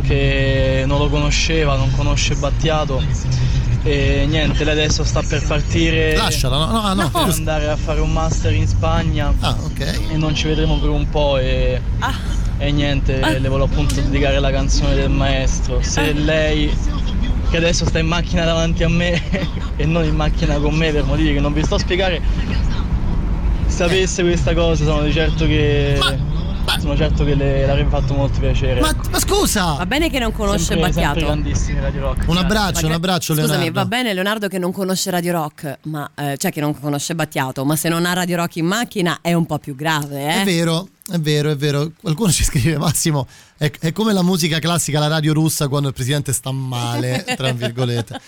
che 0.04 0.84
non 0.86 1.00
lo 1.00 1.10
conosceva, 1.10 1.76
non 1.76 1.92
conosce 1.96 2.36
Battiato. 2.36 3.02
E 3.84 4.26
niente, 4.28 4.64
lei 4.66 4.74
adesso 4.74 5.04
sta 5.04 5.22
per 5.22 5.46
partire. 5.46 6.16
Lasciala, 6.16 6.58
no, 6.58 6.72
no, 6.72 6.82
ah, 6.82 6.94
no, 6.94 7.10
per 7.10 7.22
andare 7.22 7.70
a 7.70 7.78
fare 7.78 8.02
un 8.02 8.12
master 8.12 8.54
in 8.54 8.68
Spagna. 8.68 9.34
Ah, 9.40 9.56
ok. 9.64 10.00
E 10.12 10.18
non 10.18 10.36
ci 10.36 10.48
vedremo 10.48 10.78
per 10.80 10.90
un 10.90 11.10
po' 11.10 11.38
e. 11.38 11.82
E 12.62 12.72
niente, 12.74 13.20
le 13.20 13.48
volevo 13.48 13.64
appunto 13.72 13.96
dedicare 13.96 14.38
la 14.40 14.52
canzone 14.52 14.94
del 14.94 15.10
maestro. 15.10 15.82
Se 15.82 16.12
lei 16.12 16.70
che 17.50 17.58
adesso 17.58 17.86
sta 17.86 18.00
in 18.00 18.08
macchina 18.08 18.46
davanti 18.46 18.84
a 18.84 18.90
me 18.90 19.22
e 19.76 19.86
non 19.86 20.04
in 20.04 20.16
macchina 20.16 20.58
con 20.60 20.76
me 20.76 20.92
per 20.92 21.04
motivi 21.04 21.34
che 21.34 21.40
non 21.40 21.54
vi 21.54 21.64
sto 21.64 21.76
a 21.76 21.80
spiegare, 21.80 22.22
sapesse 23.68 24.24
questa 24.24 24.54
cosa 24.54 24.84
sono 24.84 25.04
di 25.04 25.12
certo 25.12 25.46
che... 25.46 26.28
Sono 26.80 26.96
certo 26.96 27.26
che 27.26 27.34
le, 27.34 27.66
l'avrebbe 27.66 27.90
fatto 27.90 28.14
molto 28.14 28.40
piacere. 28.40 28.80
Ma, 28.80 28.96
ma 29.10 29.20
scusa! 29.20 29.74
Va 29.74 29.88
bene 29.88 30.08
che 30.12 30.20
non 30.20 30.32
conosce 30.32 30.66
sempre, 30.66 30.90
Battiato. 30.90 31.20
Sempre 31.20 31.42
grandissimi 31.42 31.80
Radio 31.80 32.02
Rock. 32.02 32.28
Un 32.28 32.38
abbraccio, 32.38 32.86
un 32.86 32.92
abbraccio 32.92 33.34
Scusami, 33.34 33.48
Leonardo. 33.50 33.74
va 33.74 33.86
bene 33.86 34.14
Leonardo 34.14 34.48
che 34.48 34.60
non 34.60 34.72
conosce 34.72 35.10
Radio 35.10 35.32
Rock, 35.32 35.80
ma 35.86 36.10
eh, 36.14 36.38
cioè 36.38 36.52
che 36.52 36.62
non 36.62 36.80
conosce 36.80 37.16
Battiato, 37.16 37.66
ma 37.66 37.76
se 37.76 37.90
non 37.90 38.06
ha 38.06 38.14
Radio 38.14 38.36
Rock 38.36 38.58
in 38.58 38.68
macchina 38.68 39.18
è 39.22 39.34
un 39.34 39.48
po' 39.48 39.58
più 39.58 39.76
grave, 39.76 40.24
eh? 40.24 40.42
È 40.42 40.46
vero, 40.46 40.88
è 41.12 41.20
vero, 41.20 41.50
è 41.50 41.56
vero. 41.56 41.92
Qualcuno 42.00 42.32
ci 42.32 42.44
scrive, 42.44 42.78
Massimo, 42.78 43.28
è, 43.58 43.72
è 43.80 43.92
come 43.92 44.14
la 44.14 44.24
musica 44.24 44.60
classica, 44.60 45.00
la 45.00 45.08
radio 45.08 45.34
russa 45.34 45.68
quando 45.68 45.88
il 45.88 45.94
presidente 45.94 46.34
sta 46.34 46.52
male, 46.52 47.26
tra 47.36 47.52
virgolette. 47.52 48.20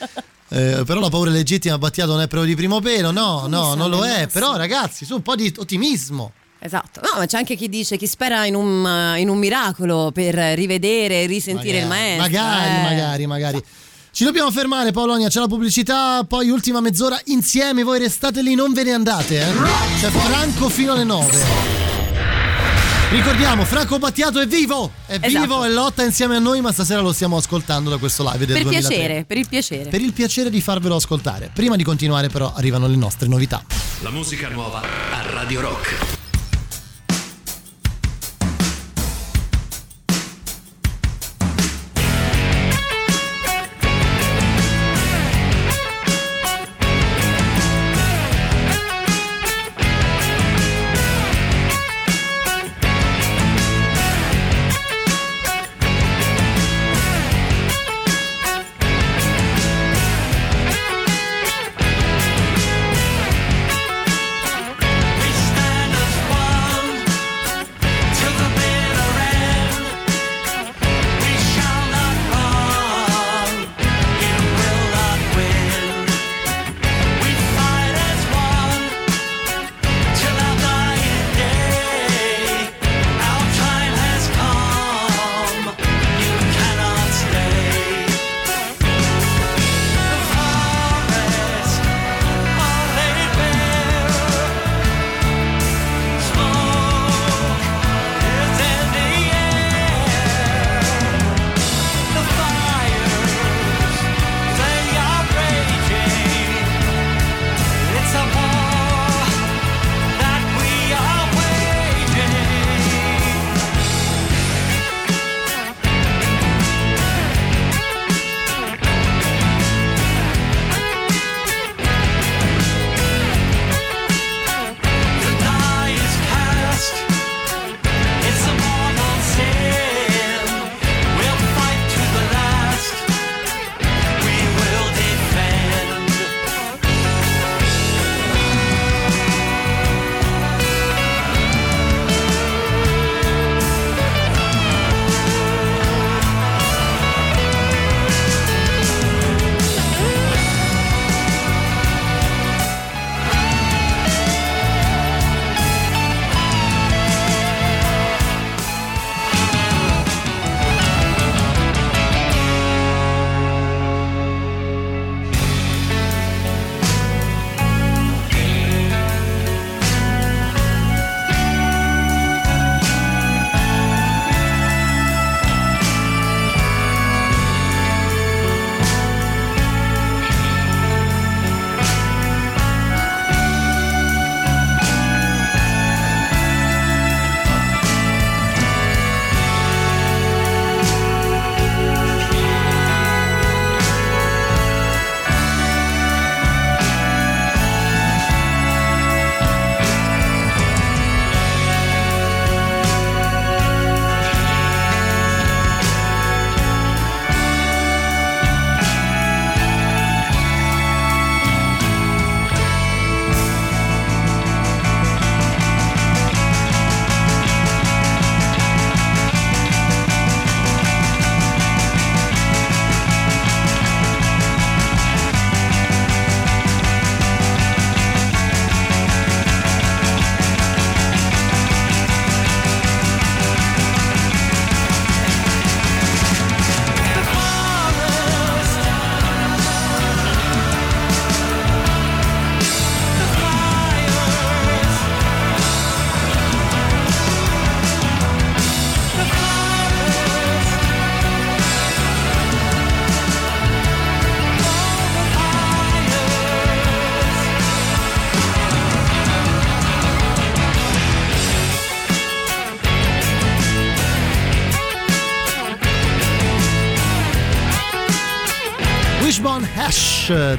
Eh, 0.49 0.83
però 0.85 0.99
la 0.99 1.09
paura 1.09 1.29
legittima 1.29 1.77
Battiato 1.77 2.11
non 2.11 2.21
è 2.21 2.27
proprio 2.27 2.49
di 2.49 2.55
primo 2.55 2.79
pelo, 2.81 3.11
no, 3.11 3.45
no, 3.47 3.73
non 3.73 3.89
lo 3.89 4.05
è. 4.05 4.27
Però 4.27 4.55
ragazzi, 4.55 5.05
su 5.05 5.15
un 5.15 5.21
po' 5.21 5.35
di 5.35 5.53
ottimismo. 5.55 6.33
Esatto, 6.63 7.01
no, 7.01 7.17
ma 7.17 7.25
c'è 7.25 7.37
anche 7.37 7.55
chi 7.55 7.69
dice 7.69 7.97
chi 7.97 8.05
spera 8.05 8.45
in 8.45 8.53
un, 8.53 9.15
in 9.17 9.29
un 9.29 9.37
miracolo 9.37 10.11
per 10.13 10.35
rivedere 10.35 11.23
e 11.23 11.25
risentire 11.25 11.79
il 11.79 11.87
maestro. 11.87 12.21
Magari, 12.21 12.69
eh. 12.69 12.81
magari, 12.83 13.25
magari. 13.25 13.63
Ci 14.11 14.25
dobbiamo 14.25 14.51
fermare, 14.51 14.91
Paolonia. 14.91 15.29
C'è 15.29 15.39
la 15.39 15.47
pubblicità, 15.47 16.23
poi 16.27 16.49
ultima 16.49 16.81
mezz'ora 16.81 17.19
insieme. 17.25 17.81
Voi 17.81 17.97
restate 17.97 18.41
lì, 18.41 18.55
non 18.55 18.73
ve 18.73 18.83
ne 18.83 18.91
andate, 18.91 19.39
eh. 19.39 19.53
C'è 19.99 20.09
Franco 20.09 20.67
fino 20.69 20.91
alle 20.91 21.05
9. 21.05 21.90
Ricordiamo, 23.11 23.65
Franco 23.65 23.99
Battiato 23.99 24.39
è 24.39 24.47
vivo! 24.47 24.89
È 25.05 25.19
Esatto. 25.21 25.41
vivo 25.41 25.65
e 25.65 25.69
lotta 25.69 26.01
insieme 26.01 26.37
a 26.37 26.39
noi, 26.39 26.61
ma 26.61 26.71
stasera 26.71 27.01
lo 27.01 27.11
stiamo 27.11 27.35
ascoltando 27.35 27.89
da 27.89 27.97
questo 27.97 28.23
live 28.23 28.45
del 28.45 28.55
Per 28.55 28.63
2003. 28.63 28.95
piacere, 28.95 29.25
per 29.25 29.37
il 29.37 29.47
piacere. 29.49 29.89
Per 29.89 30.01
il 30.01 30.13
piacere 30.13 30.49
di 30.49 30.61
farvelo 30.61 30.95
ascoltare. 30.95 31.51
Prima 31.53 31.75
di 31.75 31.83
continuare, 31.83 32.29
però, 32.29 32.53
arrivano 32.55 32.87
le 32.87 32.95
nostre 32.95 33.27
novità. 33.27 33.63
La 33.99 34.11
musica 34.11 34.47
nuova 34.47 34.79
a 34.81 35.29
Radio 35.29 35.59
Rock. 35.59 36.20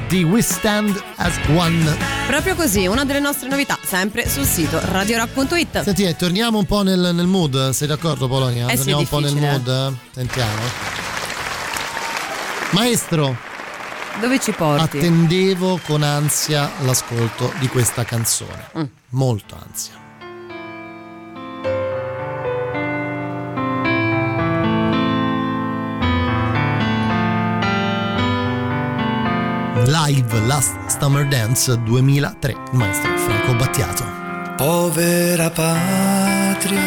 Di 0.09 0.23
We 0.23 0.43
Stand 0.43 1.03
as 1.17 1.39
One. 1.49 1.97
Proprio 2.27 2.55
così, 2.55 2.87
una 2.87 3.05
delle 3.05 3.21
nostre 3.21 3.49
novità, 3.49 3.79
sempre 3.83 4.29
sul 4.29 4.45
sito 4.45 4.81
radiorock.it. 4.83 5.83
Senti, 5.83 6.05
eh, 6.05 6.17
torniamo 6.17 6.59
un 6.59 6.67
po' 6.67 6.83
nel, 6.83 7.11
nel 7.15 7.27
mood, 7.27 7.71
sei 7.71 7.89
d'accordo 7.89 8.29
Polonia? 8.29 8.67
Eh 8.67 8.77
sì, 8.77 8.77
torniamo 8.77 9.01
un 9.01 9.09
po' 9.09 9.19
nel 9.21 9.35
mood, 9.35 9.69
eh? 9.69 10.09
sentiamo. 10.13 10.61
Maestro, 12.71 13.37
Dove 14.21 14.39
ci 14.39 14.53
porti? 14.53 14.99
attendevo 14.99 15.79
con 15.85 16.03
ansia 16.03 16.71
l'ascolto 16.81 17.53
di 17.59 17.69
questa 17.69 18.05
canzone. 18.05 18.71
Mm. 18.79 18.85
Molto 19.11 19.59
ansia. 19.63 20.02
Live 30.13 30.47
Last 30.47 30.77
Summer 30.89 31.27
Dance 31.27 31.75
2003, 31.85 32.53
il 32.53 32.77
maestro 32.77 33.17
Franco 33.17 33.55
Battiato. 33.55 34.05
Povera 34.59 35.49
patria, 35.49 36.83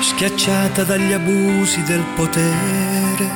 schiacciata 0.00 0.82
dagli 0.82 1.12
abusi 1.12 1.84
del 1.84 2.02
potere, 2.16 3.30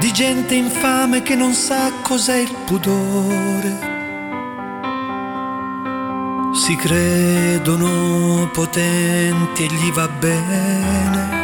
di 0.00 0.10
gente 0.10 0.54
infame 0.54 1.20
che 1.20 1.34
non 1.34 1.52
sa 1.52 1.92
cos'è 2.00 2.38
il 2.38 2.56
pudore. 2.64 3.92
Si 6.54 6.76
credono 6.76 8.48
potenti 8.54 9.64
e 9.64 9.66
gli 9.66 9.92
va 9.92 10.08
bene. 10.08 11.43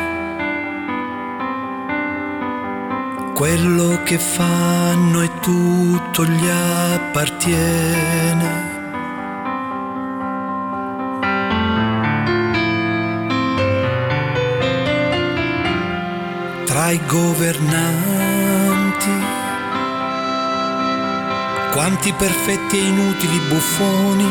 Quello 3.40 4.02
che 4.04 4.18
fanno 4.18 5.22
e 5.22 5.30
tutto 5.40 6.26
gli 6.26 6.46
appartiene. 6.46 7.48
Tra 16.66 16.90
i 16.90 17.00
governanti, 17.06 19.08
quanti 21.72 22.12
perfetti 22.12 22.76
e 22.76 22.88
inutili 22.88 23.38
buffoni, 23.48 24.28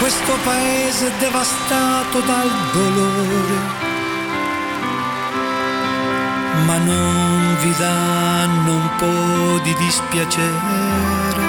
questo 0.00 0.34
paese 0.42 1.12
devastato 1.20 2.18
dal 2.18 2.50
dolore 2.72 3.87
ma 6.66 6.78
non 6.78 7.56
vi 7.62 7.74
danno 7.78 8.72
un 8.72 8.90
po' 8.96 9.62
di 9.62 9.74
dispiacere. 9.74 11.46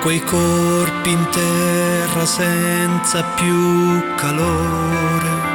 Quei 0.00 0.22
corpi 0.22 1.10
in 1.10 1.28
terra 1.30 2.26
senza 2.26 3.22
più 3.36 4.14
calore. 4.16 5.53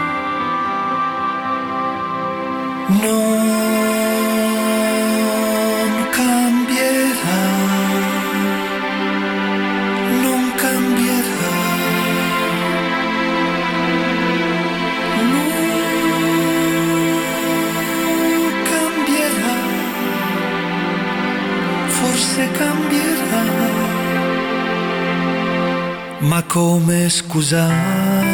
Scusare 27.29 28.25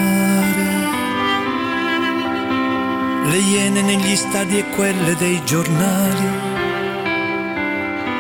le 3.26 3.38
iene 3.38 3.82
negli 3.82 4.16
stadi 4.16 4.60
e 4.60 4.70
quelle 4.70 5.16
dei 5.16 5.44
giornali? 5.44 6.30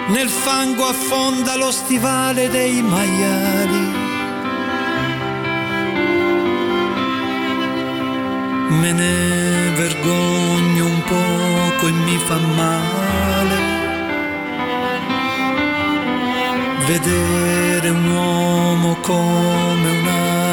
Nel 0.07 0.27
fango 0.27 0.85
affonda 0.85 1.55
lo 1.55 1.71
stivale 1.71 2.49
dei 2.49 2.81
maiali. 2.81 4.03
Me 8.81 8.91
ne 8.91 9.71
vergogno 9.75 10.85
un 10.85 11.01
poco 11.03 11.87
e 11.87 11.91
mi 11.91 12.17
fa 12.17 12.37
male 12.37 13.73
vedere 16.85 17.89
un 17.89 18.11
uomo 18.11 18.97
come 19.01 19.89
un 19.89 20.07
animale. 20.07 20.44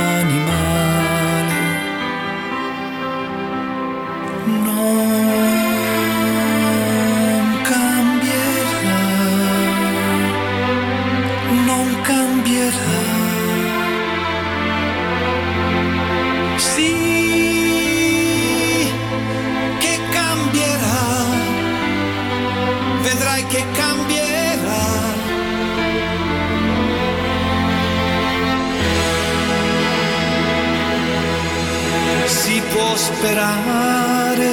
Sperare 33.23 34.51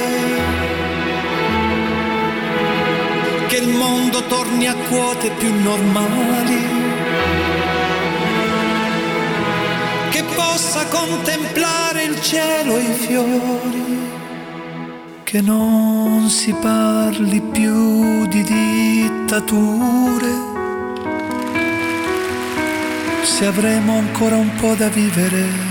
che 3.48 3.56
il 3.56 3.68
mondo 3.68 4.22
torni 4.26 4.68
a 4.68 4.74
quote 4.88 5.30
più 5.30 5.52
normali, 5.60 6.68
che 10.10 10.22
possa 10.36 10.86
contemplare 10.86 12.04
il 12.04 12.22
cielo 12.22 12.76
e 12.76 12.82
i 12.82 12.92
fiori, 12.92 13.98
che 15.24 15.40
non 15.40 16.28
si 16.28 16.52
parli 16.52 17.40
più 17.40 18.28
di 18.28 18.44
dittature. 18.44 20.48
Se 23.22 23.46
avremo 23.46 23.98
ancora 23.98 24.36
un 24.36 24.54
po' 24.60 24.74
da 24.74 24.88
vivere, 24.88 25.69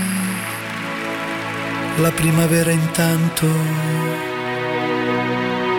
la 1.96 2.10
primavera 2.12 2.70
intanto 2.70 3.46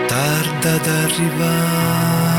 tarda 0.06 0.74
ad 0.74 0.86
arrivare. 0.86 2.30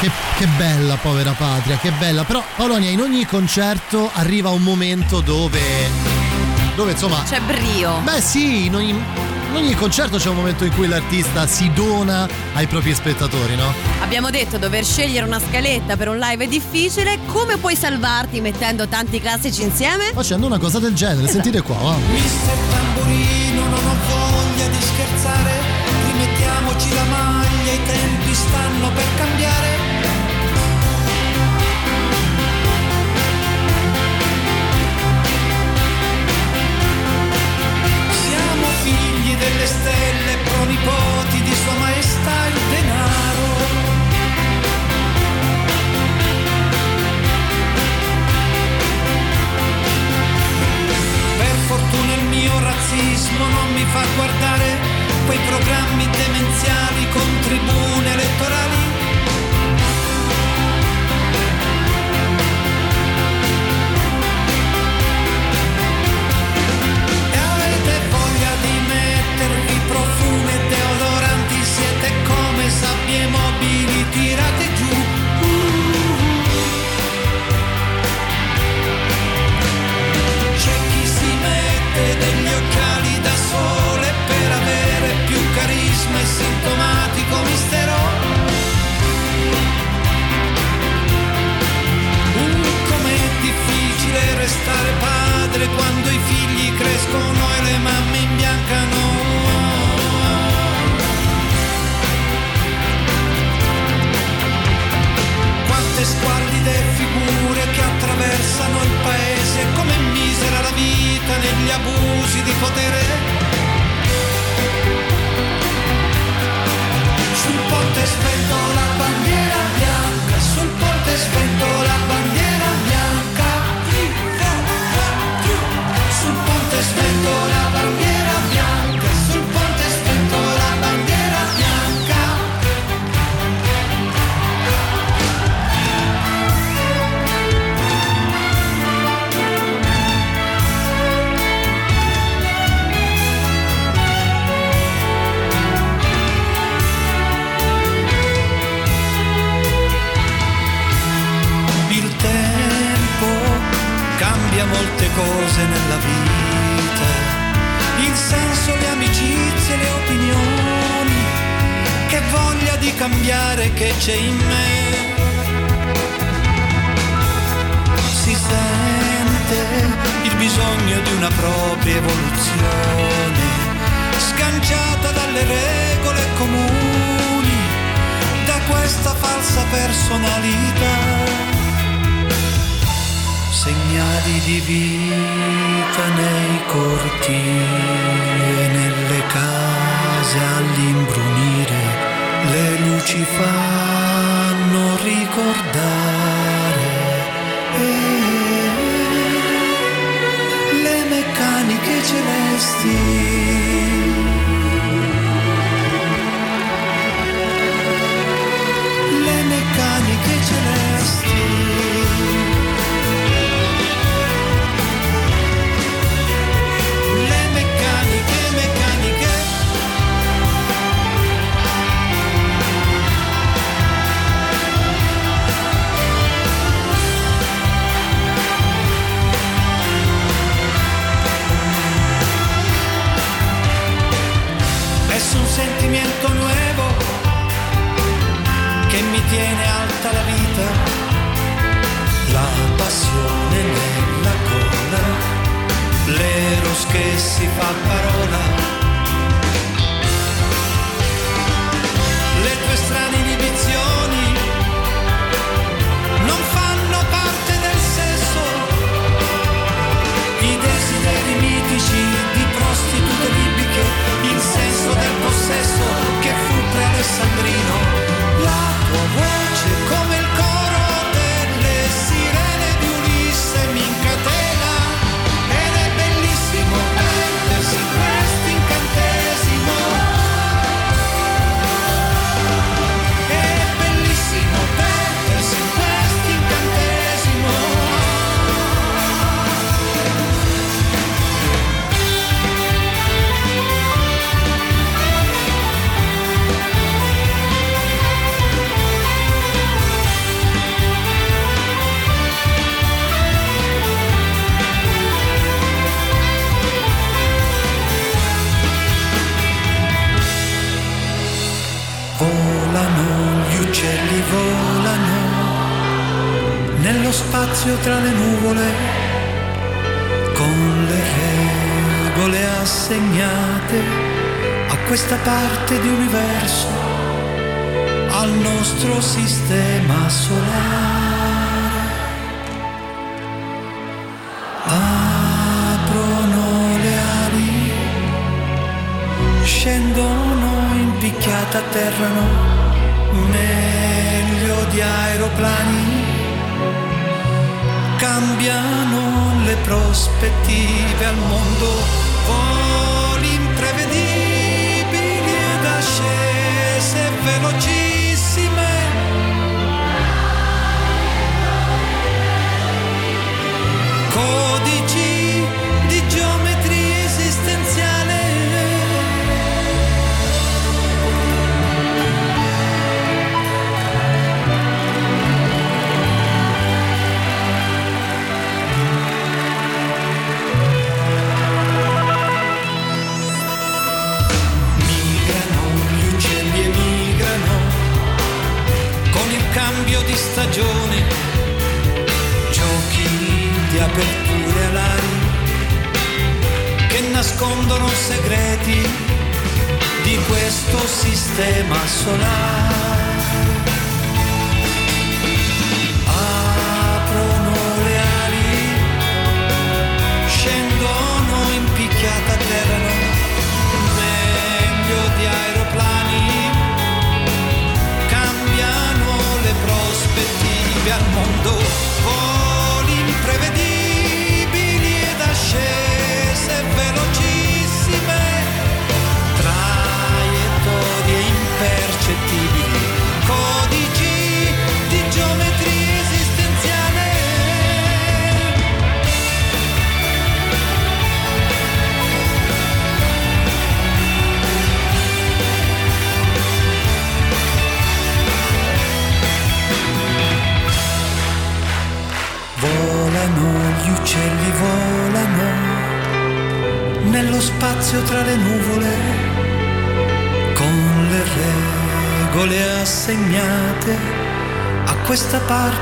Che, 0.00 0.10
che 0.38 0.46
bella 0.56 0.96
povera 0.96 1.32
patria, 1.32 1.76
che 1.76 1.90
bella. 1.92 2.24
Però 2.24 2.42
Polonia 2.56 2.90
in 2.90 3.00
ogni 3.00 3.26
concerto 3.26 4.10
arriva 4.14 4.50
un 4.50 4.62
momento 4.62 5.20
dove... 5.20 5.60
Dove 6.74 6.92
insomma... 6.92 7.22
C'è 7.28 7.40
brio. 7.40 8.00
Beh 8.02 8.20
sì, 8.22 8.66
in 8.66 8.74
ogni, 8.74 9.04
in 9.50 9.56
ogni 9.56 9.74
concerto 9.74 10.16
c'è 10.16 10.28
un 10.28 10.36
momento 10.36 10.64
in 10.64 10.72
cui 10.72 10.86
l'artista 10.86 11.46
si 11.46 11.72
dona 11.72 12.28
ai 12.54 12.66
propri 12.66 12.94
spettatori, 12.94 13.56
no? 13.56 13.72
Abbiamo 14.00 14.30
detto 14.30 14.58
dover 14.58 14.84
scegliere 14.84 15.26
una 15.26 15.40
scaletta 15.40 15.96
per 15.96 16.08
un 16.08 16.18
live 16.18 16.44
è 16.44 16.48
difficile. 16.48 17.18
Come 17.26 17.56
puoi 17.56 17.74
salvarti 17.74 18.40
mettendo 18.40 18.86
tanti 18.86 19.20
classici 19.20 19.62
insieme? 19.62 20.12
Facendo 20.14 20.46
una 20.46 20.58
cosa 20.58 20.78
del 20.78 20.94
genere, 20.94 21.28
sentite 21.28 21.62
qua, 21.62 21.76
va. 21.76 21.96
Mister 21.96 22.56
Tamburino, 22.70 23.62
non 23.62 23.72
ho 23.74 23.96
voglia 24.08 24.68
di 24.68 24.80
scherzare, 24.80 25.52
rimettiamoci 26.06 26.94
la 26.94 27.04
maglia, 27.04 27.72
i 27.72 27.82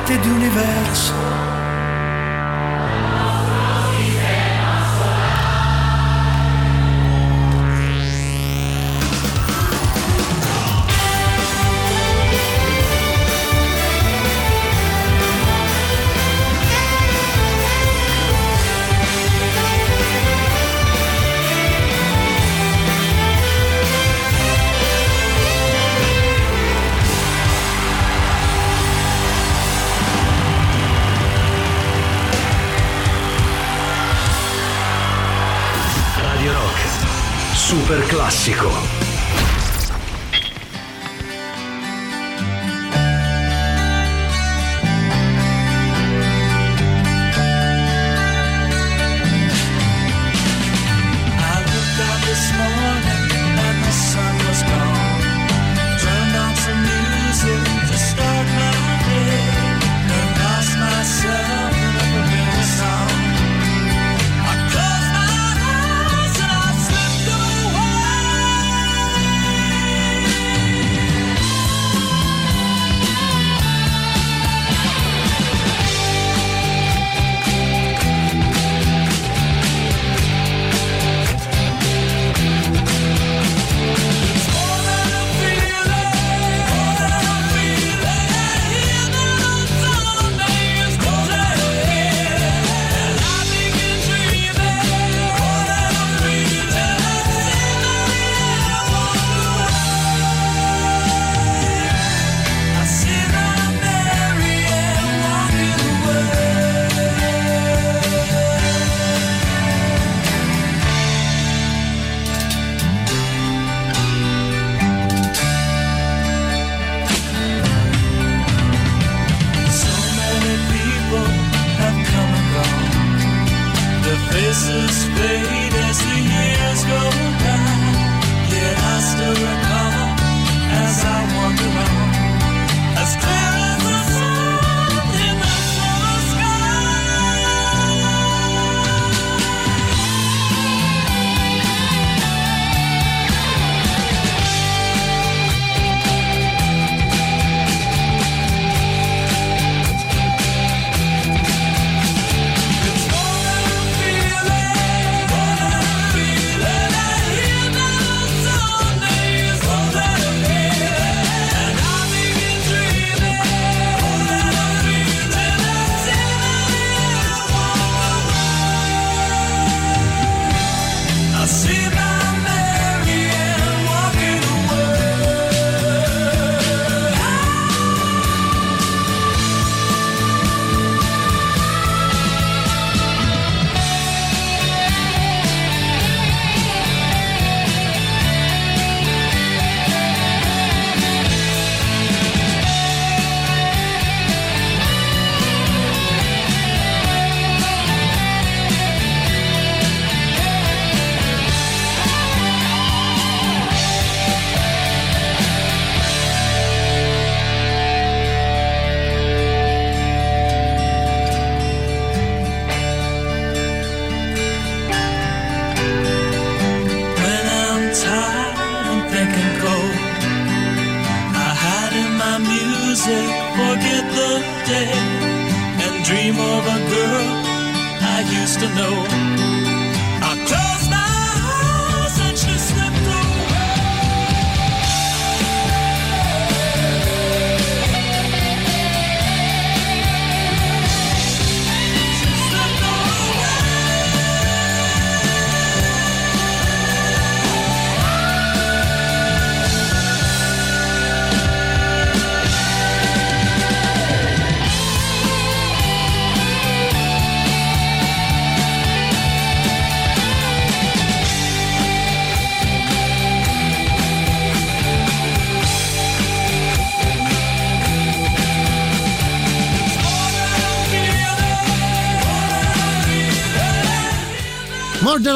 parte 0.09 1.08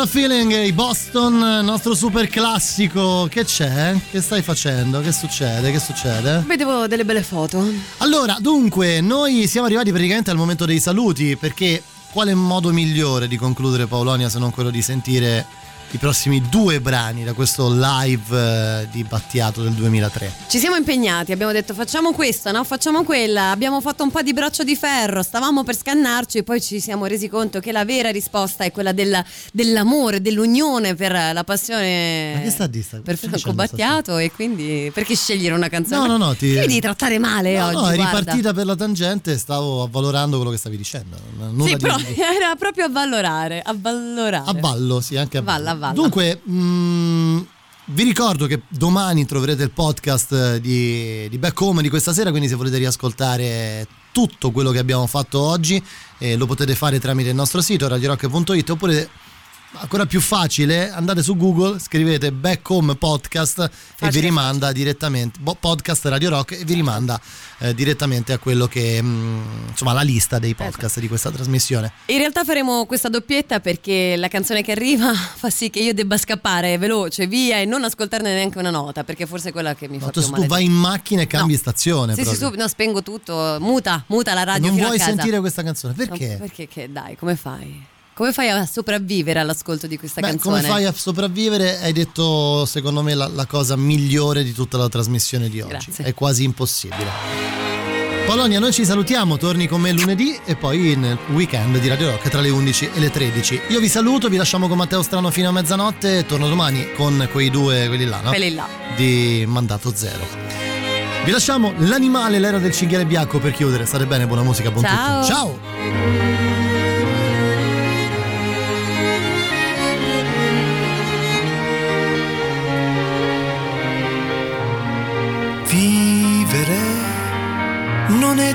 Than 0.03 0.11
a 0.11 0.11
Feeling, 0.11 0.65
i 0.65 0.73
Boston, 0.73 1.65
nostro 1.65 1.95
super 1.95 2.27
classico. 2.27 3.29
Che 3.31 3.45
c'è? 3.45 3.95
Che 4.11 4.21
stai 4.21 4.43
facendo? 4.43 5.01
Che 5.01 5.13
succede? 5.13 5.71
Che 5.71 5.79
succede? 5.79 6.43
Vedevo 6.45 6.89
delle 6.89 7.05
belle 7.05 7.23
foto. 7.23 7.65
Allora, 7.99 8.37
dunque, 8.41 9.01
noi 9.01 9.47
siamo 9.47 9.67
arrivati 9.67 9.91
praticamente 9.91 10.31
al 10.31 10.37
momento 10.37 10.65
dei 10.65 10.81
saluti 10.81 11.37
perché 11.37 11.81
quale 12.11 12.35
modo 12.35 12.73
migliore 12.73 13.29
di 13.29 13.37
concludere 13.37 13.87
Paolonia 13.87 14.29
se 14.29 14.41
non 14.41 14.51
quello 14.51 14.71
di 14.71 14.83
sentire 14.83 15.47
i 15.95 15.99
prossimi 15.99 16.43
due 16.49 16.81
brani 16.81 17.23
da 17.23 17.35
questo 17.35 17.69
live 17.71 18.81
eh, 18.83 18.89
di 18.91 19.05
Battiato 19.05 19.63
del 19.63 19.73
2003. 19.73 20.33
Ci 20.49 20.59
siamo 20.59 20.77
impegnati, 20.77 21.33
abbiamo 21.33 21.53
detto 21.53 21.75
facciamo 21.75 22.13
questa, 22.13 22.51
no? 22.51 22.65
Facciamo 22.65 23.05
quella, 23.05 23.51
abbiamo 23.51 23.81
fatto 23.83 24.03
un 24.03 24.11
po' 24.11 24.23
di 24.23 24.33
braccio 24.33 24.65
di 24.65 24.75
ferro, 24.75 25.23
stavamo 25.23 25.65
per 25.65 25.77
scannarci 25.77 26.39
e 26.39 26.43
poi 26.45 26.63
ci 26.63 26.81
siamo 26.81 27.05
resi 27.05 27.29
conto 27.29 27.61
che 27.61 27.73
la 27.73 27.85
vera 27.85 28.11
risposta 28.11 28.65
è 28.65 28.73
quella 28.73 28.93
della- 28.93 29.23
dell'amore, 29.53 30.23
dell'unione 30.23 30.95
per 30.95 31.13
la 31.13 31.45
passione 31.45 32.33
Ma 32.37 32.41
che 32.41 32.51
sta 32.51 32.65
a 32.65 32.67
dire? 32.69 32.85
sta- 32.85 33.01
per 33.05 33.19
Franco 33.19 33.53
Battiato 33.53 34.17
e 34.17 34.33
quindi 34.33 34.91
perché 34.95 35.15
scegliere 35.15 35.55
una 35.55 35.69
canzone? 35.69 36.07
No, 36.07 36.17
no, 36.17 36.25
no, 36.27 36.35
ti- 36.35 36.53
devi 36.55 36.81
trattare 36.81 37.19
male 37.19 37.59
No, 37.59 37.67
oggi, 37.67 37.75
no, 37.75 37.91
è 37.91 37.95
guarda. 37.97 38.19
ripartita 38.19 38.53
per 38.55 38.65
la 38.65 38.77
tangente, 38.77 39.37
stavo 39.37 39.83
avvalorando 39.83 40.37
quello 40.37 40.51
che 40.53 40.57
stavi 40.59 40.79
dicendo. 40.79 41.19
Nulla 41.51 41.65
Sì, 41.67 41.75
di- 41.75 41.83
però 41.83 41.97
era 42.17 42.55
proprio 42.59 42.87
a 42.87 42.89
valorare, 42.89 43.61
a 43.61 43.75
ballo, 43.75 45.01
sì, 45.03 45.17
anche 45.19 45.37
a 45.39 45.43
ballo. 45.43 45.81
Valla. 45.83 45.95
Dunque, 45.95 46.41
mh, 46.43 47.47
vi 47.87 48.05
ricordo 48.05 48.47
che 48.47 48.63
domani 48.69 49.27
troverete 49.27 49.65
il 49.65 49.71
podcast 49.71 50.57
di, 50.57 51.29
di 51.29 51.39
Back 51.39 51.61
Home 51.61 51.83
di 51.83 51.89
questa 51.89 52.13
sera, 52.13 52.31
quindi 52.31 52.49
se 52.49 52.55
volete 52.55 52.79
riascoltare 52.79 53.87
tutto 54.13 54.51
quello 54.51 54.71
che 54.71 54.79
abbiamo 54.79 55.07
fatto 55.07 55.41
oggi 55.41 55.83
eh, 56.19 56.37
lo 56.37 56.47
potete 56.47 56.75
fare 56.75 57.01
tramite 57.01 57.31
il 57.31 57.35
nostro 57.35 57.63
sito 57.63 57.89
radiorock.it 57.89 58.71
oppure 58.71 59.09
ancora 59.75 60.07
più 60.07 60.21
facile 60.21 60.91
andate 60.91 61.23
su 61.23 61.37
Google 61.37 61.79
scrivete 61.79 62.31
Back 62.33 62.69
Home 62.71 62.95
Podcast 62.97 63.59
e 63.61 63.69
vi 63.69 63.71
Facile, 64.07 64.21
rimanda 64.27 64.73
direttamente 64.73 65.39
podcast 65.59 66.05
Radio 66.07 66.29
Rock 66.31 66.53
e 66.61 66.65
vi 66.65 66.75
rimanda 66.75 67.21
eh, 67.59 67.75
direttamente 67.75 68.33
a 68.33 68.39
quello 68.39 68.67
che 68.67 69.01
mh, 69.01 69.69
insomma 69.71 69.93
la 69.93 70.03
lista 70.03 70.39
dei 70.39 70.55
podcast 70.55 71.01
di 71.01 71.09
questa 71.09 71.31
trasmissione. 71.31 71.93
In 72.07 72.19
realtà 72.19 72.45
faremo 72.45 72.85
questa 72.87 73.09
doppietta 73.09 73.61
perché 73.61 74.17
la 74.17 74.29
canzone 74.29 74.63
che 74.63 74.73
arriva 74.73 75.13
fa 75.15 75.51
sì 75.51 75.71
che 75.71 75.81
io 75.81 75.95
debba 75.95 76.17
scappare 76.19 76.77
veloce, 76.79 77.27
via 77.27 77.59
e 77.59 77.65
non 77.65 77.85
ascoltarne 77.85 78.33
neanche 78.35 78.59
una 78.59 78.71
nota 78.71 79.05
perché 79.05 79.27
forse 79.27 79.49
è 79.51 79.53
quella 79.53 79.75
che 79.75 79.89
mi 79.89 79.99
No, 79.99 80.07
fa 80.07 80.11
tu, 80.11 80.21
più 80.21 80.29
tu 80.29 80.35
male. 80.35 80.47
vai 80.49 80.65
in 80.65 80.73
macchina 80.73 81.23
e 81.23 81.27
cambi 81.27 81.57
stazione 81.57 82.15
Sì, 82.15 82.25
sì, 82.25 82.37
su, 82.37 82.51
no, 82.55 82.69
spengo 82.69 83.03
tutto, 83.03 83.57
muta, 83.61 84.05
muta 84.09 84.35
la 84.35 84.45
radio 84.45 84.69
non 84.69 84.77
vuoi 84.79 84.99
sentire 84.99 85.39
questa 85.41 85.63
canzone? 85.63 85.95
Perché? 85.95 86.33
No, 86.33 86.39
perché 86.39 86.69
che 86.69 86.91
dai, 86.91 87.17
come 87.17 87.37
fai? 87.37 87.91
Come 88.15 88.33
fai 88.33 88.51
a 88.51 88.67
sopravvivere 88.67 89.41
all'ascolto 89.41 89.87
di 89.87 89.97
questa 89.97 90.21
Beh, 90.21 90.29
canzone? 90.29 90.61
come 90.61 90.69
fai 90.73 90.85
a 90.85 90.93
sopravvivere? 90.93 91.81
Hai 91.81 91.93
detto, 91.93 92.67
secondo 92.67 93.03
me, 93.03 93.15
la, 93.15 93.27
la 93.27 93.47
cosa 93.47 93.75
migliore 93.75 94.45
di 94.45 94.53
tutta 94.53 94.77
la 94.77 94.89
trasmissione 94.89 95.49
di 95.49 95.61
oggi. 95.61 95.87
Grazie. 95.87 96.05
È 96.05 96.15
quasi 96.15 96.45
impossibile. 96.45 97.11
Polonia, 98.27 98.61
noi 98.61 98.73
ci 98.73 98.85
salutiamo, 98.85 99.37
torni 99.37 99.67
con 99.67 99.81
me 99.81 99.93
lunedì 99.93 100.39
e 100.45 100.57
poi 100.57 100.95
nel 100.95 101.19
weekend 101.33 101.79
di 101.79 101.89
Radio 101.89 102.11
Rock 102.11 102.29
tra 102.29 102.41
le 102.41 102.51
11 102.51 102.91
e 102.95 103.01
le 103.01 103.11
13. 103.11 103.61
Io 103.69 103.81
vi 103.81 103.89
saluto, 103.89 104.29
vi 104.29 104.37
lasciamo 104.37 104.69
con 104.69 104.77
Matteo 104.77 105.03
Strano 105.03 105.31
fino 105.31 105.49
a 105.49 105.53
mezzanotte 105.53 106.19
e 106.19 106.27
torno 106.27 106.49
domani 106.49 106.93
con 106.95 107.29
quei 107.33 107.51
due, 107.51 107.89
quelli 107.89 108.05
là, 108.05 108.21
no? 108.21 108.29
Quelli 108.29 108.55
là. 108.55 108.69
Di 108.95 109.45
Mandato 109.47 109.93
Zero. 109.95 110.25
Vi 111.25 111.31
lasciamo 111.31 111.73
l'animale, 111.79 112.39
l'era 112.39 112.59
del 112.59 112.73
cinghiale 112.73 113.07
bianco 113.07 113.39
per 113.39 113.53
chiudere. 113.53 113.87
State 113.87 114.07
bene, 114.07 114.27
buona 114.27 114.43
musica, 114.43 114.71
buon 114.71 114.85
Ciao. 114.85 115.21
tutto. 115.21 115.35
Ciao! 115.35 116.72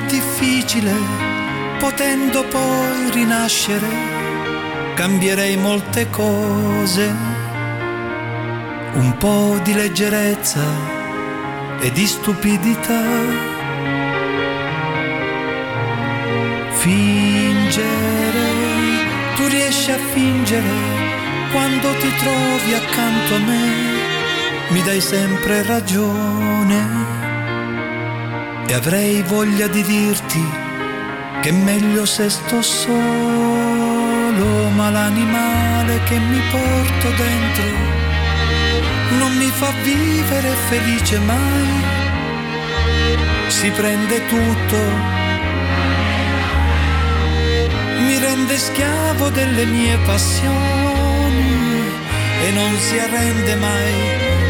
Difficile, 0.08 0.94
potendo 1.80 2.44
poi 2.46 3.12
rinascere, 3.12 3.88
cambierei 4.96 5.58
molte 5.58 6.10
cose, 6.10 7.14
un 8.94 9.16
po' 9.18 9.60
di 9.64 9.74
leggerezza 9.74 10.66
e 11.80 11.92
di 11.92 12.08
stupidità. 12.08 13.04
Fingere, 16.72 17.86
tu 19.36 19.48
riesci 19.48 19.92
a 19.92 19.98
fingere 20.14 20.96
quando 21.52 21.90
ti 21.98 22.10
trovi 22.18 22.74
accanto 22.74 23.36
a 23.36 23.40
me, 23.40 23.72
mi 24.70 24.82
dai 24.84 25.02
sempre 25.02 25.64
ragione 25.64 27.16
e 28.68 28.73
avrei 28.73 29.22
voglia 29.23 29.68
di 29.68 29.81
dirti 29.81 30.45
che 31.41 31.52
meglio 31.52 32.06
se 32.06 32.30
sto 32.30 32.61
solo, 32.61 32.89
ma 34.76 34.89
l'animale 34.89 36.02
che 36.03 36.18
mi 36.18 36.41
porto 36.52 37.10
dentro 37.15 37.98
non 39.19 39.35
mi 39.38 39.49
fa 39.49 39.72
vivere 39.84 40.49
felice 40.68 41.18
mai, 41.19 41.81
si 43.48 43.69
prende 43.69 44.26
tutto, 44.27 44.77
mi 48.06 48.18
rende 48.19 48.57
schiavo 48.57 49.30
delle 49.30 49.65
mie 49.65 49.98
passioni 50.06 51.48
e 52.45 52.52
non 52.52 52.77
si 52.77 52.99
arrende 52.99 53.56
mai 53.56 53.94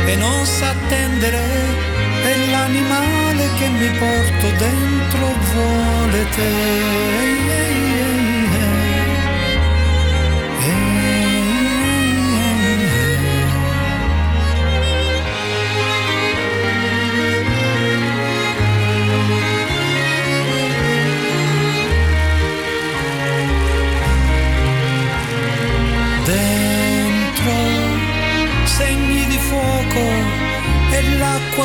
e 0.08 0.16
non 0.16 0.46
sa 0.46 0.70
attendere, 0.70 1.87
è 2.28 2.36
l'animale 2.52 3.50
che 3.58 3.68
mi 3.70 3.90
porto 3.98 4.48
dentro 4.58 5.26
vuole 5.52 6.30
te. 6.36 8.17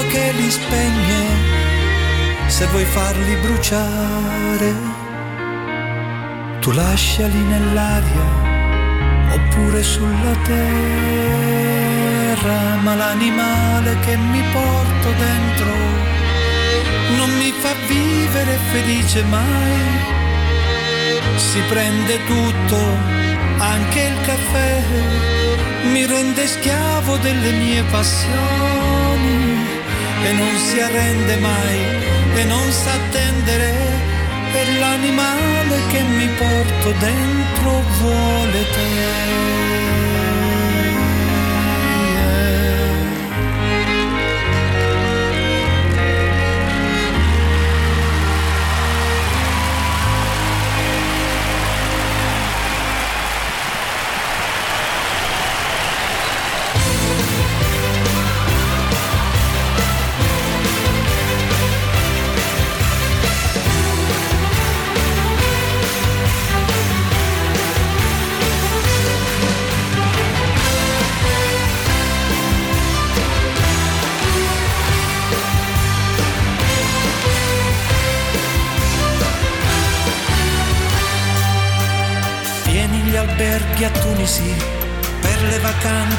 Che 0.08 0.32
li 0.32 0.50
spegne. 0.50 1.20
Se 2.46 2.66
vuoi 2.66 2.84
farli 2.84 3.36
bruciare 3.36 4.74
tu 6.60 6.70
lasciali 6.70 7.38
nell'aria 7.38 8.26
oppure 9.32 9.82
sulla 9.82 10.36
terra. 10.44 10.70
Ma 12.82 12.94
l'animale 12.94 13.98
che 14.00 14.16
mi 14.16 14.42
porto 14.52 15.08
dentro 15.18 15.72
non 17.16 17.30
mi 17.36 17.52
fa 17.52 17.72
vivere 17.86 18.58
felice 18.70 19.22
mai. 19.24 20.00
Si 21.36 21.60
prende 21.68 22.24
tutto 22.24 22.76
anche 23.58 24.00
il 24.00 24.20
caffè 24.26 24.82
mi 25.92 26.06
rende 26.06 26.46
schiavo 26.46 27.16
delle 27.18 27.52
mie 27.52 27.82
passioni 27.84 29.72
e 30.24 30.32
non 30.32 30.57
si 30.57 30.81
arrende 30.81 31.36
mai 31.36 31.78
e 32.35 32.44
non 32.44 32.70
sa 32.70 32.93
attendere 32.93 33.70
è 34.53 34.78
l'animale 34.78 35.77
che 35.90 36.03
mi 36.03 36.28
porto 36.28 36.90
dentro 36.99 37.82
vuole 37.99 38.61
te 38.74 40.22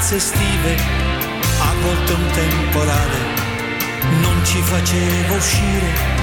vacanze 0.04 0.16
estive, 0.16 0.76
a 1.62 1.74
volte 1.82 2.12
un 2.12 2.32
temporale, 2.32 3.18
non 4.22 4.44
ci 4.44 4.62
faceva 4.62 5.36
uscire. 5.36 6.23